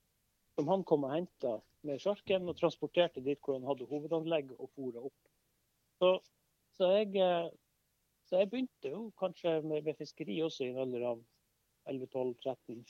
Som 0.54 0.70
han 0.70 0.84
kom 0.86 1.06
og 1.06 1.14
henta 1.14 1.58
med 1.84 2.00
sjarken 2.02 2.48
og 2.48 2.58
transporterte 2.58 3.22
dit 3.24 3.40
hvor 3.42 3.58
han 3.58 3.66
hadde 3.68 3.88
hovedanlegg 3.90 4.54
og 4.56 4.70
fôra 4.72 5.04
opp. 5.04 5.16
Så, 6.00 6.10
så, 6.76 6.90
jeg, 6.98 7.14
eh, 7.20 7.48
så, 8.28 8.40
jeg, 8.40 8.50
begynte 8.52 8.92
jo 8.92 9.08
kanskje 9.20 9.60
med, 9.66 9.84
med 9.86 9.98
fiskeri 9.98 10.40
også 10.44 10.66
i 10.66 10.72
en 10.72 10.82
alder 10.86 11.08
av 11.12 11.22
11-12-13. 11.90 12.84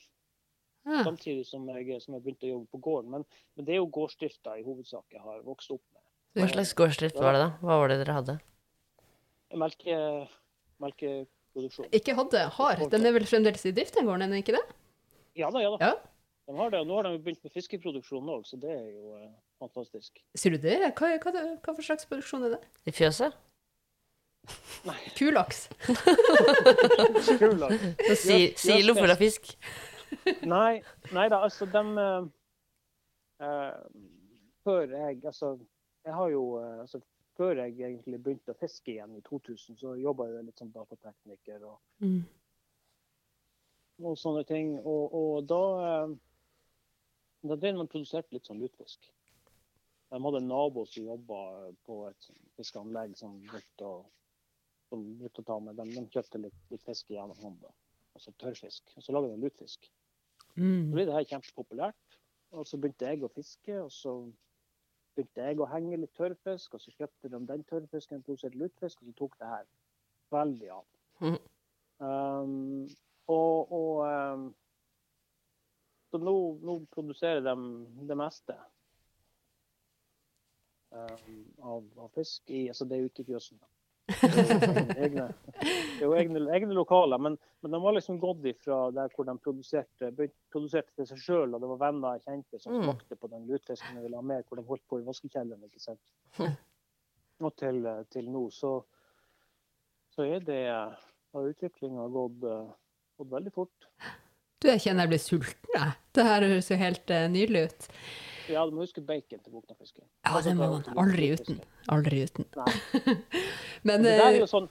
Ja. 0.84 1.00
Samtidig 1.06 1.46
som 1.48 1.66
jeg, 1.72 2.00
som 2.04 2.16
jeg, 2.16 2.24
begynte 2.24 2.48
å 2.48 2.54
jobbe 2.54 2.70
på 2.76 2.82
gården. 2.86 3.12
Men, 3.16 3.28
men 3.56 3.66
det 3.66 3.76
er 3.76 3.80
jo 3.80 3.90
gårdsdrifta 3.92 4.58
i 4.60 4.64
hovedsak 4.66 5.16
jeg 5.16 5.24
har 5.24 5.44
vokst 5.46 5.72
opp 5.74 5.84
med. 5.94 6.02
Hva 6.34 6.50
slags 6.50 6.74
gårdsdrift 6.76 7.20
var 7.22 7.36
det, 7.36 7.44
da? 7.44 7.50
Hva 7.62 7.78
var 7.80 7.92
det 7.92 8.00
dere 8.02 8.16
hadde? 8.16 8.38
Melke, 9.54 9.98
melkeproduksjon. 10.82 11.92
Ikke 11.94 12.16
hadde, 12.18 12.48
har. 12.56 12.82
Den 12.90 13.06
er 13.06 13.14
vel 13.14 13.26
fremdeles 13.28 13.62
i 13.70 13.72
drift, 13.74 13.94
den 13.94 14.08
gården, 14.08 14.26
er 14.26 14.34
den 14.34 14.42
ikke 14.42 14.56
det? 14.56 14.64
Ja 15.38 15.50
da, 15.54 15.62
ja 15.62 15.70
da. 15.74 15.78
Ja. 15.92 16.13
De 16.46 16.56
har 16.56 16.70
det, 16.70 16.80
og 16.82 16.86
nå 16.86 16.98
har 16.98 17.06
de 17.08 17.18
begynt 17.24 17.40
med 17.46 17.52
fiskeproduksjon 17.54 18.28
òg, 18.28 18.44
så 18.44 18.58
det 18.60 18.72
er 18.74 18.88
jo 18.90 19.14
eh, 19.16 19.30
fantastisk. 19.62 20.20
Sier 20.36 20.56
du 20.56 20.60
det? 20.60 20.76
Hva, 20.98 21.14
hva, 21.22 21.32
hva, 21.32 21.72
for 21.72 21.84
slags 21.86 22.04
produksjon 22.10 22.44
er 22.44 22.58
det? 22.58 22.60
I 22.84 22.92
fjøset? 22.92 23.36
Nei. 24.84 24.98
Kulaks. 25.18 25.68
Kulaks. 27.40 27.86
Si, 28.20 28.38
silo 28.60 28.96
full 28.98 29.14
av 29.14 29.22
fisk? 29.22 29.54
nei, 30.44 30.82
nei 31.16 31.24
da, 31.32 31.40
altså 31.42 31.66
de 31.66 31.80
eh, 33.40 33.78
Før 34.64 34.92
jeg 34.92 35.24
Altså, 35.24 35.56
jeg 36.04 36.14
har 36.14 36.28
jo 36.30 36.42
uh, 36.60 36.80
altså, 36.84 37.00
Før 37.36 37.56
jeg 37.64 37.72
egentlig 37.80 38.20
begynte 38.22 38.52
å 38.52 38.60
fiske 38.60 38.92
igjen 38.92 39.16
i 39.16 39.24
2000, 39.26 39.80
så 39.80 39.96
jobba 39.98 40.28
jeg 40.28 40.44
litt 40.46 40.60
som 40.60 40.70
datatekniker 40.70 41.64
og, 41.66 41.80
mm. 42.04 42.20
og 44.04 44.14
sånne 44.20 44.44
ting. 44.46 44.76
Og, 44.78 45.16
og 45.18 45.48
da 45.50 45.62
uh, 46.04 46.12
da 47.50 47.56
drev 47.60 47.76
man 47.76 47.90
produserte 47.90 48.34
litt 48.34 48.48
sånn 48.48 48.62
lutefisk. 48.62 49.10
De 50.10 50.20
hadde 50.22 50.40
en 50.40 50.48
nabo 50.48 50.84
som 50.86 51.08
jobba 51.08 51.38
på 51.88 51.98
et 52.08 52.28
fiskeanlegg 52.58 53.16
som 53.18 53.34
brukte 53.48 53.88
å, 53.88 53.96
som 54.90 55.02
brukte 55.18 55.42
å 55.42 55.48
ta 55.48 55.58
med 55.64 55.76
De, 55.80 55.88
De 55.96 56.04
kjøpte 56.14 56.40
litt, 56.40 56.60
litt 56.70 56.84
fisk 56.86 57.10
gjennom 57.10 57.40
hånda, 57.42 57.72
altså 58.14 58.32
tørrfisk. 58.40 58.94
Og 58.94 59.04
så 59.04 59.16
lagde 59.16 59.32
de 59.34 59.42
lutefisk. 59.42 59.90
Mm. 60.54 60.88
Så 60.88 60.94
ble 60.94 61.06
det 61.08 61.16
her 61.16 61.28
kjempepopulært. 61.32 62.18
Og 62.54 62.68
så 62.70 62.78
begynte 62.78 63.10
jeg 63.10 63.24
å 63.26 63.32
fiske, 63.34 63.78
og 63.82 63.90
så 63.90 64.12
begynte 65.16 65.48
jeg 65.48 65.58
å 65.58 65.70
henge 65.72 65.98
litt 65.98 66.14
tørrfisk. 66.14 66.76
Og 66.76 66.84
så 66.84 66.94
kjøpte 66.94 67.32
de 67.32 67.40
den 67.50 67.64
tørrfisken, 67.70 68.22
produserte 68.22 68.60
lutefisk, 68.60 69.02
og 69.02 69.10
så 69.10 69.18
tok 69.18 69.38
det 69.40 69.50
her 69.50 69.66
veldig 70.34 70.70
av. 70.76 70.84
Mm. 71.24 71.40
Um, 72.04 72.86
og, 73.30 73.72
og 73.74 74.04
um, 74.06 74.46
så 76.14 76.18
nå, 76.22 76.34
nå 76.62 76.76
produserer 76.94 77.40
de 77.42 77.54
det 78.06 78.14
meste 78.14 78.54
um, 80.94 81.40
av, 81.58 81.88
av, 81.98 82.10
fisk 82.14 82.52
i 82.54 82.68
altså 82.70 82.86
Det 82.86 82.94
er 82.94 83.02
jo 83.02 83.08
ikke 83.10 83.24
fjøsen. 83.32 83.58
egne, 85.00 85.24
det 85.64 85.72
er 85.98 86.04
jo 86.04 86.14
egne, 86.14 86.44
egne 86.54 86.76
lokaler, 86.76 87.18
men, 87.18 87.40
men, 87.64 87.74
de 87.74 87.82
var 87.82 87.96
liksom 87.96 88.20
gått 88.22 88.46
ifra 88.46 88.78
der 88.94 89.10
hvor 89.16 89.26
de 89.26 89.34
produserte, 89.42 90.12
produserte 90.54 90.94
til 90.94 91.10
seg 91.10 91.22
sjøl, 91.24 91.56
og 91.56 91.64
det 91.64 91.72
var 91.72 91.82
venner 91.82 92.14
jeg 92.20 92.26
kjente 92.28 92.62
som 92.62 92.76
mm. 92.76 92.84
smakte 92.84 93.18
på 93.18 93.32
den 93.34 93.50
lutefisken 93.50 93.98
de 93.98 94.06
ville 94.06 94.22
ha 94.22 94.30
med, 94.30 94.46
hvor 94.46 94.62
de 94.62 94.68
holdt 94.70 94.86
på 94.86 95.02
i 95.02 95.06
vaskekjelleren. 95.08 95.66
ikke 95.66 95.82
sant? 95.82 96.58
Og 97.42 97.56
til, 97.58 97.82
til 98.14 98.30
nå 98.30 98.44
så, 98.54 98.76
så 100.14 100.30
er 100.30 100.46
det 100.46 100.62
har 100.70 101.50
utviklinga 101.50 102.06
gått, 102.14 102.44
gått 103.18 103.34
veldig 103.34 103.58
fort. 103.58 103.94
Du, 104.64 104.70
jeg 104.70 104.80
kjenner 104.80 105.04
jeg 105.04 105.10
blir 105.12 105.20
sulten, 105.20 105.72
jeg. 105.74 105.96
Det 106.16 106.24
her 106.24 106.44
høres 106.48 106.70
jo 106.70 106.76
helt 106.80 107.10
uh, 107.12 107.26
nydelig 107.28 107.66
ut. 107.68 107.88
Ja, 108.48 108.62
du 108.64 108.72
må 108.72 108.86
huske 108.86 109.02
bacon 109.04 109.42
til 109.44 109.52
boknafiske. 109.52 110.00
Ja, 110.24 110.40
det 110.40 110.54
må 110.56 110.70
man. 110.72 110.86
Aldri 111.02 111.26
uten. 111.36 111.58
Aldri 111.92 112.22
uten. 112.24 112.48
Men 113.88 114.06
det 114.06 114.14
der 114.16 114.30
er 114.30 114.38
jo 114.38 114.48
sånn 114.48 114.70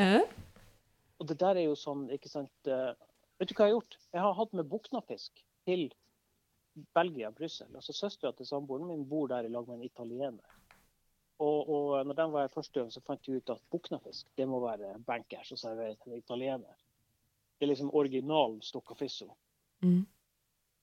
uh? 0.00 0.22
Og 1.20 1.28
det 1.28 1.36
der 1.42 1.60
er 1.60 1.66
jo 1.66 1.76
sånn, 1.76 2.06
ikke 2.16 2.32
sant 2.32 2.72
uh, 2.72 2.94
Vet 3.40 3.52
du 3.52 3.54
hva 3.58 3.68
jeg 3.68 3.74
har 3.74 3.76
gjort? 3.76 3.98
Jeg 4.16 4.24
har 4.24 4.38
hatt 4.40 4.56
med 4.56 4.68
buknafisk 4.72 5.44
til 5.68 5.86
Belgia, 6.96 7.28
Brussel. 7.36 7.68
Altså 7.76 7.92
Søstera 7.96 8.32
til 8.36 8.48
samboeren 8.48 8.88
min 8.88 9.04
bor 9.08 9.28
der 9.28 9.44
i 9.44 9.52
lag 9.52 9.68
med 9.68 9.82
en 9.82 9.88
italiener. 9.88 10.58
Og, 11.40 11.68
og 11.68 12.06
når 12.08 12.16
den 12.16 12.32
var 12.32 12.48
her 12.48 12.52
første 12.52 12.80
gang, 12.80 12.88
så 12.92 13.04
fant 13.04 13.28
jeg 13.28 13.40
ut 13.40 13.52
at 13.52 13.60
buknafisk 13.72 14.28
det 14.36 14.48
må 14.48 14.60
være 14.64 14.96
bankers 15.04 15.52
og 15.52 15.60
servere 15.60 15.96
til 16.00 16.12
en 16.12 16.24
italiener. 16.24 16.80
Det 17.60 17.66
er 17.66 17.72
liksom 17.74 17.92
original 17.92 18.56
stokkafisso. 18.64 19.28
Mm. 19.84 20.06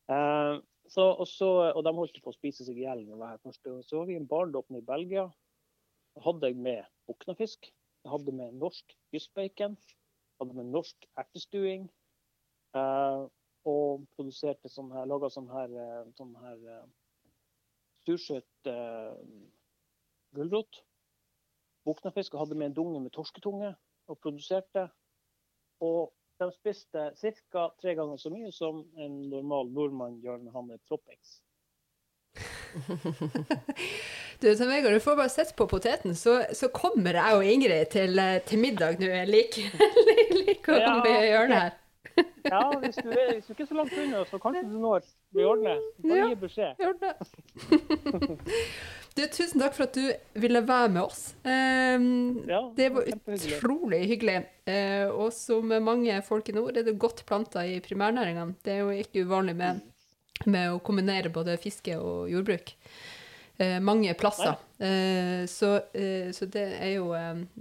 Uh, 0.08 0.62
så, 0.88 1.04
og, 1.10 1.26
så, 1.28 1.50
og 1.74 1.82
de 1.84 1.94
holdt 1.98 2.22
på 2.24 2.32
å 2.32 2.36
spise 2.38 2.64
seg 2.68 2.78
i 2.78 2.86
hjel. 2.86 3.04
Så 3.10 3.98
var 3.98 4.06
vi 4.08 4.16
en 4.16 4.30
barndom 4.30 4.78
i 4.78 4.86
Belgia. 4.86 5.26
Da 6.16 6.24
hadde 6.30 6.52
jeg 6.52 6.62
med 6.62 6.86
buknafisk. 7.10 7.68
Jeg 8.06 8.14
hadde 8.14 8.36
med 8.38 8.56
norsk 8.62 8.94
kystbacon. 9.12 9.76
Hadde 10.40 10.56
med 10.56 10.70
norsk 10.72 11.10
ertestuing. 11.20 11.90
Uh, 12.78 13.26
og 13.68 14.06
produserte 14.16 14.70
sånn 14.72 14.94
her, 14.96 15.08
laga 15.10 15.30
sånn 15.34 15.50
her, 15.52 15.74
eh, 15.76 16.04
sånn 16.16 16.36
her 16.40 16.60
uh, 16.72 16.84
sursøt 18.06 18.70
uh, 18.72 19.18
gulrot. 20.38 20.80
Buknafisk 21.88 22.38
hadde 22.40 22.56
med 22.56 22.72
en 22.72 22.78
dunge 22.78 23.02
med 23.04 23.14
torsketunge 23.16 23.74
og 24.08 24.20
produserte. 24.24 24.86
Og 25.84 26.14
de 26.40 26.52
spiste 26.54 27.10
ca. 27.52 27.68
tre 27.82 27.96
ganger 27.98 28.18
så 28.22 28.32
mye 28.34 28.52
som 28.54 28.84
en 28.98 29.20
normal 29.32 29.72
nordmann 29.74 30.20
gjør 30.24 30.38
når 30.44 30.52
han 30.60 30.72
er 30.76 30.82
troppings. 30.88 31.40
du, 34.42 34.56
Tom 34.56 34.70
Vegard, 34.70 34.94
du 34.94 35.00
får 35.00 35.16
bare 35.18 35.30
sette 35.34 35.54
på 35.58 35.68
poteten, 35.68 36.16
så, 36.16 36.44
så 36.54 36.68
kommer 36.74 37.18
jeg 37.18 37.36
og 37.40 37.46
Ingrid 37.46 37.86
til, 37.94 38.20
eh, 38.22 38.42
til 38.46 38.60
middag 38.62 39.00
nå. 39.02 39.10
Jeg 39.10 39.28
liker, 39.32 39.64
like 40.44 40.72
vi 41.06 41.12
gjør 41.32 41.54
det 41.54 41.62
her. 41.64 41.72
ja, 42.54 42.80
hvis 42.80 42.96
du, 42.96 43.10
er, 43.10 43.34
hvis 43.34 43.46
du 43.46 43.52
ikke 43.54 43.64
er 43.64 43.68
så 43.68 43.74
langt 43.78 43.94
unna, 43.98 44.26
så 44.26 44.38
kanskje 44.42 44.70
du 44.70 44.78
når 44.82 45.00
vi 45.36 45.44
ordner. 45.46 45.78
Bare 46.04 46.18
ja, 46.18 46.28
gi 46.28 46.36
beskjed. 46.46 46.74
Du, 49.18 49.24
tusen 49.34 49.62
takk 49.62 49.74
for 49.74 49.88
at 49.88 49.96
du 49.98 50.04
ville 50.38 50.60
være 50.62 50.92
med 50.94 51.02
oss. 51.08 51.22
Um, 51.42 52.44
ja, 52.46 52.60
det 52.78 52.92
var 52.94 53.08
utrolig 53.34 54.04
hyggelig. 54.12 54.44
Uh, 54.70 55.10
og 55.10 55.32
som 55.34 55.74
mange 55.82 56.20
folk 56.28 56.52
i 56.52 56.54
nord 56.54 56.78
er 56.78 56.86
det 56.86 57.00
godt 57.02 57.24
planta 57.26 57.64
i 57.66 57.80
primærnæringene. 57.82 58.60
Det 58.62 58.76
er 58.76 58.84
jo 58.84 58.94
ikke 58.94 59.26
uvanlig 59.26 59.58
med, 59.58 59.82
med 60.46 60.76
å 60.76 60.82
kombinere 60.86 61.34
både 61.34 61.58
fiske 61.62 61.98
og 61.98 62.30
jordbruk. 62.30 62.76
Uh, 63.58 63.80
mange 63.82 64.14
plasser. 64.22 64.54
Uh, 64.78 65.50
så, 65.50 65.80
så, 66.38 66.50
det 66.54 66.68
er 66.78 67.00
jo 67.00 67.10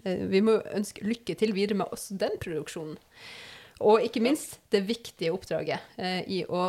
Vi 0.05 0.45
må 0.45 0.59
ønske 0.77 1.09
lykke 1.09 1.39
til 1.41 1.57
videre 1.57 1.81
med 1.81 1.93
også 1.97 2.21
den 2.21 2.37
produksjonen. 2.43 2.99
Og 3.81 4.05
ikke 4.05 4.21
minst 4.25 4.59
det 4.73 4.85
viktige 4.89 5.33
oppdraget 5.33 5.97
i 6.33 6.39
å 6.49 6.69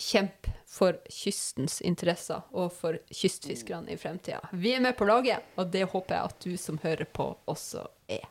kjempe 0.00 0.54
for 0.68 0.98
kystens 1.10 1.80
interesser 1.80 2.44
og 2.52 2.72
for 2.72 2.98
kystfiskerne 3.12 3.92
i 3.92 4.00
fremtida. 4.00 4.40
Vi 4.52 4.74
er 4.76 4.84
med 4.84 4.96
på 4.98 5.08
laget, 5.08 5.44
og 5.56 5.72
det 5.72 5.88
håper 5.92 6.14
jeg 6.14 6.32
at 6.32 6.44
du 6.44 6.56
som 6.56 6.80
hører 6.82 7.04
på, 7.04 7.32
også 7.46 7.86
er. 8.08 8.28